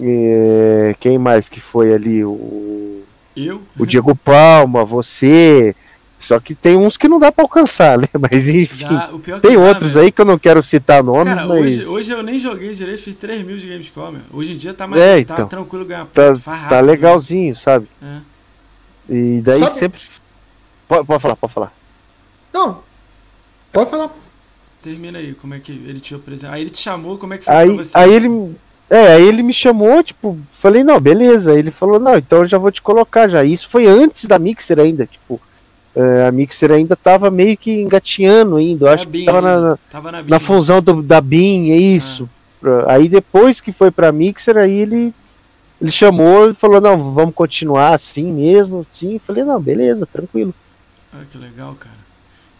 [0.00, 3.02] é, quem mais que foi ali, o
[3.36, 3.60] Eu?
[3.78, 5.74] O Diego Palma, você.
[6.18, 8.06] Só que tem uns que não dá pra alcançar, né?
[8.30, 8.86] Mas enfim.
[9.24, 11.60] Que Tem dá, outros aí que eu não quero citar nomes, Cara, mas.
[11.60, 14.20] hoje, hoje eu nem joguei direito, fiz 3 mil de Gamescom, meu.
[14.32, 15.48] Hoje em dia tá mais É, tá então.
[15.48, 17.88] tranquilo ganhar Tá, tá rápido, legalzinho, sabe?
[18.00, 18.22] né?
[19.10, 20.00] E daí Sabe- sempre.
[20.86, 21.72] Pode, pode falar, pode falar.
[22.52, 22.78] Não.
[23.72, 24.10] Pode falar.
[24.82, 26.54] Termina aí, como é que ele te apresentou.
[26.54, 27.98] Aí ele te chamou, como é que foi Aí, pra você?
[27.98, 28.56] aí ele.
[28.90, 31.52] É, aí ele me chamou, tipo, falei, não, beleza.
[31.52, 33.42] Aí ele falou, não, então eu já vou te colocar já.
[33.42, 35.40] Isso foi antes da Mixer ainda, tipo.
[35.94, 38.86] é, a Mixer ainda tava meio que engatinhando ainda.
[38.86, 42.28] Eu acho BIM que tava na, Tava na, na fusão do- da BIM, é isso.
[42.60, 45.14] Pra- Aí depois que foi pra Mixer, aí ele,
[45.80, 49.14] ele chamou e falou, não, vamos continuar assim mesmo, sim.
[49.14, 50.54] Eu falei, não, beleza, tranquilo.
[51.14, 52.01] Ah, que legal, cara.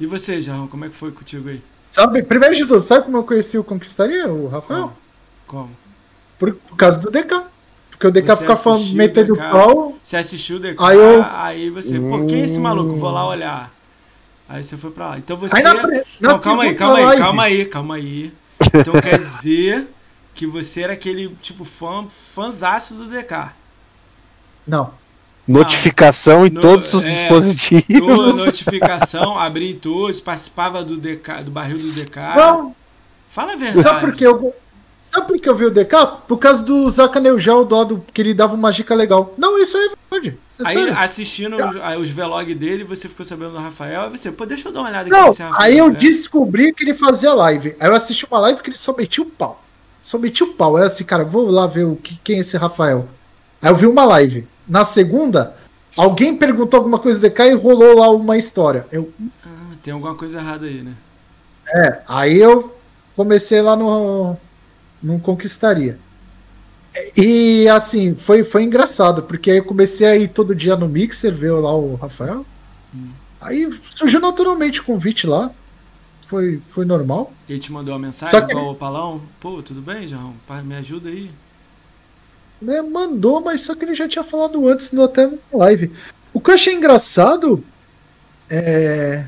[0.03, 1.63] E você, Jarrão, como é que foi contigo aí?
[1.93, 4.93] Sabe, primeiro de tudo, sabe como eu conheci o Conquistaria, o Rafael?
[5.47, 5.63] Como?
[5.65, 5.71] Como?
[6.41, 7.41] Por, por causa do DK.
[7.89, 9.97] Porque o DK Você fica falando, metendo pau.
[10.03, 12.97] Você assistiu o DK, Aí eu- aí você, pô, quem é esse maluco?
[12.97, 13.73] Vou lá olhar.
[14.49, 15.19] Aí você foi pra lá.
[15.19, 15.55] Então você.
[15.57, 15.83] Aí na, na
[16.21, 18.33] Não, calma aí, calma aí, calma aí, calma aí.
[18.75, 19.87] Então quer dizer
[20.35, 23.53] que você era aquele, tipo, fã, fãzaço do DK.
[24.67, 24.93] Não.
[25.47, 28.37] Notificação em No- todos os é, dispositivos.
[28.47, 32.21] Notificação, abri todos, participava do DK, do barril do DK.
[32.37, 32.75] Não,
[33.31, 33.83] Fala a verdade.
[33.83, 34.55] sabe por que eu.
[35.13, 35.95] Sabe por que eu vi o DK?
[36.27, 39.35] Por causa do Zaka Neujal do lado que ele dava uma dica legal.
[39.37, 40.39] Não, isso é verdade.
[40.59, 40.95] É Aí sério.
[40.97, 44.73] assistindo os, os vlogs dele, você ficou sabendo do Rafael, e você, pô, deixa eu
[44.73, 45.61] dar uma olhada aqui Não, nesse Rafael.
[45.63, 45.97] aí eu né?
[45.99, 47.75] descobri que ele fazia live.
[47.81, 49.63] Aí eu assisti uma live que ele só metia o pau.
[50.01, 50.77] Só metia o pau.
[50.77, 53.09] Aí eu assim, cara, vou lá ver o que, quem é esse Rafael.
[53.61, 54.47] Aí eu vi uma live.
[54.69, 55.55] Na segunda,
[55.97, 58.87] alguém perguntou alguma coisa do DK e rolou lá uma história.
[58.93, 59.13] Eu,
[59.45, 60.93] Ah, tem alguma coisa errada aí, né?
[61.75, 62.75] é, aí eu
[63.17, 64.37] comecei lá no.
[65.03, 65.99] Não conquistaria.
[67.17, 71.33] E assim, foi, foi engraçado, porque aí eu comecei a ir todo dia no Mixer,
[71.33, 72.45] ver lá o Rafael.
[73.41, 75.51] Aí surgiu naturalmente o convite lá.
[76.27, 77.33] Foi, foi normal.
[77.49, 79.21] Ele te mandou uma mensagem Só que- igual o Palão?
[79.41, 80.35] Pô, tudo bem, João?
[80.65, 81.31] Me ajuda aí.
[82.63, 85.93] Né, mandou, mas só que ele já tinha falado antes no até live.
[86.33, 87.63] O que eu achei engraçado
[88.49, 89.27] é.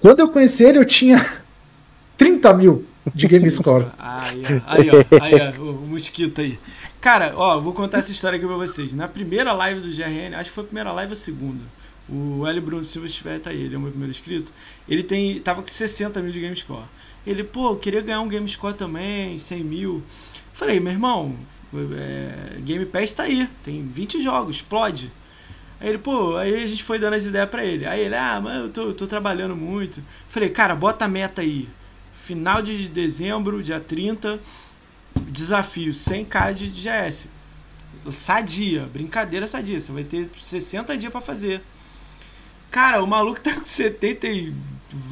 [0.00, 1.24] Quando eu conheci ele, eu tinha
[2.16, 3.86] 30 mil de game score.
[3.98, 6.58] Aí, aí, ó, aí, ó, o, mosquito aí.
[7.00, 8.92] Cara, ó, vou contar essa história aqui pra vocês.
[8.92, 11.62] Na primeira live do GRN, acho que foi a primeira live ou a segunda.
[12.08, 12.60] O L.
[12.60, 14.52] Bruno Silva estiver, tá aí, ele é o meu primeiro inscrito.
[14.88, 16.84] Ele tem, tava com 60 mil de game score.
[17.26, 20.02] Ele, pô, queria ganhar um game score também, 100 mil.
[20.52, 21.34] Falei, meu irmão,
[21.74, 25.10] é, Game Pass tá aí, tem 20 jogos, explode.
[25.80, 27.86] Aí ele, pô, aí a gente foi dando as ideias pra ele.
[27.86, 30.02] Aí ele, ah, mas eu tô, eu tô trabalhando muito.
[30.28, 31.68] Falei, cara, bota a meta aí.
[32.22, 34.40] Final de dezembro, dia 30,
[35.28, 37.28] desafio 100k de GS.
[38.12, 39.80] Sadia, brincadeira sadia.
[39.80, 41.60] Você vai ter 60 dias pra fazer.
[42.70, 44.54] Cara, o maluco tá com 70 e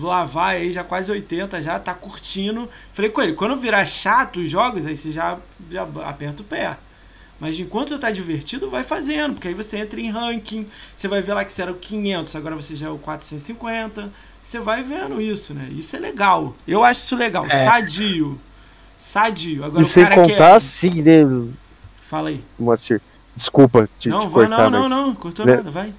[0.01, 2.69] lá vai aí, já quase 80, já tá curtindo.
[2.93, 5.39] Falei com ele, quando virar chato os jogos, aí você já,
[5.71, 6.77] já aperta o pé.
[7.41, 10.67] Mas enquanto tá divertido, vai fazendo, porque aí você entra em ranking,
[10.97, 14.11] você vai ver lá que você era o 500, agora você já é o 450.
[14.43, 15.69] Você vai vendo isso, né?
[15.73, 16.55] Isso é legal.
[16.69, 17.47] Eu acho isso legal.
[17.47, 17.65] É.
[17.65, 18.39] Sadio.
[18.97, 19.65] Sadio.
[19.65, 20.53] Agora E o sem cara contar, quer...
[20.57, 21.51] assim, né,
[22.03, 22.45] Fala aí.
[22.59, 23.01] Moacir?
[23.35, 25.15] Desculpa te, não, te vai, cortar, não, não, mas não.
[25.15, 25.57] Cortou né?
[25.57, 25.95] nada, vai.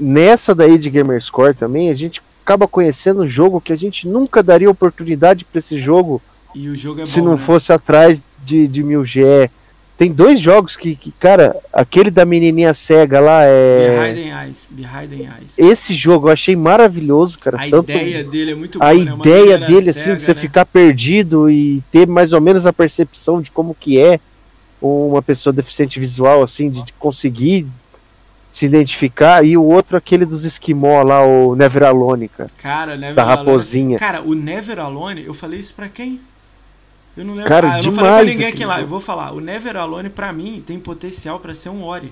[0.00, 4.40] nessa daí de Gamerscore também, a gente acaba conhecendo um jogo que a gente nunca
[4.40, 6.22] daria oportunidade pra esse jogo
[6.54, 7.38] é se bom, não né?
[7.38, 9.50] fosse atrás de, de 1000G.
[9.98, 14.12] Tem dois jogos que, que, cara, aquele da menininha cega lá é.
[14.14, 14.68] Behind the Eyes.
[14.70, 15.58] Behind the Eyes.
[15.58, 17.56] Esse jogo eu achei maravilhoso, cara.
[17.56, 19.12] A Tanto ideia dele é muito a boa, né?
[19.12, 20.40] Uma ideia dele, assim, cega, de você né?
[20.40, 24.20] ficar perdido e ter mais ou menos a percepção de como que é
[24.80, 27.66] uma pessoa deficiente visual, assim, de, de conseguir
[28.56, 29.44] se identificar.
[29.44, 32.50] E o outro, aquele dos esquimó lá, o Never Alone, cara.
[32.56, 33.36] Cara, Never Da Alone.
[33.38, 33.98] raposinha.
[33.98, 36.18] Cara, o Never Alone, eu falei isso pra quem?
[37.14, 37.48] Eu não lembro.
[37.48, 38.80] Cara, ah, eu não falei demais pra ninguém aqui lá.
[38.80, 39.32] Eu vou falar.
[39.32, 42.10] O Never Alone, pra mim, tem potencial pra ser um Ori.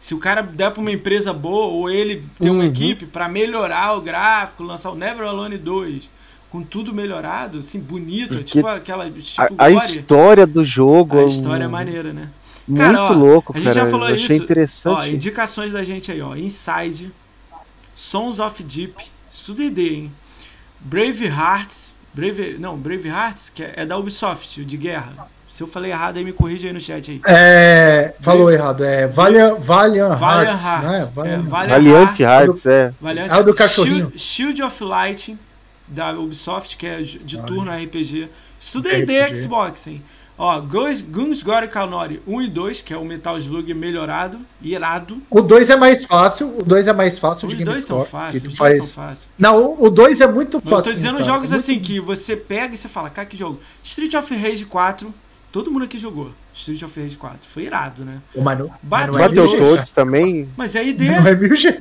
[0.00, 2.68] Se o cara der pra uma empresa boa, ou ele ter uma Uhum.
[2.70, 6.08] equipe pra melhorar o gráfico, lançar o Never Alone 2
[6.50, 9.10] com tudo melhorado, assim, bonito, Porque tipo aquela.
[9.10, 12.28] Tipo A, a história do jogo A é história é maneira, né?
[12.68, 13.84] Muito Cara, ó, louco, a gente cara.
[13.84, 14.42] já falou eu achei isso.
[14.42, 15.10] Ó, interessante.
[15.10, 16.36] indicações da gente aí, ó.
[16.36, 17.12] Inside,
[17.94, 18.94] Sons of Deep,
[19.30, 20.12] isso tudo é hein?
[20.80, 25.28] Brave Hearts, Brave, não, Brave Hearts, que é, é da Ubisoft, de guerra.
[25.48, 27.20] Se eu falei errado aí, me corrige aí no chat aí.
[27.26, 28.84] É, falou errado.
[28.84, 30.90] É Valiant, Valiant Valiant Hearts, Hearts.
[30.90, 31.00] né?
[31.00, 32.94] É, Valiant Valiant Valiant Hearts, Hearts, é.
[33.00, 34.12] Valiant É o do cachorrinho.
[34.16, 35.38] Shield, Shield of Light,
[35.88, 38.24] da Ubisoft, que é de turno RPG.
[38.24, 39.02] É RPG.
[39.02, 40.02] ideia Xbox, hein?
[40.40, 45.20] Ó, Guns, Guns Gore Kanori 1 e 2, que é o Metal Slug melhorado, irado.
[45.28, 48.22] O 2 é mais fácil, o 2 é mais fácil Os de dois são GameScore.
[48.22, 48.84] fáceis, os tu dois faz...
[48.84, 49.28] são fáceis.
[49.36, 50.92] Não, o 2 é muito Mas eu fácil.
[50.92, 51.24] tô dizendo cara.
[51.24, 53.58] jogos É muito- assim que você pega e você fala, cara, que jogo.
[53.82, 55.12] Street of Rage 4,
[55.50, 56.30] todo mundo aqui jogou.
[56.54, 57.38] Street of Rage 4.
[57.52, 58.18] Foi irado, né?
[58.34, 59.56] Não é Bateu mil G.
[59.58, 60.48] todos também.
[60.56, 61.00] Mas é ID.
[61.02, 61.80] Não é mil G.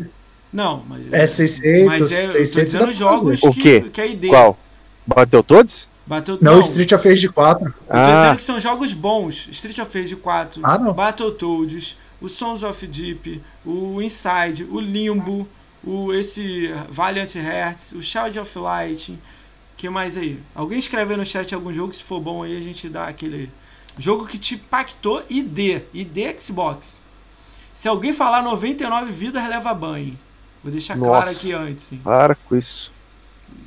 [0.52, 1.02] Não, mas.
[1.14, 3.90] É 600, Mas é, eu tô 600 dizendo jogos O que, quê?
[3.94, 4.28] que é ID.
[4.30, 4.58] Qual?
[5.06, 5.88] Bateu todos?
[6.08, 7.66] Bateu Não, não, Street of Rage 4.
[7.66, 9.50] Eu tô Ah, dizendo que são jogos bons.
[9.52, 10.94] Street of Rage 4, Ah, não.
[10.94, 15.48] Battletoads, o Sons of Deep, o Inside, o Limbo,
[15.84, 19.20] o esse Valiant Hearts, o Child of Light.
[19.76, 20.40] que mais aí?
[20.56, 23.50] Alguém escreve aí no chat algum jogo, se for bom aí a gente dá aquele
[23.98, 27.02] jogo que te impactou ID, ID Xbox.
[27.76, 30.18] Se alguém falar 99 vidas leva banho.
[30.64, 31.32] Vou deixar claro Nossa.
[31.40, 32.02] aqui antes, hein?
[32.04, 32.92] para com isso.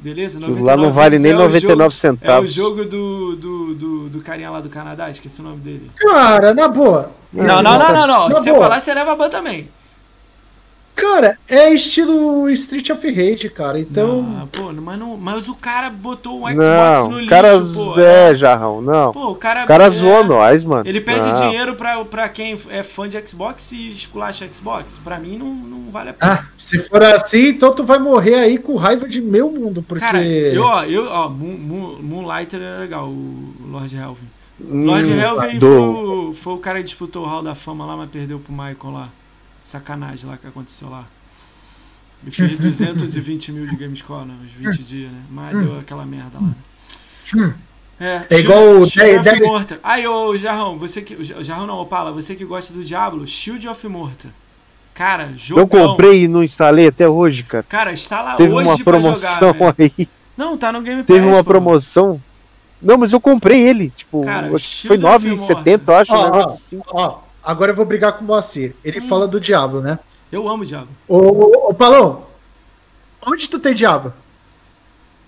[0.03, 0.39] Beleza?
[0.63, 2.53] Lá não vale nem é o 99 jogo- É o centavos.
[2.53, 5.91] jogo do, do, do, do carinha lá do Canadá, esqueci o nome dele.
[5.97, 7.11] Cara, na boa.
[7.33, 8.29] Não, não, não, não, não.
[8.29, 8.63] Na Se você boa.
[8.63, 9.69] falar, você leva ban também.
[11.01, 13.79] Cara, é estilo Street of Rage, cara.
[13.81, 14.37] Então.
[14.43, 17.61] Ah, pô, mas, não, mas o cara botou um Xbox Não, no o lixo, cara
[17.61, 18.01] pô.
[18.01, 19.13] é, jarrão, não.
[19.13, 19.65] Pô, o cara.
[19.65, 20.87] O cara é, zoou nós, mano.
[20.89, 21.35] Ele pede Não.
[21.35, 24.99] dinheiro pra, pra quem é fã de Xbox e esculacha Xbox.
[25.03, 26.33] Pra mim, não, não vale a pena.
[26.33, 30.05] Ah, se for assim, então tu vai morrer aí com raiva de meu mundo, porque.
[30.05, 34.27] Cara, eu, ó, eu, ó, Moon, Moon, Moonlighter é legal, o Lord Helvin.
[34.63, 37.87] Hum, Lord Helvin do- foi, o, foi o cara que disputou o Hall da Fama
[37.87, 39.09] lá, mas perdeu pro Michael lá.
[39.61, 41.05] Sacanagem lá que aconteceu lá.
[42.23, 44.35] Ele fez 220 mil de Gamescore, né?
[44.45, 45.23] Uns 20 dias, né?
[45.31, 46.51] Mas deu aquela merda lá.
[47.35, 47.53] Hum.
[47.99, 49.79] É, É igual o Shield of Mortar.
[49.83, 51.15] Aí, ô Jarrão, você que.
[51.15, 54.31] o Jarrão não, Opala, você que gosta do Diablo, Shield of Mortar.
[54.95, 55.65] Cara, jogão.
[55.65, 57.65] Eu comprei e não instalei até hoje, cara.
[57.69, 60.09] Cara, está lá Teve hoje uma pra promoção jogar, aí.
[60.37, 61.17] Não, tá no Game Pass.
[61.17, 61.51] Teve uma pô.
[61.51, 62.21] promoção.
[62.83, 63.93] Não, mas eu comprei ele.
[63.95, 66.13] Tipo, Cara, foi Shield of 9,70, eu acho.
[66.13, 66.81] Ó, um ó, assim.
[66.89, 68.75] ó, agora eu vou brigar com o Moacir.
[68.85, 69.09] Ele Hum.
[69.09, 69.99] fala do diabo, né?
[70.31, 70.89] Eu amo o Diablo.
[71.09, 72.25] Ô, ô, ô, Palão,
[73.27, 74.13] onde tu tem diabo?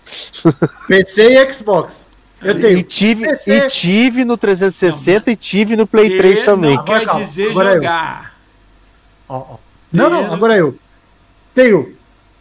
[0.86, 2.06] PC e Xbox.
[2.40, 2.78] Eu tenho.
[2.78, 3.56] E tive, PC.
[3.56, 6.76] e tive no 360 e tive no Play 3 Ter também.
[6.76, 7.74] Não quer calma, dizer agora eu.
[7.74, 8.34] jogar.
[9.28, 9.56] Ó, ó.
[9.92, 10.78] Não, não, Ter- agora eu.
[11.54, 11.96] Tenho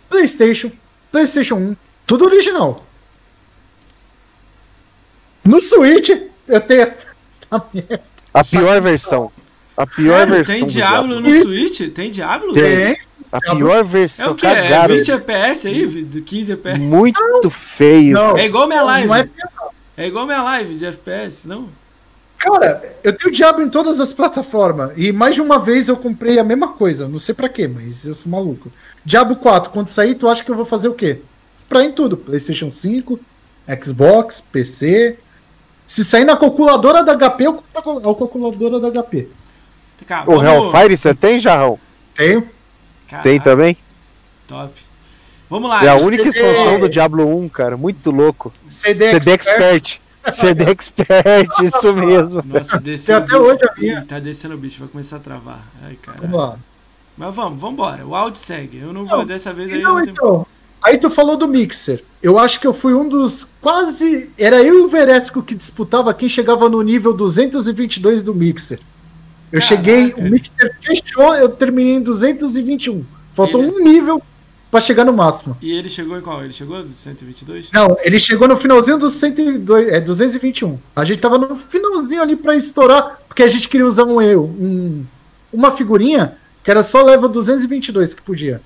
[0.09, 0.71] PlayStation,
[1.11, 1.75] PlayStation 1,
[2.05, 2.83] tudo original.
[5.43, 6.09] No Switch,
[6.47, 8.03] eu tenho essa, essa merda.
[8.33, 9.31] A pior versão.
[9.75, 10.55] A pior Sério, versão.
[10.55, 11.41] tem do Diablo no.
[11.41, 11.81] Switch?
[11.93, 12.53] Tem Diablo?
[12.53, 12.97] Tem.
[13.31, 14.33] A pior É versão.
[14.33, 14.45] o que?
[14.45, 14.95] É Cagaram.
[14.95, 16.03] 20 FPS aí?
[16.03, 16.79] De 15 FPS?
[16.79, 18.13] Muito feio.
[18.13, 19.07] Não, É igual minha live.
[19.07, 19.29] não é
[19.97, 21.69] É igual minha live de FPS, não?
[22.37, 24.91] Cara, eu tenho diabo em todas as plataformas.
[24.97, 27.07] E mais de uma vez eu comprei a mesma coisa.
[27.07, 28.71] Não sei pra quê, mas eu sou maluco.
[29.05, 31.19] Diabo 4, quando sair, tu acha que eu vou fazer o quê?
[31.69, 32.17] Pra em tudo.
[32.17, 33.19] PlayStation 5,
[33.83, 35.17] Xbox, PC.
[35.85, 39.27] Se sair na calculadora da HP, eu compro a calculadora da HP.
[40.05, 41.79] Cara, O Hellfire você tem, Jarrão?
[42.15, 42.47] Tenho.
[43.07, 43.77] Caraca, Tem também?
[44.47, 44.73] Top.
[45.49, 45.83] Vamos lá.
[45.83, 47.75] É a única CD expansão do Diablo 1, cara.
[47.75, 48.53] Muito louco.
[48.69, 49.99] CD, CD Expert.
[50.31, 52.43] CD Expert, isso mesmo.
[52.45, 54.05] Nossa, desceu até hoje a minha.
[54.05, 55.59] Tá descendo o bicho, vai começar a travar.
[55.83, 55.97] Ai.
[56.21, 56.57] Vamos lá.
[57.17, 58.05] Mas vamos, vamos embora.
[58.05, 58.77] O áudio segue.
[58.79, 59.81] Eu não vou Não, dessa vez aí.
[59.81, 60.45] Não tem- então,
[60.81, 62.03] aí tu falou do Mixer.
[62.23, 64.31] Eu acho que eu fui um dos quase.
[64.37, 68.79] Era eu e o Veresco que disputava quem chegava no nível 222 do Mixer.
[69.51, 69.67] Eu Caraca.
[69.67, 73.03] cheguei, o Mixer fechou, eu terminei em 221.
[73.33, 74.21] Faltou Ele- um nível
[74.69, 75.57] pra chegar no máximo.
[75.61, 76.43] E ele chegou em qual?
[76.43, 77.69] Ele chegou dos 122?
[77.71, 80.77] Não, ele chegou no finalzinho dos 102, é, 221.
[80.95, 84.43] A gente tava no finalzinho ali pra estourar, porque a gente queria usar um eu,
[84.45, 85.03] um,
[85.51, 88.61] uma figurinha que era só level 222 que podia.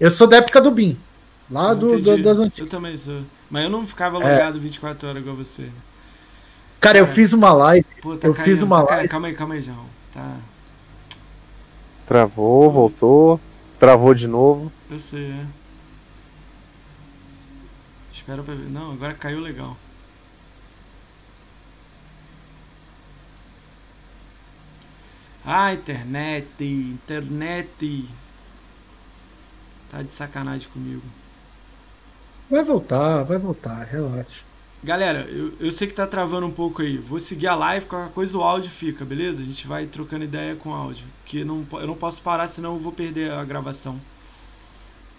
[0.00, 0.96] Eu sou da época do BIM,
[1.48, 2.58] lá do, do- das antigas.
[2.58, 3.20] Eu também sou.
[3.48, 4.32] Mas eu não ficava É.
[4.32, 5.68] logado 24 horas igual você.
[6.80, 7.86] Cara, eu fiz uma live.
[8.02, 9.08] Pô, tá Eu caindo, fiz uma tá live.
[9.08, 9.93] Calma aí, calma aí, João.
[10.14, 10.38] Tá.
[12.06, 13.40] Travou, voltou.
[13.80, 14.70] Travou de novo.
[14.88, 15.46] Eu sei, é.
[18.12, 18.70] Espera pra ver.
[18.70, 19.76] Não, agora caiu legal.
[25.44, 28.08] Ah, internet, internet.
[29.90, 31.02] Tá de sacanagem comigo.
[32.48, 34.43] Vai voltar, vai voltar, relaxa.
[34.84, 36.98] Galera, eu, eu sei que tá travando um pouco aí.
[36.98, 39.42] Vou seguir a live, qualquer coisa o áudio fica, beleza?
[39.42, 41.06] A gente vai trocando ideia com o áudio.
[41.24, 44.00] Que não, eu não posso parar, senão eu vou perder a gravação.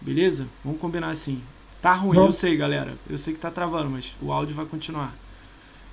[0.02, 0.48] Beleza?
[0.64, 1.42] Vamos combinar assim.
[1.82, 2.38] Tá ruim, eu Vamos.
[2.38, 2.98] sei, galera.
[3.10, 5.14] Eu sei que tá travando, mas o áudio vai continuar.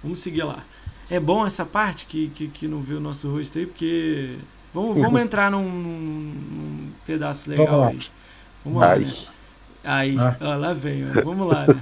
[0.03, 0.65] Vamos seguir lá.
[1.11, 4.39] É bom essa parte que, que, que não vê o nosso rosto aí, porque.
[4.75, 7.89] Vamos, vamos entrar num, num- num pedaço legal Vamos lá.
[7.89, 8.07] aí.
[8.65, 8.97] Vamos lá.
[8.99, 9.32] Né?
[9.85, 10.37] Aí, Ah.
[10.41, 11.23] ó, lá vem, ó.
[11.25, 11.75] vamos lá, né?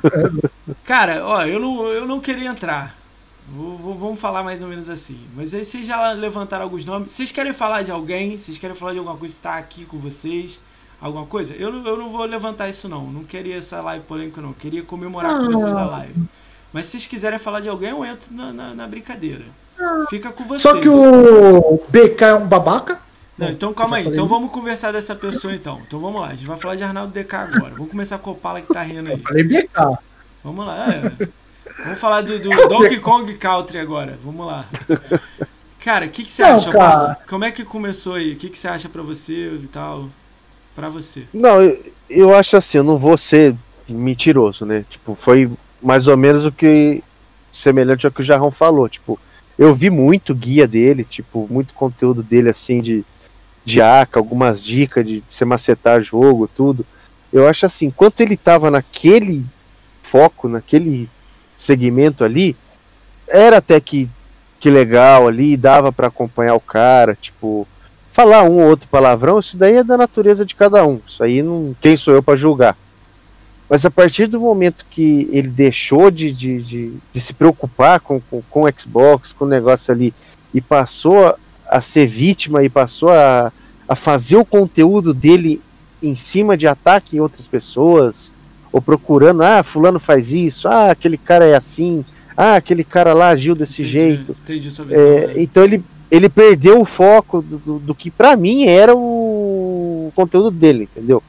[0.84, 2.96] Cara, ó, eu não, eu não queria entrar.
[3.48, 5.18] Vou, vou, vamos falar mais ou menos assim.
[5.36, 7.12] Mas aí vocês já levantaram alguns nomes.
[7.12, 8.38] Vocês querem falar de alguém?
[8.38, 10.60] Vocês querem falar de alguma coisa que está aqui com vocês?
[11.00, 11.54] Alguma coisa?
[11.54, 13.04] Eu, não- eu não vou levantar isso não.
[13.06, 14.52] Não queria essa live polêmica não.
[14.52, 16.14] Queria comemorar com vocês a live.
[16.72, 19.44] Mas se vocês quiserem falar de alguém, eu entro na, na, na brincadeira.
[20.08, 20.60] Fica com vocês.
[20.60, 23.00] Só que o BK é um babaca.
[23.40, 24.04] Não, então calma aí.
[24.04, 24.16] Falei.
[24.18, 25.80] Então vamos conversar dessa pessoa então.
[25.86, 26.28] Então vamos lá.
[26.28, 27.72] A gente vai falar de Arnaldo DK agora.
[27.74, 29.18] Vamos começar com o Opala que tá rindo aí.
[29.18, 29.98] Falei BK.
[30.44, 30.86] Vamos lá.
[30.88, 31.28] é.
[31.84, 34.18] Vamos falar do, do Donkey Kong Country agora.
[34.24, 34.66] Vamos lá.
[35.82, 36.90] Cara, o que, que você Não, acha, cara.
[36.90, 37.16] Paulo?
[37.28, 38.32] Como é que começou aí?
[38.32, 40.08] O que, que você acha pra você e tal?
[40.76, 41.24] Pra você.
[41.32, 43.54] Não, eu, eu acho assim, eu não vou ser
[43.88, 44.84] mentiroso, né?
[44.90, 45.50] Tipo, foi
[45.82, 47.02] mais ou menos o que
[47.50, 49.18] semelhante ao que o Jarrão falou, tipo,
[49.58, 53.04] eu vi muito guia dele, tipo, muito conteúdo dele assim de
[53.64, 56.84] de ACA, algumas dicas de, de você macetar jogo, tudo.
[57.32, 59.44] Eu acho assim, enquanto ele tava naquele
[60.02, 61.08] foco, naquele
[61.56, 62.56] segmento ali,
[63.28, 64.08] era até que
[64.60, 67.66] que legal ali, dava pra acompanhar o cara, tipo,
[68.12, 71.00] falar um ou outro palavrão, isso daí é da natureza de cada um.
[71.06, 71.74] Isso aí não.
[71.80, 72.76] Quem sou eu para julgar?
[73.68, 78.20] Mas a partir do momento que ele deixou de, de, de, de se preocupar com,
[78.20, 80.12] com, com o Xbox, com o negócio ali,
[80.52, 81.34] e passou
[81.70, 83.52] a, ser vítima e passou a,
[83.88, 85.60] a fazer o conteúdo dele
[86.02, 88.32] em cima de ataque em outras pessoas,
[88.72, 92.04] ou procurando, ah, fulano faz isso, ah, aquele cara é assim,
[92.36, 94.36] ah, aquele cara lá agiu desse Entendi, jeito.
[94.42, 94.86] Entendi visão.
[94.90, 95.34] É, né?
[95.36, 100.50] então ele, ele perdeu o foco do, do, do que pra mim era o conteúdo
[100.50, 101.22] dele, entendeu?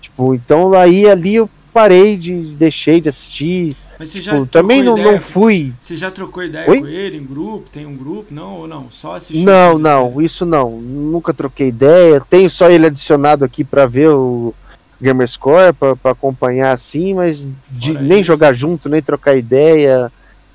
[0.00, 3.76] Tipo, então aí ali eu parei de deixei de assistir.
[3.98, 5.72] Mas você já Tipo, também não, ideia, não fui.
[5.80, 6.80] Você já trocou ideia Oi?
[6.80, 7.68] com ele em grupo?
[7.70, 8.32] Tem um grupo?
[8.32, 8.90] Não ou não?
[8.90, 9.44] Só assistiu?
[9.44, 10.24] Não, não, dele?
[10.24, 10.70] isso não.
[10.80, 12.20] Nunca troquei ideia.
[12.28, 14.54] Tenho só ele adicionado aqui pra ver o
[15.00, 18.26] Gamerscore, pra acompanhar assim, mas de nem isso.
[18.28, 20.10] jogar junto, nem trocar ideia.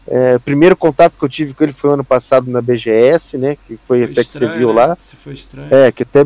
[0.07, 3.55] É, primeiro contato que eu tive com ele foi ano passado na BGS, né?
[3.67, 4.73] Que foi, Foi até que você estranho, viu né?
[4.73, 4.95] lá.
[4.97, 5.67] Se foi estranho.
[5.73, 6.25] É, que até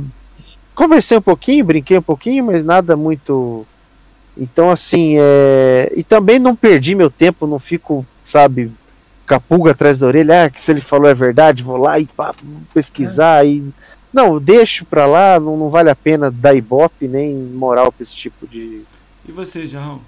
[0.74, 3.68] conversei um pouquinho, brinquei um pouquinho, mas nada muito.
[4.38, 5.92] Então, assim, é...
[5.96, 8.72] e também não perdi meu tempo, não fico, sabe,
[9.28, 12.00] com a pulga atrás da orelha, ah, que se ele falou é verdade, vou lá
[12.00, 12.34] e pá,
[12.74, 13.64] pesquisar e.
[14.12, 18.16] Não, deixo pra lá, não, não vale a pena dar ibope nem moral pra esse
[18.16, 18.84] tipo de.
[19.28, 20.02] E você, Jarrão?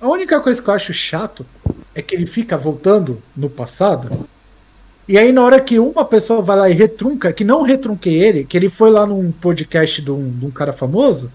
[0.00, 1.46] A única coisa que eu acho chato
[1.94, 4.26] é que ele fica voltando no passado.
[5.06, 8.44] E aí, na hora que uma pessoa vai lá e retrunca, que não retrunquei ele,
[8.44, 11.30] que ele foi lá num podcast de um, de um cara famoso,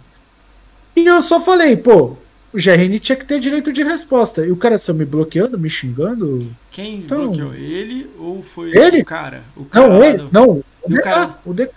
[0.97, 2.15] e eu só falei, pô,
[2.53, 4.45] o GRN tinha que ter direito de resposta.
[4.45, 6.49] E o cara saiu me bloqueando, me xingando.
[6.71, 7.53] Quem Então- bloqueou?
[7.53, 9.01] Ele ou foi Ele?
[9.01, 9.43] o cara?
[9.55, 11.71] O cara Não, ele, não, o o DK, cara- o DK.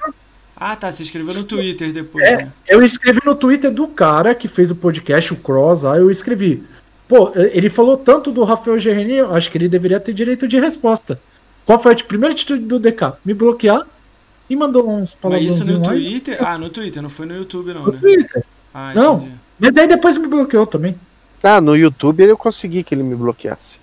[0.56, 0.92] Ah, tá.
[0.92, 2.36] Você escreveu no Twitter depois, É.
[2.36, 2.52] né?
[2.68, 6.62] Eu escrevi no Twitter do cara que fez o podcast, o Cross, lá eu escrevi.
[7.08, 10.60] Pô, ele falou tanto do Rafael Gerreni, eu acho que ele deveria ter direito de
[10.60, 11.20] resposta.
[11.64, 13.14] Qual foi a primeira atitude do DK?
[13.24, 13.84] Me bloquear
[14.48, 15.82] e mandou uns Mas isso palavrões no.
[15.82, 16.36] Twitter?
[16.46, 17.98] Ah, no Twitter, não foi no YouTube, não, No né?
[18.00, 18.44] Twitter.
[18.72, 19.16] Ah, Não.
[19.16, 19.32] entendi.
[19.58, 20.94] Mas aí depois me bloqueou também.
[21.42, 23.78] Ah, no YouTube eu consegui que ele me bloqueasse.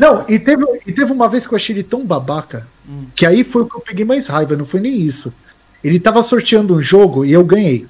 [0.00, 3.06] Não, e teve, e teve uma vez que eu achei ele tão babaca, Hum.
[3.16, 5.32] que aí foi o que eu peguei mais raiva, não foi nem isso.
[5.82, 7.86] Ele tava sorteando um jogo e eu ganhei.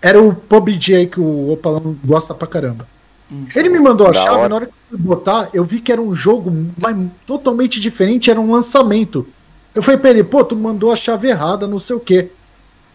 [0.00, 2.86] Era o PUBG aí que o Opalão gosta pra caramba.
[3.30, 3.46] Hum.
[3.54, 4.48] Ele me mandou a Da chave, hora.
[4.48, 6.50] na hora que eu fui botar, eu vi que era um jogo
[6.80, 6.96] mas,
[7.26, 9.26] totalmente diferente, era um lançamento.
[9.74, 12.30] Eu falei pra ele, pô, tu mandou a chave errada, não sei o quê.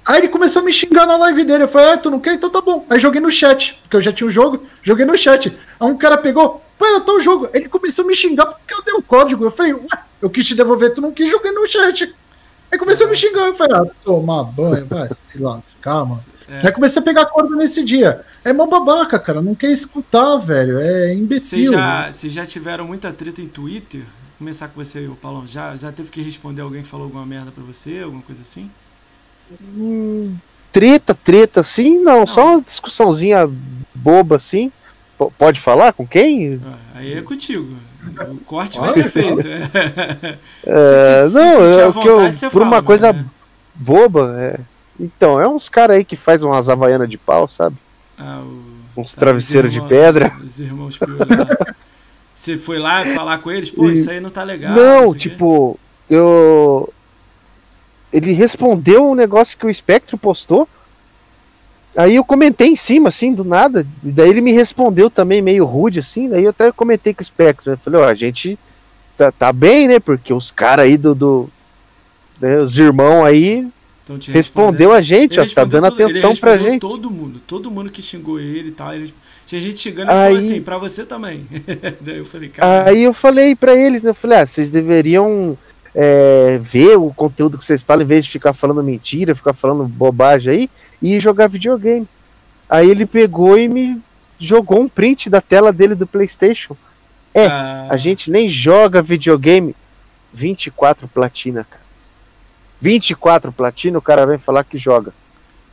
[0.08, 1.64] Aí ele começou a me xingar na live dele.
[1.64, 2.34] Eu falei, ah, tu não quer?
[2.34, 2.86] Então tá bom.
[2.90, 5.56] Aí joguei no chat, porque eu já tinha o jogo, joguei no chat.
[5.80, 7.50] Aí um cara pegou, pô, eu tô o jogo.
[7.54, 9.44] Ele começou a me xingar porque eu dei o código.
[9.44, 9.88] Eu falei, ué,
[10.22, 12.14] eu quis te devolver, tu não quis, joguei no chat.
[12.72, 16.24] Aí começou a me xingar, eu falei, ah, tomar banho, vai se lascar, mano.
[16.48, 16.68] É.
[16.68, 18.22] Aí comecei a pegar corda nesse dia.
[18.44, 21.72] É mó babaca, cara, não quer escutar, velho, é Vocês imbecil.
[21.74, 24.02] já, vocês já tiveram muita treta em Twitter?
[24.02, 25.48] Vou começar com você, o Paulão.
[25.48, 28.70] Já, já teve que responder alguém que falou alguma merda pra você, alguma coisa assim?
[29.62, 30.36] Hum,
[30.72, 33.50] treta, treta, assim, não, só uma discussãozinha
[33.94, 34.72] boba assim.
[35.18, 36.60] P- pode falar com quem?
[36.66, 37.76] Ah, aí é contigo.
[38.30, 39.48] O corte vai ser feito.
[39.48, 40.38] É.
[40.68, 42.20] É, Se- se não, é o que eu,
[42.52, 43.26] por uma coisa né?
[43.74, 44.60] boba, é.
[45.00, 47.76] Então, é uns caras aí que faz umas havaianas de pau, sabe?
[48.18, 50.34] Ah, o- Uns tá, travesseiros os de pedra.
[50.44, 50.98] Os irmãos.
[52.36, 53.70] Você foi lá falar com eles?
[53.72, 54.74] Pô, E- isso aí não tá legal.
[54.74, 55.20] não, sei o quê.
[55.20, 56.94] tipo, eu.
[58.16, 60.68] Ele respondeu um negócio que o Spectro postou.
[61.96, 63.86] Aí eu comentei em cima, assim, do nada.
[64.04, 66.30] E daí ele me respondeu também meio rude, assim.
[66.30, 67.74] Daí eu até comentei com o Spectro.
[67.74, 68.58] Eu falei, ó, a gente
[69.18, 70.00] tá, tá bem, né?
[70.00, 71.14] Porque os caras aí do.
[71.16, 71.50] do
[72.40, 73.68] né, os irmãos aí
[74.28, 76.80] Respondeu a gente, Ele ó, tá dando todo- atenção pra gente.
[76.80, 78.94] Todo mundo, todo mundo que xingou ele e tal.
[78.94, 79.12] Ele,
[79.48, 81.48] tinha gente xingando e Aí- falou assim, pra você também.
[82.02, 82.88] Daí eu falei, cara.
[82.90, 84.12] Aí eu falei pra eles, né?
[84.12, 85.58] Eu falei, ah, vocês deveriam
[85.96, 89.86] é, ver o conteúdo que vocês falam, em vez de ficar falando mentira, ficar falando
[89.86, 90.70] bobagem aí,
[91.02, 92.08] e jogar videogame.
[92.70, 94.02] Aí ele pegou e me
[94.40, 96.76] jogou um print da tela dele do Playstation.
[97.34, 99.74] é, ah, A gente nem joga videogame.
[100.34, 101.82] 24 platina, cara.
[102.82, 105.14] 24 platina, o cara vem falar que joga.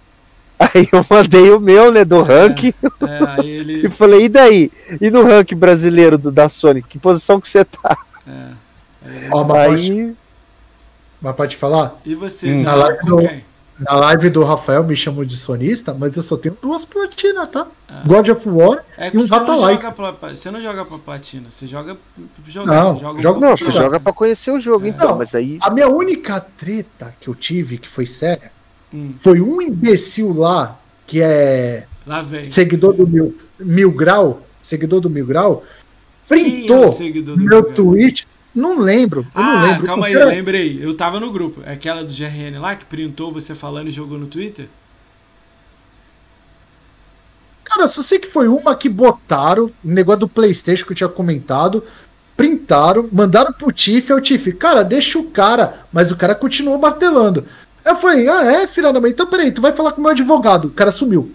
[0.60, 3.90] Aí eu mandei o meu, né, do ranking, é, aí e ele.
[3.90, 4.70] falei, e daí?
[5.00, 7.96] E no ranking brasileiro do, da Sony, que posição que você tá?
[8.24, 8.54] é, ele-
[9.30, 10.14] Ó, mas, pode, Aí,
[11.20, 12.00] mas pode falar?
[12.04, 12.62] E você, Hum.
[12.62, 13.30] Na live com do-?
[13.80, 17.66] Na live do Rafael me chamou de sonista, mas eu só tenho duas platinas, tá?
[17.88, 18.02] Ah.
[18.06, 19.82] God of War É e um você não, Rata-like.
[19.82, 22.22] joga pra, você não joga pra platina, você joga pra
[22.52, 22.74] jogar.
[22.84, 24.88] Não, você joga um joga- não, pouco você pra joga pra conhecer o jogo, É.
[24.90, 25.18] então, Não.
[25.18, 25.58] mas aí.
[25.60, 28.52] A minha única treta que eu tive, que foi séria,
[28.94, 32.44] Hum, foi um imbecil lá, que é lá vem.
[32.44, 37.72] seguidor do Mil, Mil Grau, seguidor do Mil Grau, é printou do meu Miguel?
[38.54, 39.86] Não lembro, eu não Ah, lembro.
[39.86, 40.78] calma aí, cara- lembrei.
[40.82, 41.62] Eu tava no grupo.
[41.64, 44.68] É aquela do GRN lá que printou você falando e jogou no Twitter?
[47.64, 50.96] Cara, eu só sei que foi uma que botaram, o negócio do Playstation que eu
[50.96, 51.82] tinha comentado,
[52.36, 56.78] printaram, mandaram pro Tiff, e o Tiff, cara, deixa o cara, mas o cara continuou
[56.78, 57.46] martelando.
[57.84, 60.10] Eu falei, ah, é, filha da mãe, então peraí, tu vai falar com o meu
[60.12, 61.32] advogado, o cara sumiu.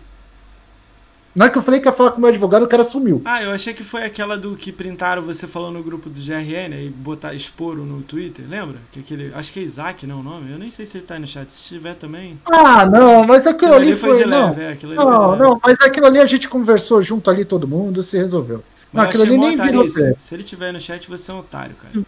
[1.37, 3.21] Na hora que eu falei que ia falar com o meu advogado, o cara sumiu.
[3.23, 6.73] Ah, eu achei que foi aquela do que printaram você falando no grupo do GRN
[6.83, 8.77] e botar exporo no Twitter, lembra?
[8.91, 10.51] Que aquele, acho que é Isaac, não é o nome?
[10.51, 11.53] Eu nem sei se ele tá aí no chat.
[11.53, 12.39] Se tiver também.
[12.43, 14.23] Ah, não, mas aquilo Aquilo ali foi foi.
[14.23, 15.43] de Não, leve, é, aquilo não, leve.
[15.43, 18.63] não, mas aquilo ali a gente conversou junto ali, todo mundo, se resolveu.
[18.91, 19.87] Não, Mas eu aquilo ali nem virou.
[19.87, 22.03] Se ele tiver no chat, você é um otário, cara.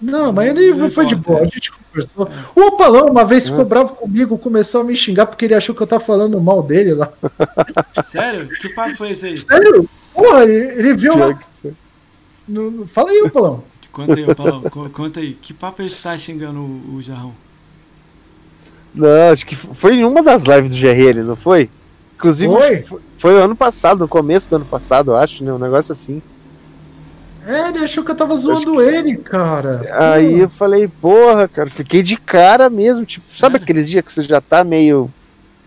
[0.00, 1.42] Não, mas Não ele foi de boa, é.
[1.42, 2.28] a gente conversou.
[2.56, 5.82] O Palão uma vez ficou bravo comigo, começou a me xingar porque ele achou que
[5.82, 7.12] eu tava falando mal dele lá.
[8.04, 8.48] Sério?
[8.48, 9.36] Que papo foi esse aí?
[9.36, 9.88] Sério?
[10.14, 11.38] Porra, ele, ele viu lá.
[12.48, 13.62] No- no- Fala aí, Palão.
[13.92, 14.24] Conta aí,
[14.70, 15.34] co- conta aí.
[15.34, 17.34] Que papo ele está xingando o, o Jarrão?
[18.94, 21.68] Não, acho que foi em uma das lives do GRL, não foi?
[22.16, 22.82] Inclusive, Foi?
[22.82, 25.52] foi, foi o ano passado, no começo do ano passado, eu acho, né?
[25.52, 26.20] Um negócio assim.
[27.50, 29.80] É, ele achou que eu tava zoando ele, cara.
[30.14, 33.04] Aí eu falei, porra, cara, fiquei de cara mesmo.
[33.04, 33.64] Tipo, sabe Sério?
[33.64, 35.12] aqueles dias que você já tá meio.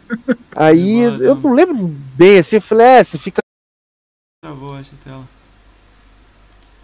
[0.55, 1.76] Aí eu não lembro
[2.15, 3.41] bem assim, eu falei, é, você fica.
[4.41, 5.27] Travou essa tela.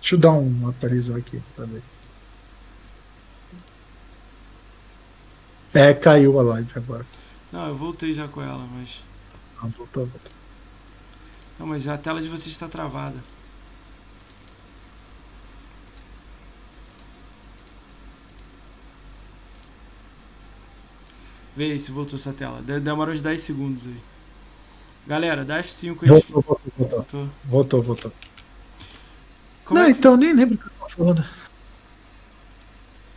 [0.01, 1.81] Deixa eu dar um atualizar aqui pra ver.
[5.73, 7.05] É, caiu a live agora.
[7.53, 9.01] Não, eu voltei já com ela, mas.
[9.61, 10.31] Ah, voltou, voltou.
[11.57, 13.17] Não, mas a tela de vocês está travada.
[21.60, 22.61] Vê aí se voltou essa tela.
[22.61, 23.98] De- Demora uns 10 segundos aí.
[25.06, 26.07] Galera, dá F5 aí.
[26.07, 26.88] Voltou, voltou, voltou.
[26.88, 27.30] Voltou.
[27.44, 28.11] Voltou, voltou.
[29.65, 29.99] Como não, é que...
[29.99, 31.26] então nem lembro o que eu tava falando.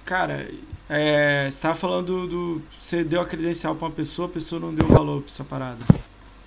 [0.04, 0.50] Cara,
[0.90, 2.62] é, você tava falando do.
[2.80, 5.78] Você deu a credencial pra uma pessoa, a pessoa não deu valor pra essa parada.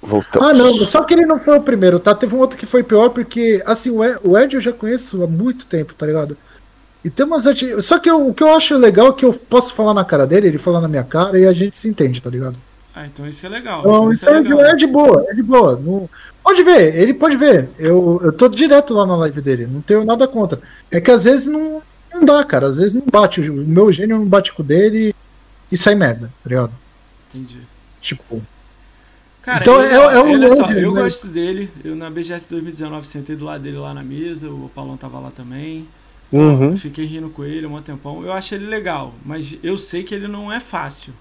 [0.02, 0.44] Voltou.
[0.44, 2.14] Ah, não, só que ele não foi o primeiro, tá?
[2.14, 5.24] Teve um outro que foi pior, porque, assim, o Ed, o Ed eu já conheço
[5.24, 6.38] há muito tempo, tá ligado?
[7.06, 9.32] E tem umas ati- Só que eu- o que eu acho legal é que eu
[9.32, 12.20] posso falar na cara dele, ele falar na minha cara e a gente se entende,
[12.20, 12.58] tá ligado?
[12.96, 13.82] Ah, então isso é legal.
[13.82, 15.80] Então, então isso é, de, é de boa, é de boa.
[15.80, 16.10] Não-
[16.44, 17.70] Pode ver, ele pode ver.
[17.78, 20.60] Eu, eu tô direto lá na live dele, não tenho nada contra.
[20.90, 21.82] É que às vezes não,
[22.14, 22.68] não dá, cara.
[22.68, 23.40] Às vezes não bate.
[23.50, 25.14] O meu gênio não bate com o dele
[25.72, 26.72] e sai merda, tá ligado?
[27.30, 27.60] Entendi.
[28.02, 28.42] Tipo.
[29.44, 31.02] Cara, Então, ele- é- é um olha só, eu né?
[31.04, 31.70] gosto dele.
[31.84, 35.30] Eu na BGS 2019 sentei do lado dele lá na mesa, o Paulão tava lá
[35.32, 35.88] também.
[36.38, 36.78] Uhum.
[36.78, 38.24] Fiquei rindo com ele um tempão.
[38.24, 41.14] Eu acho ele legal, mas eu sei que ele não é fácil.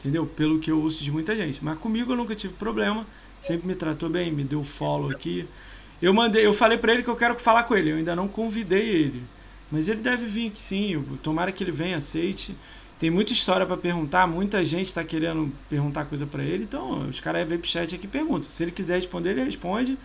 [0.00, 0.26] Entendeu?
[0.26, 1.64] Pelo que eu ouço de muita gente.
[1.64, 3.06] Mas comigo eu nunca tive problema.
[3.40, 5.46] Sempre me tratou bem, me deu follow aqui.
[6.00, 7.90] Eu mandei, eu falei pra ele que eu quero falar com ele.
[7.90, 9.22] Eu ainda não convidei ele.
[9.70, 11.02] Mas ele deve vir aqui sim.
[11.22, 12.54] Tomara que ele venha, aceite.
[12.98, 16.64] Tem muita história pra perguntar, muita gente tá querendo perguntar coisa pra ele.
[16.64, 18.48] Então, os caras vêm pro chat aqui e perguntam.
[18.48, 19.98] Se ele quiser responder, ele responde.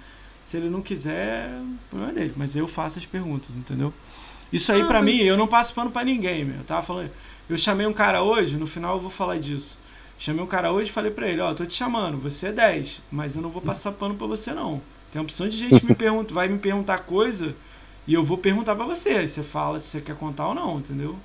[0.45, 2.34] Se ele não quiser, o problema é dele.
[2.35, 3.93] Mas eu faço as perguntas, entendeu?
[4.52, 6.57] Isso aí Ah, pra mas- mim, eu não passo pano pra ninguém, meu.
[6.57, 7.10] Eu tava falando,
[7.49, 9.78] eu chamei um cara hoje, no final eu vou falar disso.
[10.19, 13.02] Chamei um cara hoje e falei pra ele, ó, tô te chamando, você é 10,
[13.11, 14.82] mas eu não vou passar pano pra você não.
[15.11, 17.53] Tem uma opção de gente me pergunta, vai me perguntar coisa
[18.07, 19.10] e eu vou perguntar pra você.
[19.11, 21.15] Aí você fala se você quer contar ou não, entendeu?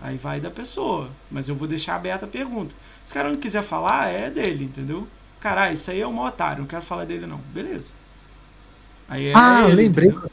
[0.00, 2.74] Aí vai da pessoa, mas eu vou deixar aberta a pergunta.
[3.04, 5.06] Se o cara não quiser falar, é dele, entendeu?
[5.40, 7.38] Caralho, isso aí é um otário, não quero falar dele não.
[7.52, 7.92] Beleza.
[9.08, 10.08] Aí é ah, ele, lembrei.
[10.10, 10.30] entendeu?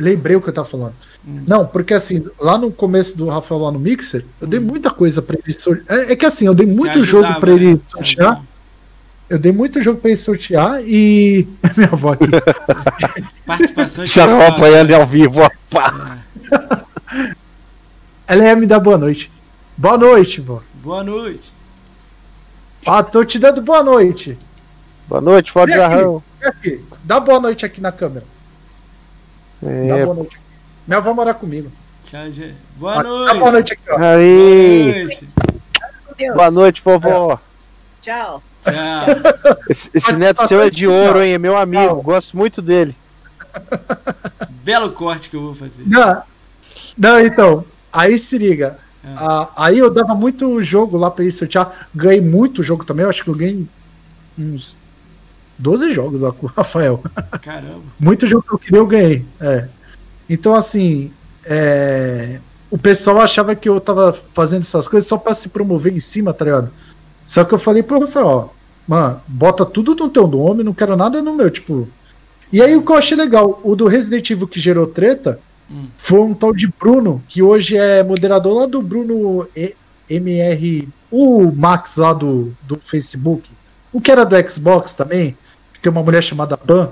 [0.00, 0.94] Lembrei o que eu tava falando.
[1.26, 1.42] Hum.
[1.46, 5.20] Não, porque assim, lá no começo do Rafael lá no Mixer, eu dei muita coisa
[5.20, 5.98] pra ele sortear.
[5.98, 6.72] É, é que assim, eu dei Hum.
[6.72, 7.80] Se muito jogo ajudava, pra ele né?
[7.88, 8.28] Sortear.
[8.28, 8.50] ajudava.
[9.28, 11.46] Eu dei muito jogo pra ele sortear e.
[11.76, 12.24] Minha avó aqui.
[13.46, 14.56] Participação Xaropa especial.
[14.56, 15.50] apanhando ao vivo, ó.
[15.70, 16.18] Pá.
[17.12, 17.34] É.
[18.26, 19.30] Ela ia me dar boa noite.
[19.76, 20.62] Boa noite, vó.
[20.74, 21.52] Boa noite.
[22.86, 24.38] Ah, tô te dando boa noite.
[25.08, 25.72] Boa noite, aqui.
[25.72, 26.22] Jarrão.
[27.04, 28.24] Dá boa noite aqui na câmera.
[29.62, 30.44] Dá É, boa noite aqui.
[30.86, 31.70] Minha avó mora comigo.
[32.04, 32.56] Tchau, gente.
[32.76, 33.38] Boa Dá noite.
[33.38, 33.98] boa noite aqui, ó.
[33.98, 34.92] aí.
[34.92, 35.28] Boa noite.
[36.34, 37.40] Boa noite, vovó.
[38.02, 38.42] Tchau.
[38.62, 39.52] Tchau.
[39.68, 41.32] Esse, esse neto seu é de ouro, hein?
[41.34, 41.82] É meu amigo.
[41.82, 42.02] Não.
[42.02, 42.94] Gosto muito dele.
[44.64, 45.84] Belo corte que eu vou fazer.
[45.86, 46.22] Não,
[46.96, 47.64] não então.
[47.92, 48.78] Aí se liga.
[49.02, 49.08] É.
[49.16, 51.88] Ah, aí eu dava muito jogo lá pra ele sortear.
[51.94, 53.04] Ganhei muito jogo também.
[53.04, 53.66] Eu acho que eu ganhei
[54.38, 54.76] uns
[55.60, 57.02] 12 jogos lá com o Rafael.
[57.42, 57.80] Caramba.
[57.98, 59.24] Muito jogo que eu queria, eu ganhei.
[59.40, 59.68] É.
[60.28, 61.10] Então, assim,
[61.44, 62.38] é,
[62.70, 66.32] o pessoal achava que eu tava fazendo essas coisas só pra se promover em cima,
[66.32, 66.70] tá ligado?
[67.26, 68.48] Só que eu falei pro Rafael, ó,
[68.86, 71.88] mano, bota tudo no teu nome, não quero nada no meu, tipo.
[72.52, 75.38] E aí o que eu achei legal, o do Resident Evil que gerou treta
[75.72, 75.86] Hum.
[75.96, 79.76] foi um tal de Bruno, que hoje é moderador lá do Bruno E-
[80.08, 83.48] MR, o Max lá do, do Facebook,
[83.92, 85.36] o que era do Xbox também,
[85.80, 86.90] tem uma mulher chamada Pan.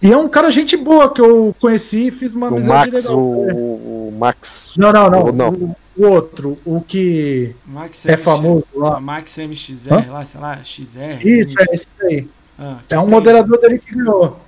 [0.00, 3.04] E é um cara gente boa que eu conheci e fiz uma O amizade Max,
[3.04, 3.18] legal.
[3.18, 4.72] o, o Max.
[4.76, 5.20] Não, não, não.
[5.26, 5.48] Ou não.
[5.50, 8.98] O, o outro, o que Max é MX famoso lá.
[8.98, 11.20] Max MXR, lá, sei lá, XR.
[11.24, 12.28] Isso, é esse aí.
[12.58, 14.40] Ah, É um que moderador dele que ganhou.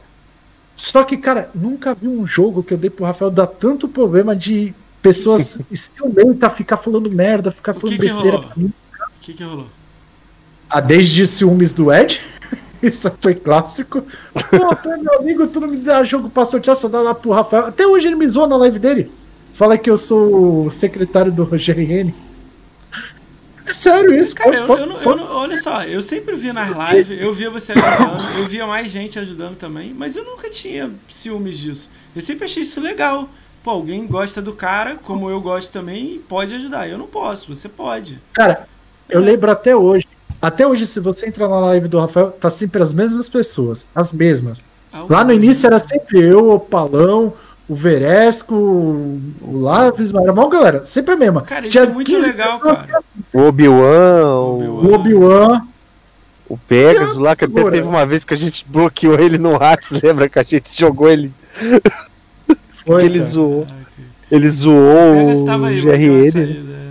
[0.77, 4.35] Só que, cara, nunca vi um jogo que eu dei pro Rafael dar tanto problema
[4.35, 8.51] de pessoas ciumentas ficar falando merda, ficar O falando que que besteira rolou?
[8.52, 8.73] pra mim.
[8.93, 9.66] O que que rolou?
[10.69, 12.20] Ah, desde ciúmes do Ed.
[12.85, 14.02] Isso foi clássico.
[14.32, 17.15] Pô, tu é meu amigo, tu não me dá jogo pra sortear, só dá lá
[17.15, 17.66] pro Rafael.
[17.66, 19.11] Até hoje ele me zoou na live dele.
[19.52, 22.15] Fala que eu sou o secretário do Rogério N.
[23.66, 26.69] É sério isso, Cara, eu, eu não- eu não- olha só, eu sempre vi nas
[26.69, 30.90] lives, eu via você ajudando, eu via mais gente ajudando também, mas eu nunca tinha
[31.09, 31.89] ciúmes disso.
[32.15, 33.27] Eu sempre achei isso legal.
[33.62, 36.86] Pô, alguém gosta do cara, como eu gosto também, e pode ajudar.
[36.89, 38.19] Eu não posso, você pode.
[38.35, 38.69] Cara,
[39.09, 40.06] eu lembro até hoje.
[40.44, 43.86] Até hoje, se você entrar na live do Rafael, tá sempre as mesmas pessoas.
[43.94, 44.62] As mesmas.
[44.92, 47.32] Ah, Lá no início era sempre eu, o Palão,
[47.66, 50.84] o Veresco, o Laves, mas era mal galera.
[50.84, 51.40] Sempre a mesma.
[51.42, 53.02] Cara, isso é muito legal, cara.
[53.32, 54.82] O Obi-Wan, o, Obi-Wan.
[54.90, 55.62] O Obi-Wan.
[56.48, 57.72] o Pegasus lá, que até Figura.
[57.72, 61.08] teve uma vez que a gente bloqueou ele no Hats, lembra que a gente jogou
[61.08, 61.32] ele.
[62.84, 63.30] Foi, ele cara.
[63.30, 63.66] zoou.
[63.70, 63.74] Ah.
[64.30, 66.84] Ele O zoou o uma GRN.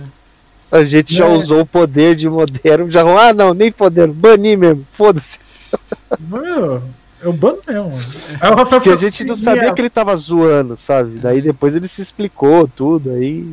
[0.74, 0.78] É.
[0.80, 1.28] A gente já É.
[1.28, 2.90] usou o poder de modero.
[2.90, 4.08] Já, ah, não, nem poder.
[4.08, 4.86] Bani mesmo.
[4.92, 5.38] Foda-se.
[7.22, 7.92] Eu bano mesmo.
[8.40, 11.18] Aí o Rafael Porque a gente não "Sim, sabia é." que ele tava zoando, sabe?
[11.18, 13.10] Daí depois ele se explicou tudo.
[13.12, 13.46] Aí.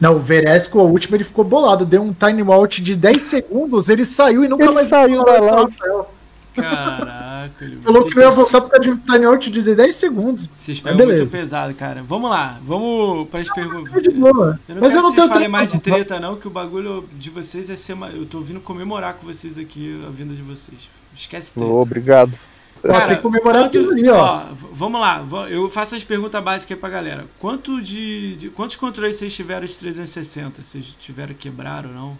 [0.00, 1.84] Não, o Veresco, a última, ele ficou bolado.
[1.84, 5.32] Deu um time out de 10 segundos, ele saiu e nunca Ele mais saiu da
[5.40, 5.46] live.
[5.76, 6.14] Rafael.
[6.60, 9.94] Caraca, ele Falou que não ia voltar por causa de um time out de 10
[9.94, 10.48] segundos.
[10.56, 11.36] Vocês pegam muito beleza.
[11.38, 12.02] pesado, cara.
[12.02, 13.92] Vamos lá, vamos para as perguntas.
[14.04, 14.32] Eu não
[14.80, 17.76] Mas quero eu não tenho mais de treta, não, que o bagulho de vocês é
[17.76, 17.96] ser.
[18.14, 20.88] Eu tô vindo comemorar com vocês aqui a vinda de vocês.
[21.16, 21.66] Esquece treta.
[21.68, 22.38] Ô, obrigado.
[22.84, 24.38] Ó, tem que comemorar quanto- aquilo ali, ó.
[24.52, 27.26] v- Vamos lá, eu faço as perguntas básicas aí pra galera.
[27.40, 30.62] Quanto de, de- Quantos controles vocês tiveram de 360?
[30.62, 32.16] Vocês tiveram quebrar ou não?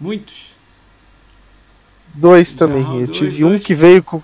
[0.00, 0.54] Muitos?
[2.14, 2.82] Dois também.
[2.84, 3.54] dois, Eu tive dois.
[3.54, 4.22] um que veio com.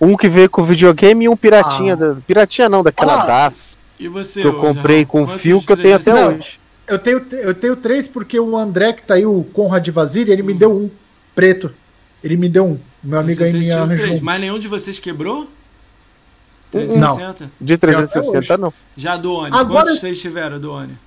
[0.00, 1.94] Um que veio com videogame e um piratinha.
[1.94, 1.96] Ah.
[1.96, 3.26] Da, piratinha não, daquela Ah.
[3.26, 3.78] DAS.
[3.98, 4.40] E você?
[4.42, 6.38] Que eu comprei com Quantos fio que eu tenho até 360?
[6.44, 6.60] hoje.
[6.86, 10.42] Eu tenho, eu tenho três porque o André, que tá aí, o Conrad Vaziri, ele
[10.42, 10.90] me deu um
[11.34, 11.72] preto.
[12.22, 12.78] Ele me deu um.
[13.02, 13.96] Meu amigo Você aí me arranjou.
[14.04, 14.24] três, um.
[14.24, 15.48] Mas nenhum de vocês quebrou?
[16.72, 17.16] Não.
[17.16, 17.50] 360?
[17.60, 18.60] De 360 hoje.
[18.60, 18.74] não.
[18.96, 19.54] Já do Oni.
[19.56, 20.98] Agora- Quantos vocês tiveram do Oni?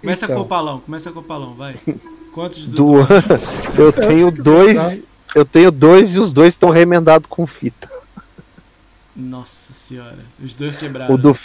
[0.00, 0.36] Começa Então.
[0.38, 1.76] com o palão, começa com o palão, vai.
[2.32, 2.98] Quantos do, Do?
[3.76, 5.02] Eu tenho dois.
[5.34, 7.88] Eu tenho dois e os dois estão remendados com fita.
[9.14, 11.14] Nossa senhora, os dois quebraram.
[11.14, 11.36] O do,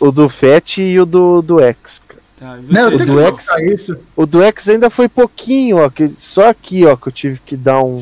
[0.00, 2.00] o do FET e o do, do X.
[2.06, 2.18] cara.
[2.38, 3.98] Tá, e Não, eu você, tenho do X- isso.
[4.16, 5.90] O do X ainda foi pouquinho, ó.
[5.90, 8.00] Que, só aqui, ó, que eu tive que dar um.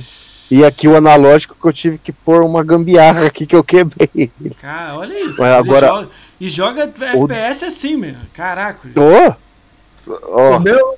[0.51, 4.31] E aqui o analógico que eu tive que pôr uma gambiarra aqui que eu quebrei.
[4.61, 5.41] Cara, olha isso.
[5.41, 6.09] Mas agora- joga-
[6.41, 8.15] e joga FPS assim, meu.
[8.35, 8.89] Caraca.
[8.95, 9.35] Ô!
[10.09, 10.95] O Ó, meu,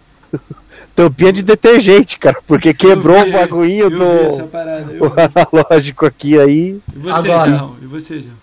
[0.98, 4.92] tampinha de detergente, cara, porque quebrou o vi, bagulhinho do parada.
[5.00, 5.16] o Eu vi.
[5.34, 6.80] analógico aqui aí.
[6.94, 7.50] E você, Agora.
[7.50, 7.76] Jarrão?
[7.80, 8.36] E você, Jarrão?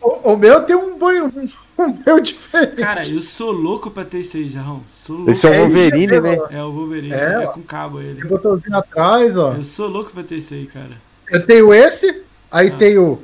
[0.00, 1.30] o, o meu tem um banho.
[1.78, 2.76] Um meu diferente.
[2.76, 4.82] Cara, eu sou louco pra ter isso aí, Jarrão.
[4.88, 5.30] Sou louco.
[5.30, 6.38] Esse é o É Wolverine, isso né?
[6.50, 8.20] É o Wolverine, É, é, com cabo ele.
[8.20, 9.54] Tem botãozinho atrás, ó.
[9.54, 10.92] Eu sou louco pra ter isso aí, cara.
[11.30, 12.76] Eu tenho esse, aí Ah.
[12.76, 13.20] tenho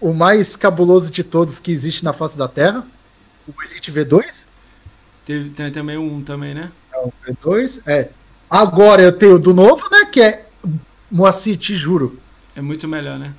[0.00, 2.84] o mais cabuloso de todos que existe na face da Terra.
[3.48, 4.46] O Elite V2.
[5.24, 6.70] Teve, tem também um também, né?
[6.98, 7.82] É o V2.
[7.86, 8.10] É.
[8.50, 10.06] Agora eu tenho do novo, né?
[10.06, 10.46] Que é
[11.10, 12.18] Moacir, te juro.
[12.54, 13.32] É muito melhor, né?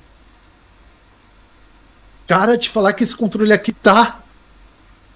[2.26, 4.20] Cara, te falar que esse controle aqui tá.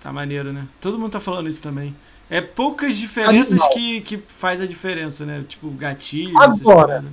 [0.01, 0.67] Tá maneiro, né?
[0.81, 1.95] Todo mundo tá falando isso também.
[2.29, 5.45] É poucas diferenças que, que faz a diferença, né?
[5.49, 6.37] Tipo, gatilho.
[6.39, 7.05] Agora.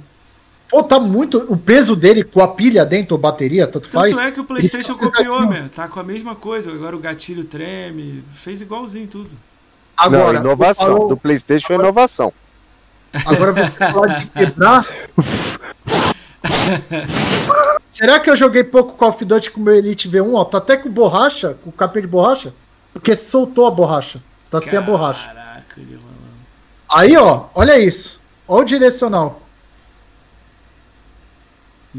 [0.70, 1.38] Pô, tá muito.
[1.49, 4.16] O peso dele com a pilha dentro, ou bateria, tanto faz.
[4.16, 5.70] Tanto é que o PlayStation faz copiou, meu.
[5.70, 6.72] Tá com a mesma coisa.
[6.72, 8.24] Agora o gatilho treme.
[8.36, 9.32] Fez igualzinho tudo.
[9.97, 10.85] Agora, não, inovação.
[10.85, 12.34] falou- Do PlayStation é inovação.
[13.26, 14.85] Agora vou falar de quebrar.
[17.85, 20.34] Será que eu joguei pouco Call of Duty com o meu Elite V1?
[20.34, 22.53] Ó, tá até com borracha, com capinha de borracha,
[22.93, 24.22] porque soltou a borracha.
[24.49, 25.27] Tá sem a borracha.
[25.27, 25.81] Caraca.
[26.89, 28.19] Aí, ó, olha isso.
[28.47, 29.41] Olha o direcional.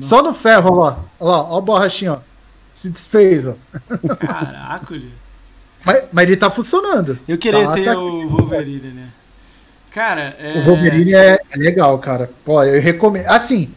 [0.01, 0.98] Só no ferro, ó lá.
[1.20, 2.19] Olha lá, ó a borrachinha, ó.
[2.74, 3.55] Se desfez, ó.
[4.16, 4.98] Caraca.
[5.85, 7.19] Mas, mas ele tá funcionando.
[7.27, 9.09] Eu queria Tá, ter tá o Wolverine, né?
[9.91, 10.59] Cara, é.
[10.59, 12.31] O Wolverine é, é legal, cara.
[12.45, 13.27] Pô, eu recomendo.
[13.27, 13.69] Assim,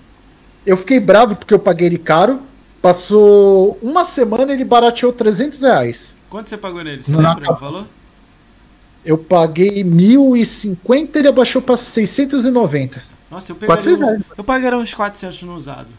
[0.65, 2.39] eu fiquei bravo porque eu paguei ele caro.
[2.81, 6.15] Passou uma semana ele barateou 300 reais.
[6.29, 7.03] Quanto você pagou nele?
[7.03, 7.85] Você Não, lembra o valor?
[9.03, 13.01] Eu paguei 1.050 ele abaixou pra 690.
[13.29, 13.83] Nossa, eu pegaria.
[13.83, 15.89] 400 Uns, eu pagaria uns 400 no usado.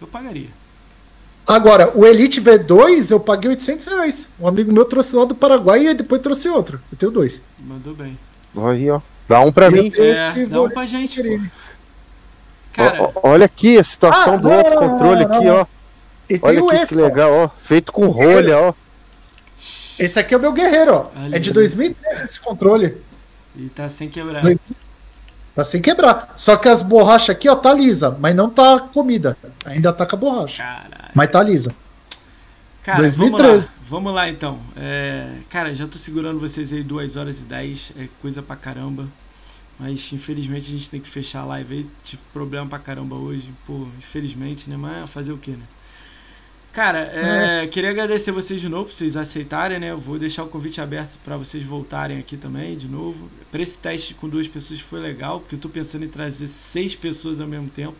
[0.00, 0.48] Eu pagaria.
[1.46, 4.28] Agora, o Elite V2 eu paguei 800 reais.
[4.40, 6.80] Um amigo meu trouxe lá do Paraguai e depois trouxe outro.
[6.90, 7.40] Eu tenho dois.
[7.60, 8.18] Mandou bem.
[8.56, 9.00] Aí, ó.
[9.28, 9.92] Dá um pra mim.
[9.94, 11.22] Eu- É, dá vou- um pra gente,
[12.72, 15.56] Cara, ó, olha aqui a situação Ah, do não, outro não, controle não, aqui, não.
[15.60, 15.66] ó.
[16.28, 17.02] E Olha o aqui que extra.
[17.02, 17.48] legal, ó.
[17.58, 18.74] Feito com rolha, ó.
[19.98, 21.06] Esse aqui é o meu guerreiro, ó.
[21.16, 21.54] Olha é de isso.
[21.54, 22.96] 2013 esse controle.
[23.56, 24.42] e tá sem quebrar.
[24.42, 24.58] Dois-
[25.56, 26.34] Tá sem quebrar.
[26.36, 29.34] Só que as borrachas aqui, ó, tá lisa, mas não tá comida.
[29.64, 30.62] Ainda tá com a borracha.
[30.62, 31.12] Caralho.
[31.14, 31.74] Mas tá lisa.
[32.82, 33.40] Cara, 2013.
[33.40, 33.76] vamos lá.
[33.88, 34.58] Vamos lá então.
[34.76, 37.92] É, cara, já tô segurando vocês aí 2 horas e 10.
[37.98, 39.06] É coisa pra caramba.
[39.78, 41.86] Mas infelizmente a gente tem que fechar a live aí.
[42.04, 43.50] Tive problema pra caramba hoje.
[43.66, 44.76] Pô, infelizmente, né?
[44.76, 45.64] Mas fazer o quê, né?
[46.76, 46.98] Cara,
[47.62, 49.92] é, queria agradecer vocês de novo por vocês aceitarem, né?
[49.92, 53.30] Eu vou deixar o convite aberto pra vocês voltarem aqui também, de novo.
[53.50, 56.94] Pra esse teste com duas pessoas foi legal, porque eu tô pensando em trazer seis
[56.94, 57.96] pessoas ao mesmo tempo.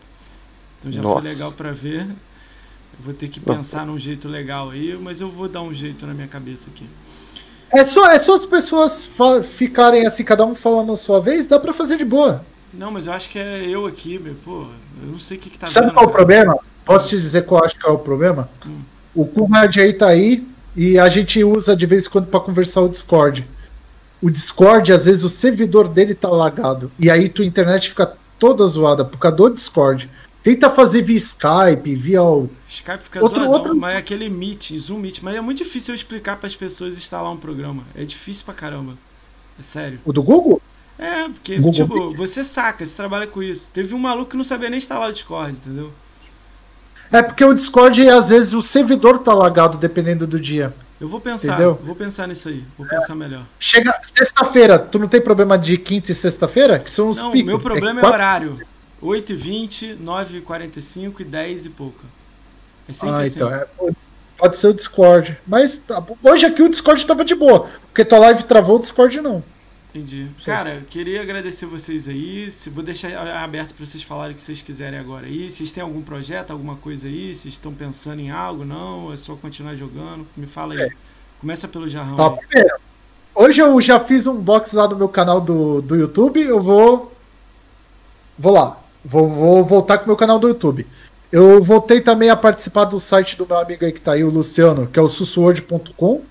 [0.79, 1.27] Então já foi Nossa.
[1.27, 2.01] legal pra ver.
[2.01, 6.05] Eu vou ter que pensar num jeito legal aí, mas eu vou dar um jeito
[6.05, 6.85] na minha cabeça aqui.
[7.73, 9.09] É só, é só as pessoas
[9.43, 12.45] ficarem assim, cada um falando a sua vez, dá pra fazer de boa.
[12.71, 14.35] Não, mas eu acho que é eu aqui, meu.
[14.45, 14.67] Pô,
[15.01, 15.95] eu não sei o que, que tá Sabe vendo.
[15.95, 16.66] qual é o problema?
[16.87, 18.49] Posso te dizer qual acho que é o problema?
[18.65, 18.79] Hum.
[19.13, 22.81] O Conrad aí tá aí e a gente usa de vez em quando pra conversar
[22.81, 23.45] o Discord.
[24.21, 26.91] O Discord, às vezes, o servidor dele tá lagado.
[26.99, 30.09] E aí tua internet fica toda zoada por causa do Discord.
[30.41, 32.49] Tenta fazer via Skype, via o.
[32.67, 35.19] Skype fica Outro- zoadão, outro- mas é aquele Meet, Zoom Meet.
[35.21, 37.83] Mas é muito difícil eu explicar pras pessoas instalar um programa.
[37.95, 38.93] É difícil pra caramba.
[39.59, 39.99] É sério.
[40.05, 40.61] O do Google?
[40.97, 43.69] É, porque, Google tipo, você saca, você trabalha com isso.
[43.73, 45.91] Teve um maluco que não sabia nem instalar o Discord, entendeu?
[47.11, 50.73] É porque o Discord, às vezes, o servidor tá lagado dependendo do dia.
[50.99, 51.79] Eu vou pensar, Entendeu?
[51.83, 52.63] vou pensar nisso aí.
[52.77, 53.43] Vou pensar melhor.
[53.59, 56.79] Chega sexta-feira, tu não tem problema de quinta e sexta-feira?
[56.79, 57.45] Que são os Não, picos.
[57.47, 58.59] meu problema é, quatro- horário.
[59.01, 62.03] 8h20, 9h45 e 10 e pouca.
[62.89, 63.31] É sempre Ah, assim.
[63.35, 63.53] então.
[63.53, 63.67] é-
[64.37, 65.37] pode ser o Discord.
[65.47, 67.67] Mas tá, hoje aqui o Discord tava de boa.
[67.89, 69.43] Porque tua live travou, o Discord não.
[69.97, 70.27] Entendi.
[70.37, 70.45] Sim.
[70.45, 72.51] Cara, queria agradecer vocês aí.
[72.51, 75.49] Se vou deixar aberto para vocês falarem o que vocês quiserem agora aí.
[75.49, 77.33] Vocês têm algum projeto, alguma coisa aí?
[77.33, 78.63] Vocês estão pensando em algo?
[78.63, 79.11] Não?
[79.11, 80.27] É só continuar jogando?
[80.37, 80.91] Me fala aí.
[81.39, 82.15] Começa pelo jarrão.
[82.15, 82.75] Tá, primeiro.
[83.33, 86.41] Hoje eu já fiz um box lá no meu canal do, do YouTube.
[86.41, 87.11] Eu vou.
[88.37, 88.79] Vou lá.
[89.03, 90.85] Vou, vou voltar com o meu canal do YouTube.
[91.31, 94.29] Eu voltei também a participar do site do meu amigo aí que tá aí, o
[94.29, 96.21] Luciano, que é o sussuord.com.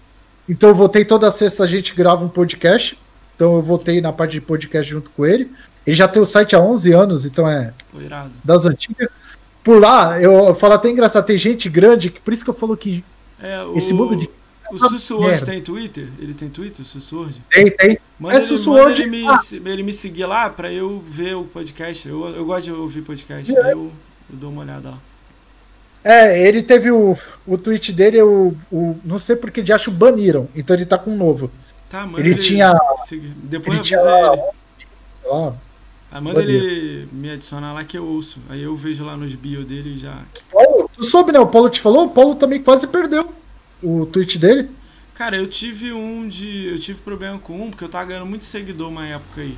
[0.48, 2.96] Então eu voltei toda sexta a gente grava um podcast.
[3.36, 5.50] Então eu voltei na parte de podcast junto com ele.
[5.86, 8.32] Ele já tem o site há 11 anos, então é irado.
[8.42, 9.08] das antigas.
[9.62, 12.54] Por lá, eu, eu falo até engraçado, tem gente grande, que por isso que eu
[12.54, 13.04] falo que
[13.40, 14.28] É, o, Esse mundo de-
[14.72, 16.08] O Sussurd tem Twitter?
[16.18, 17.40] Ele tem Twitter, o Sussurd?
[17.50, 17.98] tem, tem.
[18.18, 19.00] Manda, É ele, Sussurd.
[19.02, 19.38] ele, me, Ah.
[19.64, 22.08] ele me seguir lá pra eu ver o podcast.
[22.08, 23.54] Eu, eu gosto de ouvir podcast.
[23.54, 23.62] É.
[23.64, 23.92] Aí eu,
[24.30, 24.98] eu dou uma olhada lá.
[26.02, 30.48] É, ele teve o, o tweet dele, o, o, não sei porque de acho baniram,
[30.54, 31.50] então ele tá com um novo.
[31.88, 32.74] Tá, manda Ele tinha-
[33.06, 33.32] seguir.
[33.36, 34.42] Depois Ele tinha lá, ele.
[36.10, 38.38] Ah, manda ele me adicionar lá que eu ouço.
[38.48, 40.22] Aí eu vejo lá nos bio dele e já.
[40.52, 41.38] Paulo, tu soube, né?
[41.38, 42.06] O Paulo te falou?
[42.06, 43.32] O Paulo também quase perdeu
[43.82, 44.70] o tweet dele.
[45.14, 46.66] Cara, eu tive um de.
[46.68, 49.56] Eu tive problema com um, porque eu tava ganhando muito seguidor uma época aí.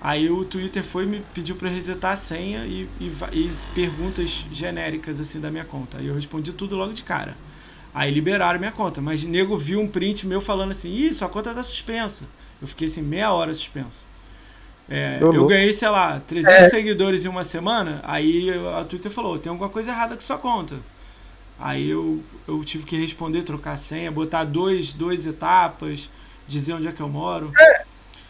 [0.00, 3.50] Aí o Twitter foi e me pediu pra eu resetar a senha e, e, e
[3.74, 5.98] perguntas genéricas assim da minha conta.
[5.98, 7.36] Aí eu respondi tudo logo de cara.
[7.94, 11.52] Aí liberaram minha conta, mas nego viu um print meu falando assim, ih, sua conta
[11.52, 12.24] tá suspensa.
[12.60, 14.06] Eu fiquei assim, meia hora suspenso.
[14.88, 19.50] É, eu ganhei, sei lá, 300 seguidores em uma semana, aí a Twitter falou, tem
[19.50, 20.76] alguma coisa errada com sua conta.
[21.58, 26.10] Aí eu, eu tive que responder, trocar a senha, botar dois, duas etapas,
[26.48, 27.52] dizer onde é que eu moro.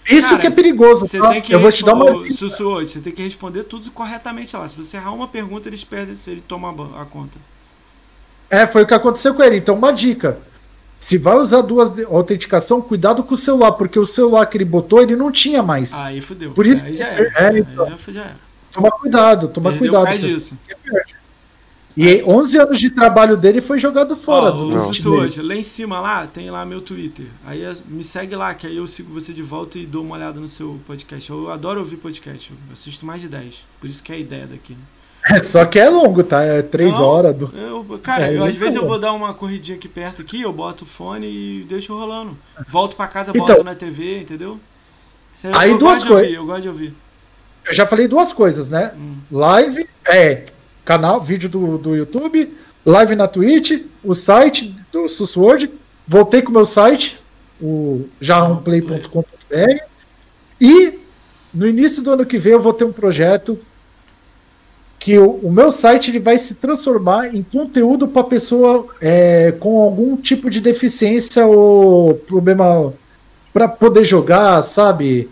[0.08, 1.06] Isso Cara, que é perigoso.
[1.06, 1.30] Você tá?
[1.30, 4.56] tem que Eu vou te dar uma Sussu, hoje, você tem que responder tudo corretamente
[4.56, 4.68] lá.
[4.68, 6.70] Se você errar uma pergunta, eles perdem, se ele toma
[7.00, 7.38] a conta.
[8.52, 9.56] É, foi o que aconteceu com ele.
[9.56, 10.38] Então, uma dica.
[11.00, 14.64] Se vai usar duas de- autenticação, cuidado com o celular, porque o celular que ele
[14.64, 15.92] botou, ele não tinha mais.
[15.92, 16.52] Aí fudeu.
[16.52, 17.32] Por isso aí já era.
[17.34, 17.86] é, Aí então.
[18.08, 18.36] já, era.
[18.72, 20.18] Toma cuidado, toma Perdeu cuidado.
[20.18, 20.56] disso.
[21.94, 24.46] E 11 anos de trabalho dele foi jogado fora.
[24.46, 24.76] Ó, do o Não.
[24.84, 25.22] tweet Sussu dele.
[25.26, 27.26] hoje, lá em cima lá, tem lá meu Twitter.
[27.44, 30.40] Aí me segue lá, que aí eu sigo você de volta e dou uma olhada
[30.40, 31.28] no seu podcast.
[31.30, 32.50] Eu adoro ouvir podcast.
[32.50, 33.66] Eu assisto mais de 10.
[33.80, 34.72] Por isso que é a ideia daqui.
[34.72, 34.78] Né?
[35.30, 36.42] É, só que é longo, tá?
[36.42, 37.36] É 3 Não, horas.
[37.36, 37.50] Do...
[37.56, 40.52] Eu, cara, É, eu, às vezes eu vou dar uma corridinha aqui perto aqui, eu
[40.52, 42.36] boto o fone e deixo rolando.
[42.68, 44.58] Volto pra casa, Então- volto na TV, entendeu?
[45.32, 46.94] Isso Aí eu duas gosto de coi- ouvir, eu gosto de ouvir.
[47.66, 48.92] Eu já falei duas coisas, né?
[48.96, 49.14] Hum.
[49.30, 50.44] Live, é,
[50.84, 52.52] canal, vídeo do, do YouTube,
[52.84, 55.70] live na Twitch, o site do Susword.
[56.06, 57.18] Voltei com o meu site,
[57.60, 59.84] o jarromplay.com.br.
[60.60, 60.98] E
[61.54, 63.58] no início do ano que vem eu vou ter um projeto
[65.02, 69.82] que o, o meu site ele vai se transformar em conteúdo para pessoa é, com
[69.82, 72.94] algum tipo de deficiência ou problema
[73.52, 75.28] para poder jogar, sabe?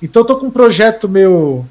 [0.00, 1.66] Então eu tô com um projeto meu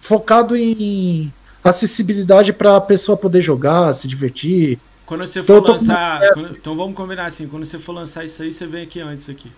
[0.00, 1.32] focado em
[1.64, 4.78] acessibilidade para a pessoa poder jogar, se divertir.
[5.04, 6.30] Quando você Então for com- lançar.
[6.32, 9.28] quando- então vamos combinar assim, quando você for lançar isso aí, você vem aqui antes
[9.28, 9.50] aqui.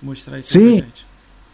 [0.00, 0.76] Mostrar isso Sim.
[0.76, 1.06] pra gente.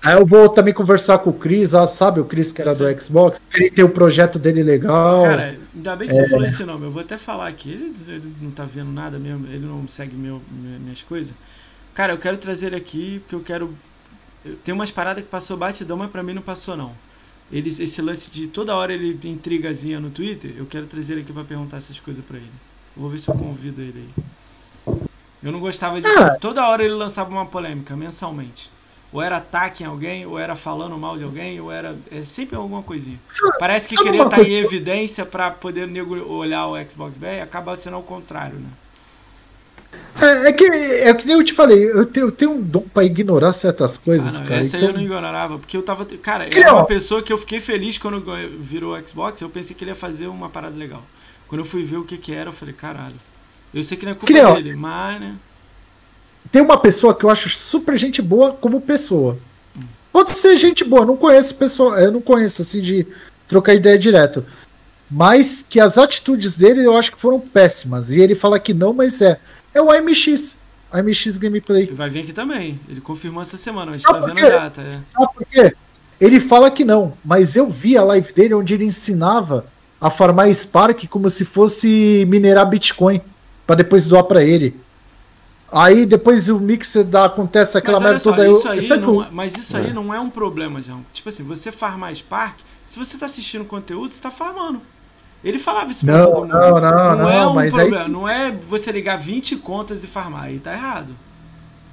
[0.02, 3.38] Aí eu vou também conversar com o Cris, sabe o Cris que era do Xbox?
[3.52, 5.22] Ele tem o projeto dele legal.
[5.22, 6.22] Cara, ainda bem que É.
[6.22, 6.86] você falou esse nome.
[6.86, 7.70] Eu vou até falar aqui.
[7.72, 11.34] Ele, ele não tá vendo nada mesmo, ele não segue meu, minha- minhas coisas.
[11.92, 13.74] Cara, eu quero trazer ele aqui porque eu quero.
[14.64, 16.92] Tem umas paradas que passou batidão, mas pra mim não passou, não.
[17.52, 21.32] Eles, esse lance de toda hora ele intrigazinha no Twitter, eu quero trazer ele aqui
[21.32, 22.46] pra perguntar essas coisas pra ele.
[22.96, 24.08] Eu vou ver se eu convido ele
[24.86, 25.00] aí.
[25.42, 26.14] Eu não gostava disso.
[26.18, 26.36] Ah.
[26.40, 28.70] Toda hora ele lançava uma polêmica, mensalmente.
[29.12, 31.96] Ou era ataque em alguém, ou era falando mal de alguém, ou era.
[32.12, 33.18] É sempre alguma coisinha.
[33.58, 35.88] Parece que queria estar coisa em evidência pra poder
[36.28, 38.68] olhar o Xbox BR, acaba sendo ao contrário, né?
[40.22, 42.82] É, é que é que nem eu te falei, eu tenho, eu tenho um dom
[42.94, 44.60] pra ignorar certas Ah, coisas, não, cara.
[44.60, 46.04] essa aí eu Então, não ignorava, porque eu tava.
[46.04, 46.62] Cara, Criou.
[46.68, 48.22] era uma pessoa que eu fiquei feliz quando
[48.60, 51.02] virou o Xbox, eu pensei que ele ia fazer uma parada legal.
[51.48, 53.16] Quando eu fui ver o que que era, eu falei, caralho.
[53.74, 54.54] Eu sei que não é culpa Criou.
[54.54, 55.34] dele, mas, né?
[56.50, 59.38] Tem uma pessoa que eu acho super gente boa como pessoa.
[60.12, 63.06] Pode ser gente boa, não conheço pessoa, eu não conheço assim de
[63.48, 64.44] trocar ideia direto.
[65.10, 68.10] Mas que as atitudes dele eu acho que foram péssimas.
[68.10, 69.38] E ele fala que não, mas é.
[69.74, 70.56] É o AMX.
[70.92, 71.84] AMX Gameplay.
[71.84, 72.78] Ele vai vir aqui também.
[72.88, 74.80] Ele confirmou essa semana, a gente Sabe tá vendo a data.
[74.82, 74.90] É.
[74.90, 75.74] Sabe por quê?
[76.20, 79.64] Ele fala que não, mas eu vi a live dele onde ele ensinava
[80.00, 83.20] a farmar Spark como se fosse minerar Bitcoin
[83.66, 84.76] para depois doar para ele.
[85.72, 88.44] Aí depois o mixer dá, acontece aquela merda toda.
[88.44, 91.04] eu- isso aí sabe não, que é- mas isso aí não é um problema, João.
[91.12, 94.80] Tipo assim, você farmar Spark, se você tá assistindo conteúdo, você tá farmando.
[95.44, 96.48] Ele falava isso pra Não, todo mundo.
[96.52, 98.08] não, não, Não é não, um mas aí- problema.
[98.08, 100.44] Não é você ligar 20 contas e farmar.
[100.44, 101.14] Aí tá errado.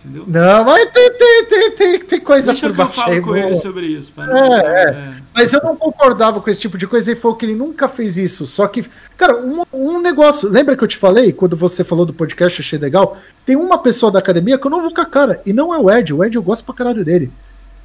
[0.07, 0.23] Entendeu?
[0.27, 3.55] Não, mas tem, tem, tem, tem, tem coisa Deixa por que eu falo com ele
[3.55, 4.13] sobre isso.
[4.15, 5.13] não- É, é.
[5.33, 7.11] Mas eu não concordava com esse tipo de coisa.
[7.11, 8.45] Ele falou que ele nunca fez isso.
[8.45, 8.85] Só que,
[9.17, 10.49] cara, um, um negócio.
[10.49, 13.17] Lembra que eu te falei, quando você falou do podcast, achei legal?
[13.45, 15.41] Tem uma pessoa da academia que eu não vou com a cara.
[15.45, 16.13] E não é o Ed.
[16.13, 17.29] O Ed eu gosto pra caralho dele.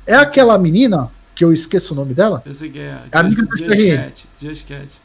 [0.06, 2.42] É aquela menina, que eu esqueço o nome dela.
[2.46, 2.96] Eu sei que é.
[3.10, 3.96] A amiga Just, do Just Thierry.
[4.04, 4.26] Cat.
[4.38, 5.00] Just Cat.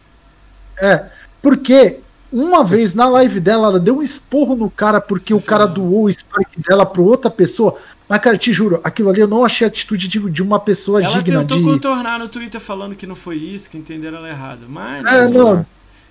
[0.81, 1.05] É.
[1.41, 1.99] Porque
[2.37, 5.65] uma vez na live dela, ela deu um esporro no cara porque Você o cara
[5.65, 7.75] doou o Spark dela pra outra pessoa.
[8.07, 11.03] Mas, cara, te juro, aquilo ali eu não achei a atitude de, de uma pessoa
[11.03, 11.63] Ela digna tentou de.
[11.63, 14.61] contornar no Twitter falando que não foi isso, que entenderam ela errado.
[14.67, 15.05] Mas.
[15.05, 15.65] É, não.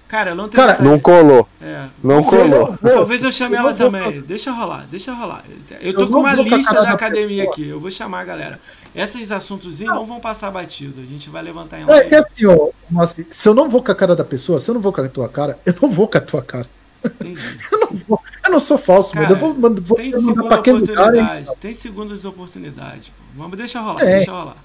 [0.08, 0.88] Cara, eu não Cara, tenho.
[0.90, 1.48] Não colou.
[1.60, 1.86] É.
[2.02, 2.78] Não eu colou.
[2.80, 4.20] não Talvez eu chame eu ela não vou também.
[4.22, 5.42] Deixa rolar, deixa rolar.
[5.80, 7.52] Eu eu tô com uma vou com a lista cara da da academia pessoa.
[7.52, 7.68] aqui.
[7.68, 8.60] Eu vou chamar a galera.
[8.96, 11.00] Esses assuntos não vão passar batido.
[11.02, 12.08] A gente vai levantar em É live.
[12.08, 14.74] que assim, ó, Moacir, se eu não vou com a cara da pessoa, se eu
[14.74, 16.66] não vou com a tua cara, eu não vou com a tua cara.
[17.04, 17.40] Entendi.
[17.70, 18.20] Eu não vou.
[18.44, 19.36] Eu não sou falso, Cara, mano.
[19.36, 20.54] Eu vou, mando- vou Tem mandar segunda lugar.
[20.66, 20.72] hein?
[20.72, 21.48] oportunidade.
[21.60, 23.08] Tem segundas oportunidades.
[23.08, 23.14] pô.
[23.42, 24.16] Vamos, deixa rolar, É.
[24.16, 24.56] deixa rolar.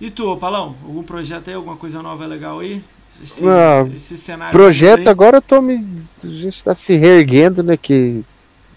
[0.00, 0.76] E tu, Palão?
[0.84, 1.54] Algum projeto aí?
[1.54, 2.80] Alguma coisa nova legal aí?
[3.20, 4.52] Esse, Não, esse cenário.
[4.52, 5.08] Projeto aí?
[5.08, 5.84] agora eu tô me.
[6.22, 7.76] A gente tá se reerguendo, né?
[7.76, 8.22] Que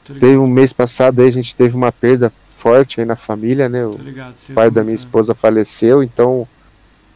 [0.03, 3.85] teve um mês passado aí, a gente teve uma perda forte aí na família, né?
[3.85, 4.35] O ligado.
[4.53, 6.47] pai da como minha esposa faleceu, então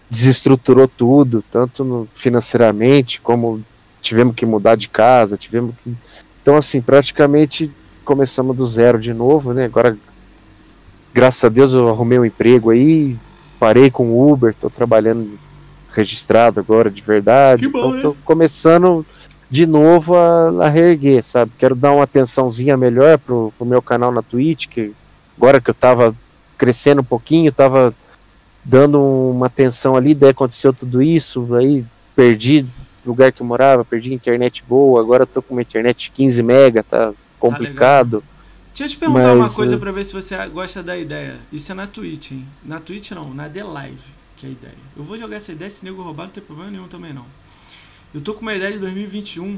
[0.10, 3.62] desestruturou tudo, tanto no- financeiramente, como
[4.02, 5.94] tivemos que mudar de casa, tivemos que
[6.42, 7.70] Então, assim, praticamente
[8.04, 9.66] começamos do zero de novo, né?
[9.66, 9.96] Agora,
[11.14, 13.16] graças a Deus, eu arrumei um emprego aí,
[13.60, 15.38] parei com o Uber, tô trabalhando
[15.92, 17.66] registrado agora de verdade.
[17.66, 18.18] Que bom, então, tô hein?
[18.26, 19.06] começando
[19.50, 21.52] de novo a, a reerguer, sabe?
[21.58, 24.92] Quero dar uma atençãozinha melhor pro, pro meu canal na Twitch, que
[25.40, 26.14] agora que eu tava
[26.58, 27.96] crescendo um pouquinho, tava
[28.64, 32.66] dando uma atenção ali, daí aconteceu tudo isso, aí perdi
[33.06, 36.84] lugar que eu morava, perdi internet boa, agora eu tô com uma internet 15 mega,
[36.84, 38.22] tá complicado.
[38.76, 41.38] Deixa eu te perguntar uma Mas, coisa eh, pra ver se você gosta da ideia.
[41.52, 42.46] Isso é na Twitch, hein?
[42.64, 44.04] Na Twitch não, na The Live,
[44.36, 44.74] que é a ideia.
[44.96, 47.26] Eu vou jogar essa ideia, se nego roubar, não tem problema nenhum também não.
[48.14, 49.58] Eu tô com uma ideia de 2021,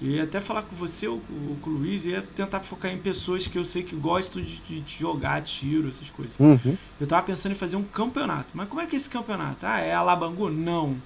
[0.00, 1.20] ia até falar com você ou
[1.60, 4.56] com o Luiz, e ia tentar focar em pessoas que eu sei que gostam de,
[4.60, 6.38] de- de jogar tiro, essas coisas.
[6.38, 6.76] Uhum.
[7.00, 8.48] Eu tava pensando em fazer um campeonato.
[8.54, 9.66] Mas como é que é esse campeonato?
[9.66, 10.48] Ah, é Alabangu?
[10.50, 10.96] Não.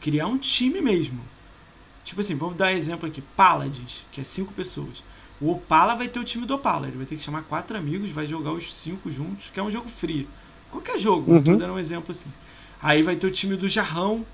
[0.00, 1.20] Criar um time mesmo.
[2.04, 3.22] Tipo assim, vamos dar exemplo aqui.
[3.34, 5.02] Paladins, que é cinco pessoas.
[5.40, 6.86] O Opala vai ter o time do Opala.
[6.86, 9.70] Ele vai ter que chamar quatro amigos, vai jogar os cinco juntos, que é um
[9.70, 10.28] jogo free.
[10.70, 11.56] Qualquer jogo, eu tô Uhum.
[11.56, 12.30] dando um exemplo assim.
[12.82, 14.24] Aí vai ter o time do Jarrão,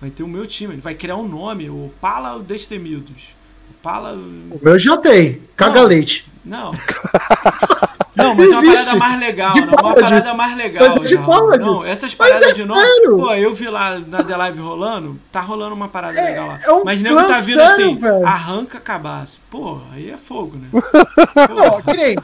[0.00, 0.74] vai ter o meu time.
[0.74, 3.34] Ele vai criar um nome, o Opala Destemidos.
[3.80, 4.12] Opala.
[4.12, 5.40] O meu já tem.
[5.56, 5.88] Caga Não.
[5.88, 6.30] leite.
[6.44, 6.72] Não.
[8.16, 8.84] Não, mas é uma Existe.
[8.86, 10.00] parada mais legal, De não, uma Paladin.
[10.02, 10.98] parada mais legal.
[10.98, 11.16] De.
[11.16, 11.64] Paladin.
[11.64, 12.80] Não, essas Mas paradas é de nome.
[12.82, 13.16] sério.
[13.16, 16.58] Pô, eu vi lá na The Live rolando, tá rolando uma parada legal lá.
[16.62, 18.26] é um mas nego clã tá vindo assim, velho.
[18.26, 19.40] arranca cabaço.
[19.50, 20.68] Pô, aí é fogo, né?
[21.86, 22.16] Que nem,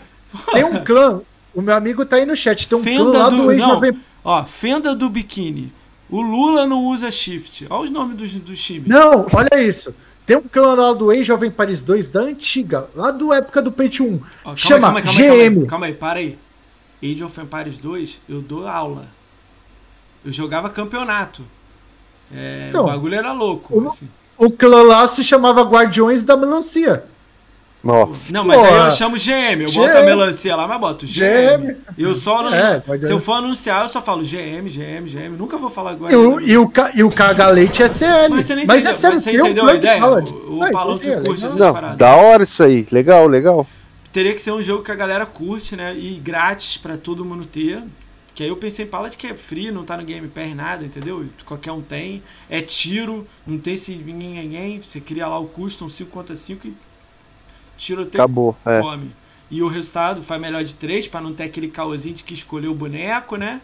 [0.52, 1.20] tem um clã.
[1.54, 2.68] O meu amigo tá aí no chat.
[2.68, 3.68] Tem um Fenda clã lá do- do ex não.
[3.76, 5.72] 90 Ó, fenda do biquíni.
[6.10, 7.66] O Lula não usa shift.
[7.70, 8.86] Olha os nomes dos, dos times.
[8.88, 9.94] Não, olha isso.
[10.26, 13.70] Tem um clã lá do ex Jovem Paris 2 da antiga, lá do época do
[13.70, 14.14] Pente 1.
[14.16, 15.60] Ó, calma Chama aí, calma aí, calma aí, calma GM.
[15.62, 16.38] aí, calma aí, para aí.
[17.02, 19.04] Age of Empires 2, eu dou aula.
[20.24, 21.42] Eu jogava campeonato.
[22.34, 23.78] É, Então, o bagulho era louco.
[23.78, 24.08] o- assim.
[24.36, 27.04] O clã lá se chamava Guardiões da Melancia.
[27.86, 28.32] Nossa.
[28.32, 28.84] Não, mas aí Porra.
[28.84, 30.04] eu chamo GM, eu boto a GM.
[30.06, 31.12] melancia lá, mas boto GM.
[31.72, 31.76] GM.
[31.96, 35.36] Eu só não- É, se eu for anunciar, eu só falo GM, GM, GM.
[35.36, 36.12] Nunca vou falar agora.
[36.12, 37.08] E o, e o, ca- e o
[37.52, 38.28] Leite é CL.
[38.30, 40.06] Mas você não Mas entendeu, é sério, mas você entendeu a que ideia?
[40.06, 41.34] O- o Ah, entendi, que curte legal.
[41.46, 41.96] essas Não, paradas.
[41.98, 42.86] da hora isso aí.
[42.90, 43.66] Legal, legal.
[44.12, 45.94] Teria que ser um jogo que a galera curte, né?
[45.96, 47.82] E grátis pra todo mundo ter.
[48.34, 50.84] Que aí eu pensei em Pallet que é free, não tá no Game Pass nada,
[50.84, 51.24] entendeu?
[51.46, 52.22] Qualquer um tem.
[52.50, 54.80] É tiro, não tem esse ninguém.
[54.84, 56.74] Você cria lá o custom 5 contra 5 e
[57.76, 58.56] tiro até Acabou.
[58.64, 58.80] É.
[58.80, 59.10] come.
[59.50, 62.72] E o resultado faz melhor de 3 pra não ter aquele caosinho de que escolheu
[62.72, 63.60] o boneco, né?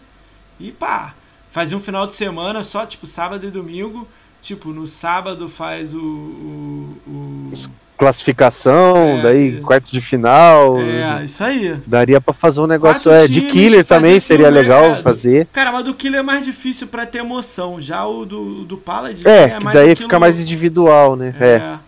[0.60, 1.14] E pá,
[1.50, 4.06] fazer um final de semana só, tipo, sábado e domingo.
[4.40, 5.98] Tipo, no sábado faz o.
[6.00, 7.52] o, o-
[7.98, 9.60] Classificação, É, daí é.
[9.60, 10.80] quarto de final.
[10.80, 11.76] É, isso aí.
[11.86, 15.46] Daria pra fazer um negócio Quatro é, de killer também, seria legal é, fazer.
[15.52, 17.80] Cara, mas do Killer é mais difícil pra ter emoção.
[17.80, 21.34] Já o do, do Paladin É, que mais daí aquilo- fica mais individual, né?
[21.40, 21.78] É.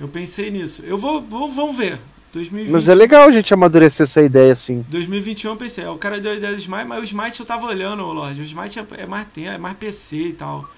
[0.00, 0.82] É, Eu pensei nisso.
[0.84, 1.98] Eu vou, vou vamos ver.
[2.32, 4.84] 2020, Mas é legal a gente amadurecer essa ideia assim.
[4.88, 7.66] 2021 eu pensei, o cara deu a ideia do Smite, mas o Smite eu tava
[7.66, 8.40] olhando, ô Lorde.
[8.40, 10.70] O Smite é, é mais tem, é mais PC e tal.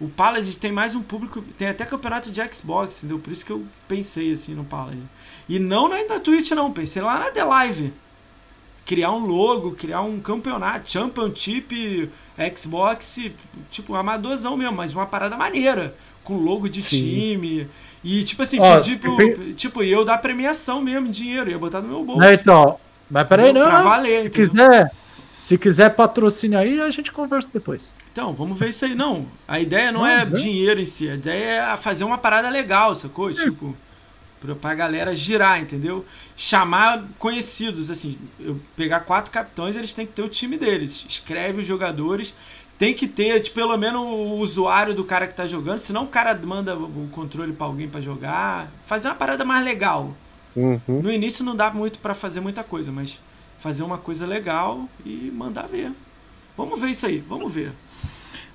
[0.00, 3.18] O Paladin tem mais um público, tem até campeonato de Xbox, entendeu?
[3.18, 5.02] Por isso que eu pensei assim no Paladin.
[5.48, 7.92] E não na, na Twitch não, pensei lá na The Live.
[8.86, 12.08] Criar um logo, criar um campeonato, Championship,
[12.56, 13.18] Xbox,
[13.70, 15.94] tipo, amadorzão mesmo, mas uma parada maneira.
[16.22, 17.02] Com logo de Sim.
[17.02, 17.66] time.
[18.02, 21.80] E tipo assim, Ó, pedir pro, você tipo, eu dar premiação mesmo, dinheiro, ia botar
[21.80, 22.22] no meu bolso.
[22.22, 22.78] É, então.
[23.10, 23.64] Mas peraí, não.
[23.64, 23.84] Pra não.
[23.84, 24.48] valer, se entendeu?
[24.50, 24.90] quiser,
[25.38, 27.92] se quiser patrocínio aí, a gente conversa depois.
[28.12, 28.94] Então, vamos ver isso aí.
[28.94, 30.30] Não, a ideia não, Não, é né?
[30.32, 31.08] dinheiro em si.
[31.08, 33.32] A ideia é fazer uma parada legal, sacou?
[33.32, 33.76] Tipo,
[34.40, 36.04] pra, pra galera girar, entendeu?
[36.36, 38.18] Chamar conhecidos, assim.
[38.38, 41.06] Eu pegar quatro capitães, eles têm que ter o time deles.
[41.08, 42.34] Escreve os jogadores.
[42.78, 45.78] Tem que ter, tipo, pelo menos o usuário do cara que tá jogando.
[45.78, 48.70] Senão o cara manda o controle pra alguém pra jogar.
[48.86, 50.14] Fazer uma parada mais legal.
[50.54, 50.80] Uhum.
[51.02, 53.18] No início não dá muito pra fazer muita coisa, mas
[53.58, 55.90] fazer uma coisa legal e mandar ver.
[56.56, 57.72] Vamos ver isso aí, vamos ver.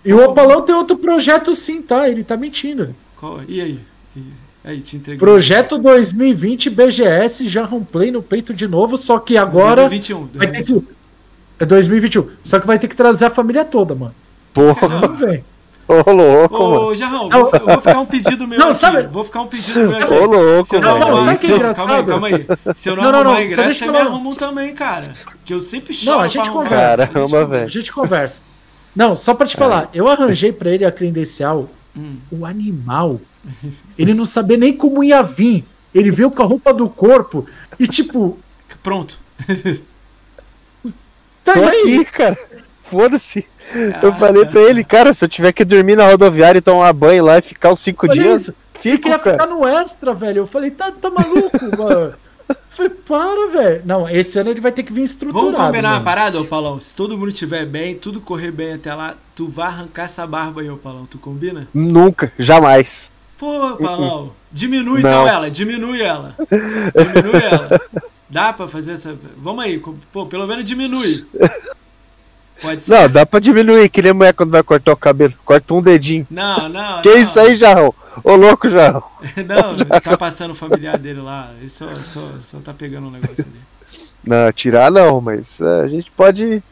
[0.06, 2.10] E o Opalão tem outro projeto sim, tá?
[2.10, 2.96] Ele tá mentindo.
[3.18, 3.80] Qual- E aí?
[4.16, 4.24] E
[4.64, 5.20] aí, te entreguei.
[5.20, 10.28] Projeto 2020 BGS já romplay no peito de novo, só que agora 2021.
[10.34, 10.88] vai ter que.
[11.64, 12.28] É 2021.
[12.44, 14.14] Só que vai ter que trazer a família toda, mano.
[14.54, 15.44] Porra, Vamos ver.
[15.88, 16.82] ô louco, mano.
[16.88, 18.78] Ô, Jarrão, vou, eu vou ficar um pedido meu Não, aqui.
[18.78, 20.14] sabe- Vou ficar um pedido meu aqui.
[20.14, 22.22] Ô louco, Se eu não, Não, não, arrumar sabe que é ingresso, calma aí, engraçado?
[22.22, 22.76] calma aí.
[22.76, 25.14] Se eu não, Não, não, arrumar não, ingresso, você me arruma um também, cara.
[25.46, 26.76] Que eu sempre choro Não, a gente conversa.
[26.98, 27.38] Caramba, conversa.
[27.38, 27.70] A velho.
[27.70, 28.42] gente conversa.
[28.96, 32.18] Não, só pra te falar, eu arranjei pra ele a credencial, Hum.
[32.32, 33.20] o animal.
[33.98, 35.66] Ele não sabia nem como ia vir.
[35.94, 37.46] Ele veio com a roupa do corpo
[37.80, 38.38] e tipo,
[38.82, 39.18] Pronto.
[41.44, 41.68] tá Tô aí.
[41.98, 42.38] aqui, cara.
[42.84, 43.46] Foda-se.
[44.02, 47.24] Eu falei pra ele, cara, se eu tiver que dormir na rodoviária e tomar banho
[47.26, 48.52] lá e ficar os cinco Olha dias, isso.
[48.52, 49.32] Ele fico, queria cara.
[49.42, 50.40] ficar no extra, velho.
[50.40, 52.14] Eu falei, tá, tá maluco, mano?
[52.50, 53.82] Eu falei, para, velho.
[53.86, 55.46] Não, esse ano ele vai ter que vir estruturado.
[55.52, 56.06] Vamos combinar uma mano.
[56.06, 56.80] parada, ô Paulão?
[56.80, 60.62] Se todo mundo estiver bem, tudo correr bem até lá, tu vai arrancar essa barba
[60.62, 61.06] aí, ô Paulão.
[61.06, 61.68] Tu combina?
[61.74, 63.12] Nunca, jamais.
[63.38, 65.10] Pô, Paulão, diminui Não.
[65.10, 66.36] então ela, diminui ela.
[66.40, 67.82] Diminui ela.
[68.34, 69.16] Dá pra fazer essa.
[69.38, 69.82] Vamos aí,
[70.12, 71.26] pô, pelo menos diminui.
[72.62, 72.92] Pode ser.
[72.94, 75.34] Não, dá pra diminuir, que nem mulher quando vai cortar o cabelo.
[75.46, 76.26] Corta um dedinho.
[76.30, 77.02] Não, não.
[77.04, 77.18] Que não.
[77.18, 77.94] isso aí, Jarrão?
[78.24, 79.04] Ô louco, Jarrão.
[79.48, 81.52] Não, tá passando o familiar dele lá.
[81.60, 83.60] Ele só, só, só tá pegando um negócio ali.
[84.24, 86.64] Não, tirar não, mas é, a gente pode.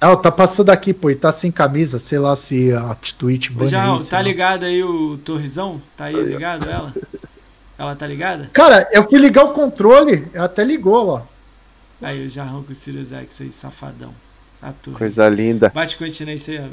[0.00, 1.98] Ah, tá passando aqui, pô, e tá sem camisa.
[1.98, 5.80] Sei lá se a Twitch Ô, Jarrão, isso, tá ligado aí o Torrizão?
[5.96, 6.94] Tá aí ligado ela?
[7.80, 8.50] Ela tá ligada?
[8.52, 11.22] Cara, eu fui ligar o controle, até ligou lá.
[12.02, 14.12] Aí o Jarrão com o Sirius X aí, safadão.
[14.98, 15.70] Coisa linda.
[15.74, 16.70] Bate continência aí.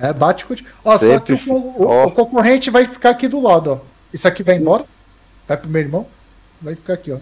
[0.00, 0.06] ó.
[0.08, 0.54] É, bate com.
[0.84, 1.52] Ó, só que Sempre.
[1.52, 2.06] o, o- Ó.
[2.06, 3.78] o concorrente vai ficar aqui do lado, ó.
[4.12, 4.84] Isso aqui vai embora.
[5.46, 6.06] Vai pro meu irmão.
[6.60, 7.18] Vai ficar aqui, ó.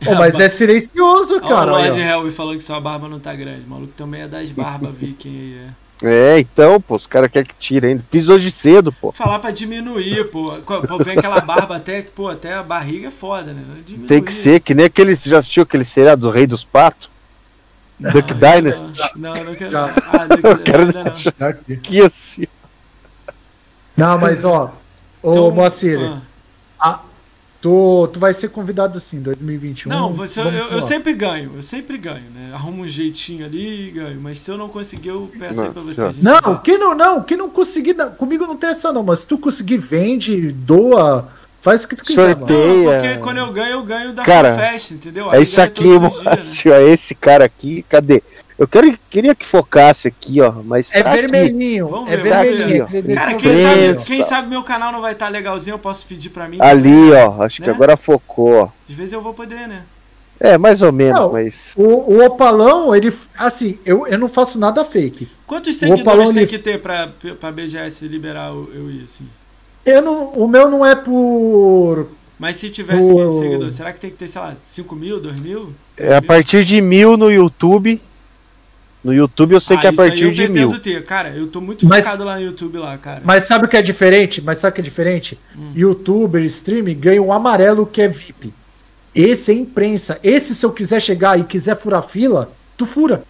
[0.18, 1.72] Mas é silencioso, Ó, cara.
[1.72, 2.02] o Lord ó.
[2.02, 3.66] Helm falando que sua barba não tá grande.
[3.66, 5.83] O maluco também é das barbas viking aí, é.
[6.02, 8.04] É, então, pô, os caras querem que tire ainda.
[8.10, 9.12] Fiz hoje cedo, pô.
[9.12, 10.52] Falar pra diminuir, pô.
[10.62, 13.62] Pô, vem aquela barba até que, pô, até a barriga é foda, né?
[13.86, 14.08] Diminuir.
[14.08, 15.14] Tem que ser, que nem aquele.
[15.16, 17.10] Você já assistiu aquele seriado do Rei dos Patos?
[17.98, 19.00] Duck Dynasty?
[19.16, 19.70] Não, não quero.
[19.70, 19.84] Já.
[19.84, 21.48] Ah, Duck quero não.
[21.48, 21.76] Aqui.
[21.76, 22.44] Que assim.
[23.96, 24.74] Não, mas ó.
[25.22, 26.20] Ô, Então, Moacir, ah.
[26.78, 27.00] ah,
[27.64, 29.88] tu, tu vai ser convidado assim, 2021.
[29.90, 32.50] Não, você, eu, eu sempre ganho, eu sempre ganho, né?
[32.52, 34.20] Arrumo um jeitinho ali e ganho.
[34.20, 35.94] Mas se eu não conseguir, eu peço aí Não, pra você.
[35.94, 36.08] senhor.
[36.10, 36.60] a gente Não, vai.
[36.60, 37.94] que não, não, que não conseguir.
[37.94, 41.26] não, Comigo não tem essa, não, mas se tu conseguir, vende, doa,
[41.62, 42.46] faz o que tu quiser, mano.
[42.54, 45.32] Não, é- porque quando eu ganho, eu ganho da Cara, entendeu?
[45.32, 46.02] É Aí isso ganho aqui, dias,
[46.64, 46.70] né?
[46.70, 48.22] Ó, esse cara aqui, cadê?
[48.56, 51.22] Eu quero, queria que focasse aqui, ó, mas É tá aqui.
[51.22, 52.86] vermelhinho, Vamos é ver, vermelhinho.
[52.86, 53.14] ver.
[53.14, 56.48] Cara, quem sabe, quem sabe meu canal não vai estar legalzinho, eu posso pedir pra
[56.48, 56.58] mim.
[56.60, 57.72] Ali, ó, acho que Né?
[57.74, 58.68] agora focou, ó.
[58.88, 59.82] Às vezes eu vou poder, né?
[60.38, 61.32] É, mais ou menos, Não.
[61.32, 61.74] mas.
[61.76, 61.82] O,
[62.12, 63.12] o Opalão, ele.
[63.38, 65.28] Assim, eu, eu não faço nada fake.
[65.46, 67.08] Quantos seguidores Opalão, tem ele- que ter pra,
[67.40, 69.26] pra BGS liberar eu ir, assim?
[69.86, 72.08] Eu não, o meu não é por.
[72.38, 75.40] Mas se tivesse O- seguidores, será que tem que ter, sei lá, 5 mil, 2
[75.40, 75.72] mil?
[75.96, 78.00] É a partir de mil no YouTube.
[79.04, 80.78] No YouTube eu sei que é a Ah, partir de mil.
[80.80, 81.04] ter.
[81.04, 83.20] Cara, eu tô muito Mas- focado lá no YouTube lá, cara.
[83.22, 84.40] Mas sabe o que é diferente?
[84.40, 85.38] Mas sabe o que é diferente?
[85.56, 85.72] Hum.
[85.76, 88.52] Youtuber, stream, ganha um amarelo que é VIP.
[89.14, 90.18] Esse é imprensa.
[90.24, 93.22] Esse, se eu quiser chegar e quiser furar fila, tu fura.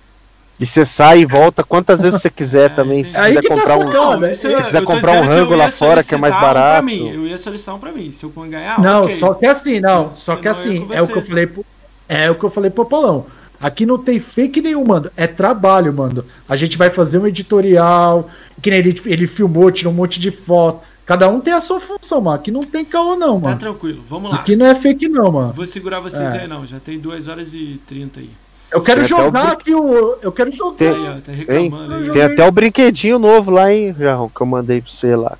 [0.60, 3.02] E você sai e volta quantas vezes você quiser É, também.
[3.02, 3.86] Se Aí quiser que comprar um.
[3.88, 4.34] sacando, né?
[4.34, 6.84] Se quiser comprar um rango lá fora, que é mais um barato.
[6.86, 8.12] mim, eu ia solicitar um pra mim.
[8.12, 9.16] Se eu ganhar, não, ok.
[9.16, 10.10] só que assim, não.
[10.14, 11.66] Se- só que não, eu assim, é o que eu falei pro,
[12.08, 13.26] É o que eu falei pro Paulão.
[13.60, 15.10] Aqui não tem fake nenhum, mano.
[15.16, 16.24] É trabalho, mano.
[16.48, 18.28] A gente vai fazer um editorial.
[18.60, 20.82] Que nem ele, ele filmou, tirou um monte de foto.
[21.06, 22.36] Cada um tem a sua função, mano.
[22.36, 23.58] Aqui não tem caô, não, Tá mano.
[23.58, 24.36] tranquilo, vamos lá.
[24.38, 25.52] Aqui não é fake, não, mano.
[25.52, 26.40] Vou segurar vocês É.
[26.42, 28.30] aí não, já tem 2 horas e 30 aí.
[28.72, 30.16] Eu quero Tem o jogar brin- aqui o.
[30.20, 30.76] Eu quero jogar.
[30.78, 32.10] Tem- Aí, ó, tá reclamando aí.
[32.10, 35.36] Tem até o brinquedinho novo lá, hein, Jarrão, que eu mandei pra você lá.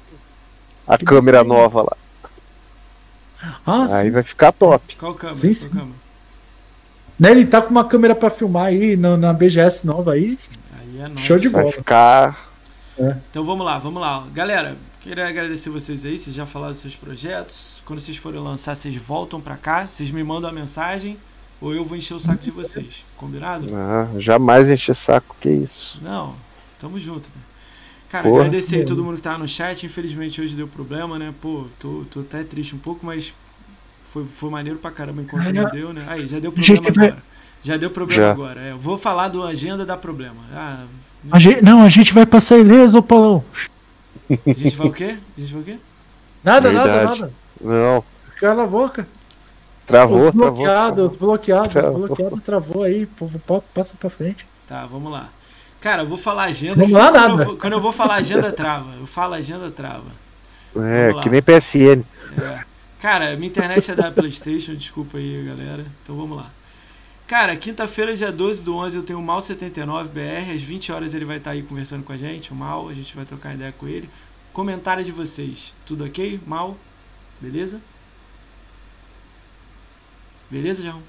[0.87, 1.63] A Que câmera brinquedinho?
[1.63, 1.97] nova lá.
[3.67, 4.11] Ah, Aí sim.
[4.11, 4.97] vai ficar top.
[4.97, 5.35] Qual câmera?
[5.39, 5.69] Sim, Qual sim.
[5.71, 6.04] câmera?
[7.19, 10.39] Né, ele tá com uma câmera pra filmar aí na, na BGS nova aí.
[10.79, 11.27] Aí é nóis.
[11.27, 11.75] Show de Vai bola.
[11.75, 12.51] ficar.
[13.31, 14.27] Então vamos lá, vamos lá.
[14.33, 17.83] Galera, queria agradecer vocês aí, vocês já falaram dos seus projetos.
[17.85, 21.17] Quando vocês forem lançar, vocês voltam pra cá, vocês me mandam a mensagem
[21.61, 23.05] ou eu vou encher o saco de vocês.
[23.17, 23.67] Combinado?
[23.75, 26.01] Ah, jamais encher saco, que isso.
[26.03, 26.35] Não,
[26.79, 27.29] tamo junto.
[28.09, 28.45] Cara, Porra.
[28.45, 29.85] agradecer aí todo mundo que tava no chat.
[29.85, 31.35] Infelizmente hoje deu problema, né?
[31.41, 33.35] Pô, tô, tô até triste um pouco, mas
[34.15, 36.05] foi, foi maneiro pra caramba enquanto não deu, né?
[36.09, 37.17] Aí, já deu problema agora.
[37.63, 38.31] Já deu problema Já.
[38.31, 38.61] agora.
[38.61, 40.37] É, eu vou falar do agenda da problema.
[40.55, 40.85] Ah,
[41.33, 43.45] A gente, não, a gente vai passar ileso, Paulão.
[44.31, 45.17] a gente vai o quê?
[45.37, 45.77] A gente vai o quê?
[46.45, 47.21] Nada, nada, Verdade.
[47.23, 47.33] nada.
[47.61, 48.05] Não,
[48.39, 49.09] Cala a boca.
[49.87, 50.53] travou, os travou.
[50.53, 52.07] bloqueados, os bloqueados, os Travou.
[52.07, 53.07] bloqueados travou aí.
[53.07, 54.47] Povo, pa- passa pra frente.
[54.69, 55.29] Tá, vamos lá.
[55.81, 56.77] Cara, eu vou falar agenda.
[56.77, 57.43] Vamos lá, sempre quando, nada.
[57.43, 58.91] eu vou, quando eu vou falar agenda, trava.
[59.01, 60.05] Eu falo agenda, trava.
[60.77, 62.05] É, que nem PSN.
[62.43, 62.65] É.
[63.05, 65.85] Cara, minha internet é da PlayStation, desculpa aí, galera.
[66.03, 66.51] Então vamos lá.
[67.27, 70.55] Cara, quinta-feira, dia 12 do 11, eu tenho o Mal79BR.
[70.55, 72.89] Às 20 horas ele vai estar aí conversando com a gente, o Mal.
[72.89, 74.09] A gente vai trocar ideia com ele.
[74.55, 75.75] Comentário de vocês.
[75.85, 76.41] Tudo ok?
[76.47, 76.79] Mal?
[77.43, 77.79] Beleza?
[80.51, 81.03] Beleza, João?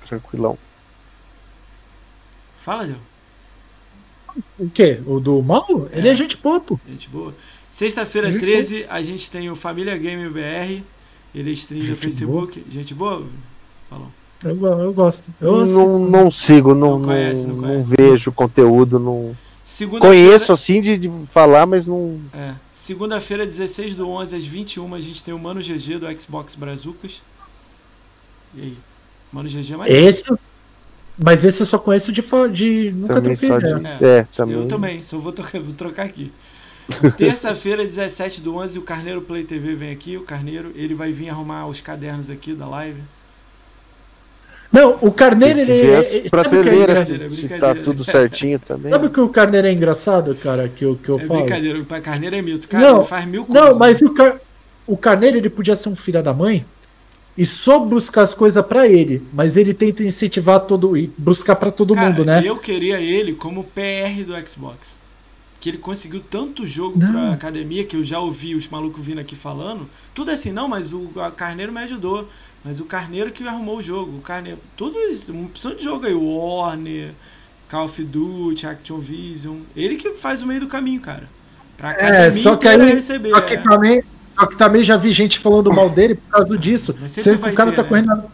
[0.00, 0.56] Tranquilão.
[2.62, 3.00] Fala, João.
[4.58, 5.02] O quê?
[5.04, 5.66] O do mal?
[5.92, 6.80] Ele é gente boa, pô.
[6.88, 7.34] Gente boa.
[7.70, 10.82] Sexta-feira, Gente 13, a gente tem o Família Game BR.
[11.34, 12.64] Ele é stream no Facebook.
[12.70, 13.24] Gente boa?
[13.88, 14.08] Falou.
[14.42, 15.30] Eu, eu gosto.
[15.40, 19.36] Eu Não, não sigo, não, Não não, conhece, não não vejo conteúdo, não.
[19.64, 22.18] Segunda-feira- Conheço assim de, de falar, mas não.
[22.32, 22.54] É.
[22.72, 27.22] Segunda-feira, 16 do 11 às 21, a gente tem o Mano GG do Xbox Brazucas.
[28.54, 28.76] E aí?
[29.32, 29.92] Mano GG é mais.
[29.92, 30.24] Esse,
[31.16, 34.56] mas esse eu só conheço de, fa- de nunca Também troquei de- É, também.
[34.56, 36.32] Eu também, só vou trocar, vou trocar aqui.
[37.16, 40.16] Terça-feira, 17 do 11, o Carneiro Play TV vem aqui.
[40.16, 43.00] O Carneiro, ele vai vir arrumar os cadernos aqui da live.
[44.72, 47.74] Não, o Carneiro, ele, ver ele- as sabe o que é prateleiras brincadeira, se, tá
[47.74, 48.90] tudo certinho também.
[48.90, 51.40] Sabe o que o Carneiro é engraçado, cara, que eu, que eu é falo?
[51.40, 52.68] brincadeira, o Carneiro é mito.
[52.68, 53.70] Cara, Não, ele faz mil coisas.
[53.70, 54.36] Não, mas o, Car...
[54.86, 56.64] o Carneiro, ele podia ser um filho da mãe
[57.36, 61.72] e só buscar as coisas pra ele, mas ele tenta incentivar todo e buscar pra
[61.72, 62.40] todo Cara, mundo, né?
[62.44, 64.99] Eu queria ele como PR do Xbox.
[65.60, 67.12] Que ele conseguiu tanto jogo Não.
[67.12, 69.88] pra academia que eu já ouvi os malucos vindo aqui falando.
[70.14, 72.26] Tudo assim, não, mas o Carneiro me ajudou.
[72.64, 74.18] Mas o Carneiro que arrumou o jogo.
[74.18, 74.58] O Carneiro.
[74.76, 76.14] Tudo isso, uma opção de jogo aí.
[76.14, 77.12] Warner,
[77.70, 79.58] Call of Duty, Action Vision.
[79.76, 81.28] Ele que faz o meio do caminho, cara.
[81.76, 83.30] Pra academia É, só que aí, receber.
[83.30, 83.56] só que é.
[83.58, 84.02] também,
[84.38, 86.94] só que também já vi gente falando mal dele por causa disso.
[87.06, 87.88] Sendo que o cara ter, tá né?
[87.88, 88.24] correndo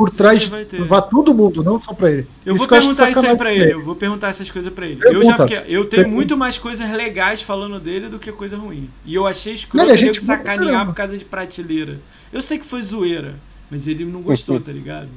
[0.00, 2.26] por trás vai de levar todo mundo, não só pra ele.
[2.44, 3.62] Eu vou que acho perguntar isso aí pra dele.
[3.64, 3.72] ele.
[3.74, 4.94] Eu vou perguntar essas coisas pra ele.
[5.02, 5.42] Eu já Pergunta.
[5.48, 5.58] fiquei.
[5.76, 6.08] Eu tenho Pergunta.
[6.14, 8.88] muito mais coisas legais falando dele do que coisa ruim.
[9.04, 10.86] E eu achei escroto ele ele sacanear caramba.
[10.86, 11.98] por causa de prateleira.
[12.32, 13.34] Eu sei que foi zoeira,
[13.70, 15.08] mas ele não gostou, tá ligado?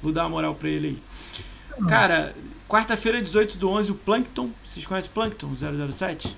[0.00, 0.98] Vou dar uma moral pra ele
[1.80, 1.86] aí.
[1.88, 2.34] Cara,
[2.68, 4.50] quarta-feira, 18 do 11, o Plankton.
[4.64, 5.50] Vocês conhecem Plankton
[5.90, 6.36] 007?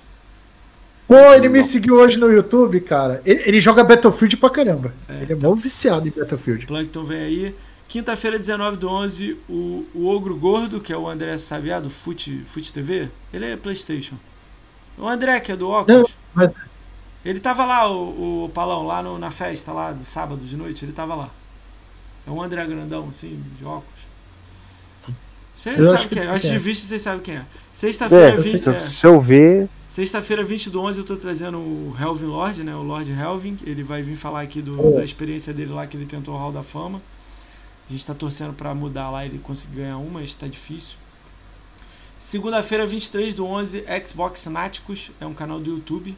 [1.07, 3.21] Pô, ele me seguiu hoje no YouTube, cara.
[3.25, 4.93] Ele, ele joga Battlefield pra caramba.
[5.07, 6.65] Ele é mó viciado em Battlefield.
[6.65, 7.55] Plankton vem aí.
[7.87, 12.43] Quinta-feira, 19 do 11, o, o Ogro Gordo, que é o André Sabiá, do Fute,
[12.47, 13.07] Fute TV.
[13.31, 14.15] Ele é Playstation.
[14.97, 16.01] O André, que é do óculos.
[16.01, 16.51] Não, mas
[17.23, 20.83] Ele tava lá, o, o Palão, lá no- na festa lá do sábado de noite,
[20.83, 21.29] ele tava lá.
[22.25, 23.94] É um André grandão, assim, de óculos.
[25.65, 26.39] Você Eu sabe acho que quem é.
[26.39, 26.59] quem de é.
[26.59, 27.45] vista vocês sabem quem é.
[27.73, 31.57] Sexta-feira, É, 20, se, é, se eu ver, sexta-feira 20 do 11 eu tô trazendo
[31.57, 32.75] o Helvin Lord, né?
[32.75, 33.57] O Lord Helvin.
[33.65, 34.91] Ele vai vir falar aqui do- Oh.
[34.97, 37.01] da experiência dele lá que ele tentou o Hall da Fama.
[37.89, 40.95] A gente tá torcendo pra mudar lá e ele conseguir ganhar uma, mas tá difícil.
[42.19, 45.09] Segunda-feira, 23 do 11, Xbox Náticos.
[45.19, 46.15] É um canal do YouTube.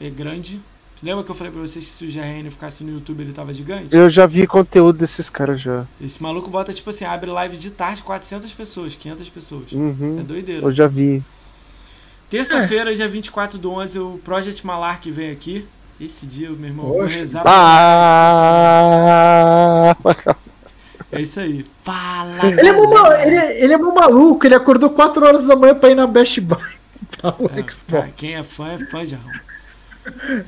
[0.00, 0.58] É grande.
[1.02, 3.52] Lembra que eu falei pra vocês que se o GRN ficasse no YouTube ele tava
[3.52, 3.94] gigante?
[3.94, 5.84] eu já vi conteúdo desses caras já.
[6.00, 9.64] Esse maluco bota, tipo assim, abre live de tarde, 400 pessoas, 500 pessoas.
[9.72, 10.64] É Uhum, doideira.
[10.64, 11.22] eu já vi.
[12.30, 15.66] Terça-feira, dia 24 do 11, o Project Malark vem aqui.
[16.00, 17.18] Esse dia, meu irmão, vou Oxe.
[17.18, 18.74] rezar pra Ah!
[21.12, 21.64] É isso aí.
[21.84, 23.18] Fala, ele é, mó, galera.
[23.18, 25.94] ma- ele, é- ele é mó maluco, ele acordou 4 horas da manhã pra ir
[25.94, 26.58] na Best Buy
[27.20, 28.08] comprar o É, cara, Xbox.
[28.16, 29.30] quem é fã é fã, Jarrão.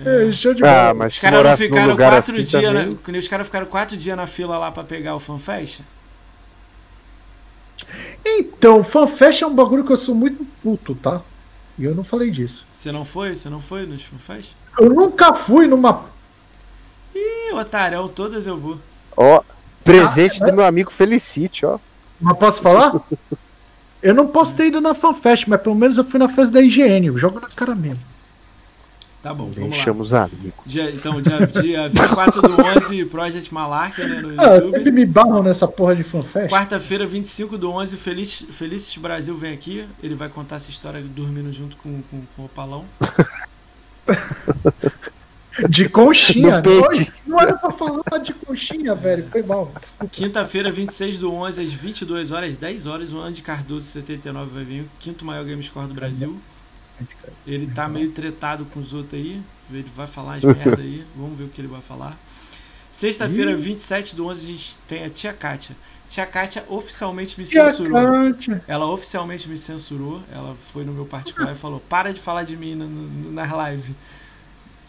[0.05, 0.95] É, show de Ah, bola.
[0.95, 2.73] mas Os caras ficaram lugar quatro assim dias, também...
[2.89, 2.97] né?
[3.03, 5.81] Quando Os caras ficaram quatro dias na fila lá pra pegar o FanFest.
[8.25, 11.21] Então, FanFest é um bagulho que eu sou muito puto, tá?
[11.79, 12.67] E eu não falei disso.
[12.73, 13.35] Você não foi?
[13.37, 14.53] Você não foi nos FanFest?
[14.79, 16.05] Eu nunca fui numa.
[17.15, 18.79] Ih, otarão, todas eu vou.
[19.17, 19.43] Ó,
[19.85, 21.79] presente Ah, do meu amigo Felicite, ó.
[22.21, 22.95] Mas posso falar?
[24.03, 26.63] Eu não posso ter ido na FanFest, mas pelo menos eu fui na festa da
[26.63, 27.07] IGN.
[27.07, 28.01] Eu jogo na cara mesmo.
[29.27, 29.67] Tá bom, vamos lá.
[29.67, 30.53] Deixamos amigos.
[30.65, 34.93] Dia, então, dia, dia 24 do 11, Project Malark, né, no Ah, sempre YouTube.
[34.93, 36.49] me barram nessa porra de FanFest.
[36.49, 39.85] Quarta-feira, 25 do 11, o Feliz, Felices Brasil vem aqui.
[40.01, 42.85] Ele vai contar essa história dormindo junto com, com, com o Palão.
[45.71, 46.59] De conchinha.
[46.59, 47.13] No peito.
[47.27, 49.27] Não, não era pra falar de conchinha, velho.
[49.31, 49.73] Foi mal.
[50.13, 54.83] Quinta-feira, 26 do 11, às 22 horas, 10 horas, o Andy Cardoso 79 vai vir,
[54.83, 56.39] o quinto maior game score do Brasil.
[57.47, 59.41] Ele tá meio tretado com os outros aí.
[59.71, 61.05] Ele vai falar as merda aí.
[61.17, 62.17] Vamos ver o que ele vai falar.
[62.93, 65.77] Sexta-feira, 27 do 11, a gente tem a Tia Kátia.
[66.09, 67.93] Tia Kátia oficialmente me Tia censurou.
[68.33, 68.65] Kátia.
[68.67, 70.23] Ela oficialmente me censurou.
[70.33, 73.71] Ela foi no meu particular e falou: para de falar de mim na- na- nas
[73.73, 73.95] lives.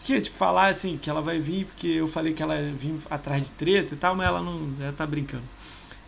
[0.04, 3.44] Que, tipo, falar assim, que ela vai vir, porque eu falei que ela vir atrás
[3.46, 4.70] de treta e tal, mas ela não.
[4.80, 5.42] Ela tá brincando.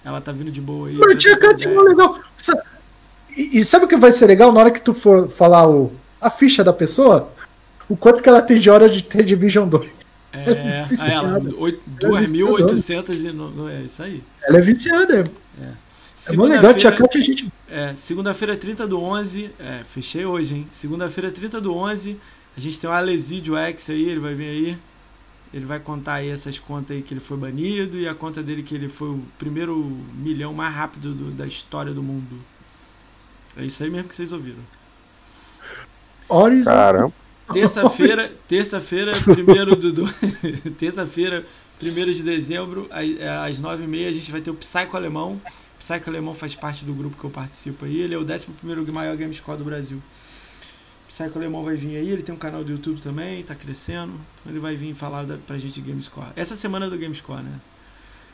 [0.02, 0.94] Ela tá vindo de boa aí.
[0.94, 2.20] Mas Tia trocando Kátia é legal.
[3.36, 5.92] E, e sabe o que vai ser legal na hora que tu for falar o,
[6.20, 7.30] a ficha da pessoa?
[7.88, 9.90] O quanto que ela tem de hora de ter Division 2.
[10.32, 14.22] É, ela, oito- 2.800 e no- É isso aí.
[14.44, 15.30] Ela é viciada.
[15.60, 16.72] É mó legal.
[16.74, 17.52] Tia a gente.
[17.68, 19.50] é, segunda-feira 30 do 11.
[19.58, 20.68] É, fechei hoje, hein?
[20.70, 22.16] Segunda-feira 30 do 11.
[22.56, 24.78] A gente tem o Alesídio X aí, ele vai vir aí.
[25.52, 28.62] Ele vai contar aí essas contas aí que ele foi banido e a conta dele
[28.62, 29.84] que ele foi o primeiro
[30.14, 32.36] milhão mais rápido do- da história do mundo.
[33.56, 34.58] É isso aí mesmo que vocês ouviram.
[36.28, 36.70] Horizon.
[36.70, 37.12] Caramba.
[37.52, 40.04] Terça-feira, terça-feira, primeiro do, do
[40.78, 41.44] terça-feira,
[41.80, 45.40] primeiro de dezembro, às- às nove e meia, a gente vai ter o Psycho Alemão.
[45.76, 48.00] O Psycho Alemão faz parte do grupo que eu participo aí.
[48.00, 50.00] Ele é o 11 primeiro maior game score do Brasil.
[51.08, 54.12] Psycho Alemão vai vir aí, ele tem um canal do YouTube também, tá crescendo.
[54.40, 56.28] Então ele vai vir falar da, pra gente de Gamescore.
[56.36, 57.60] Essa semana é do Gamescore, né?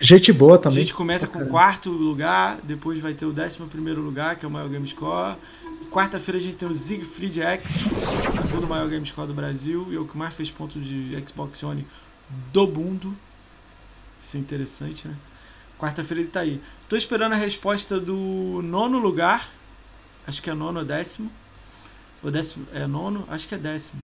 [0.01, 0.79] Gente boa A também.
[0.79, 4.49] gente começa com o quarto lugar, depois vai ter o décimo primeiro lugar, que é
[4.49, 5.37] o maior Gamescore.
[5.91, 9.99] Quarta-feira a gente tem o Siegfried X, o segundo maior Gamescore do Brasil, e é
[9.99, 11.87] o que mais fez ponto de Xbox One
[12.53, 13.17] do mundo.
[14.21, 15.15] Isso é interessante, né?
[15.79, 16.61] Quarta-feira ele tá aí.
[16.89, 19.49] Tô esperando a resposta do nono lugar.
[20.27, 21.31] Acho que é nono ou décimo.
[22.23, 23.25] O décimo é nono?
[23.29, 23.99] Acho que é décimo.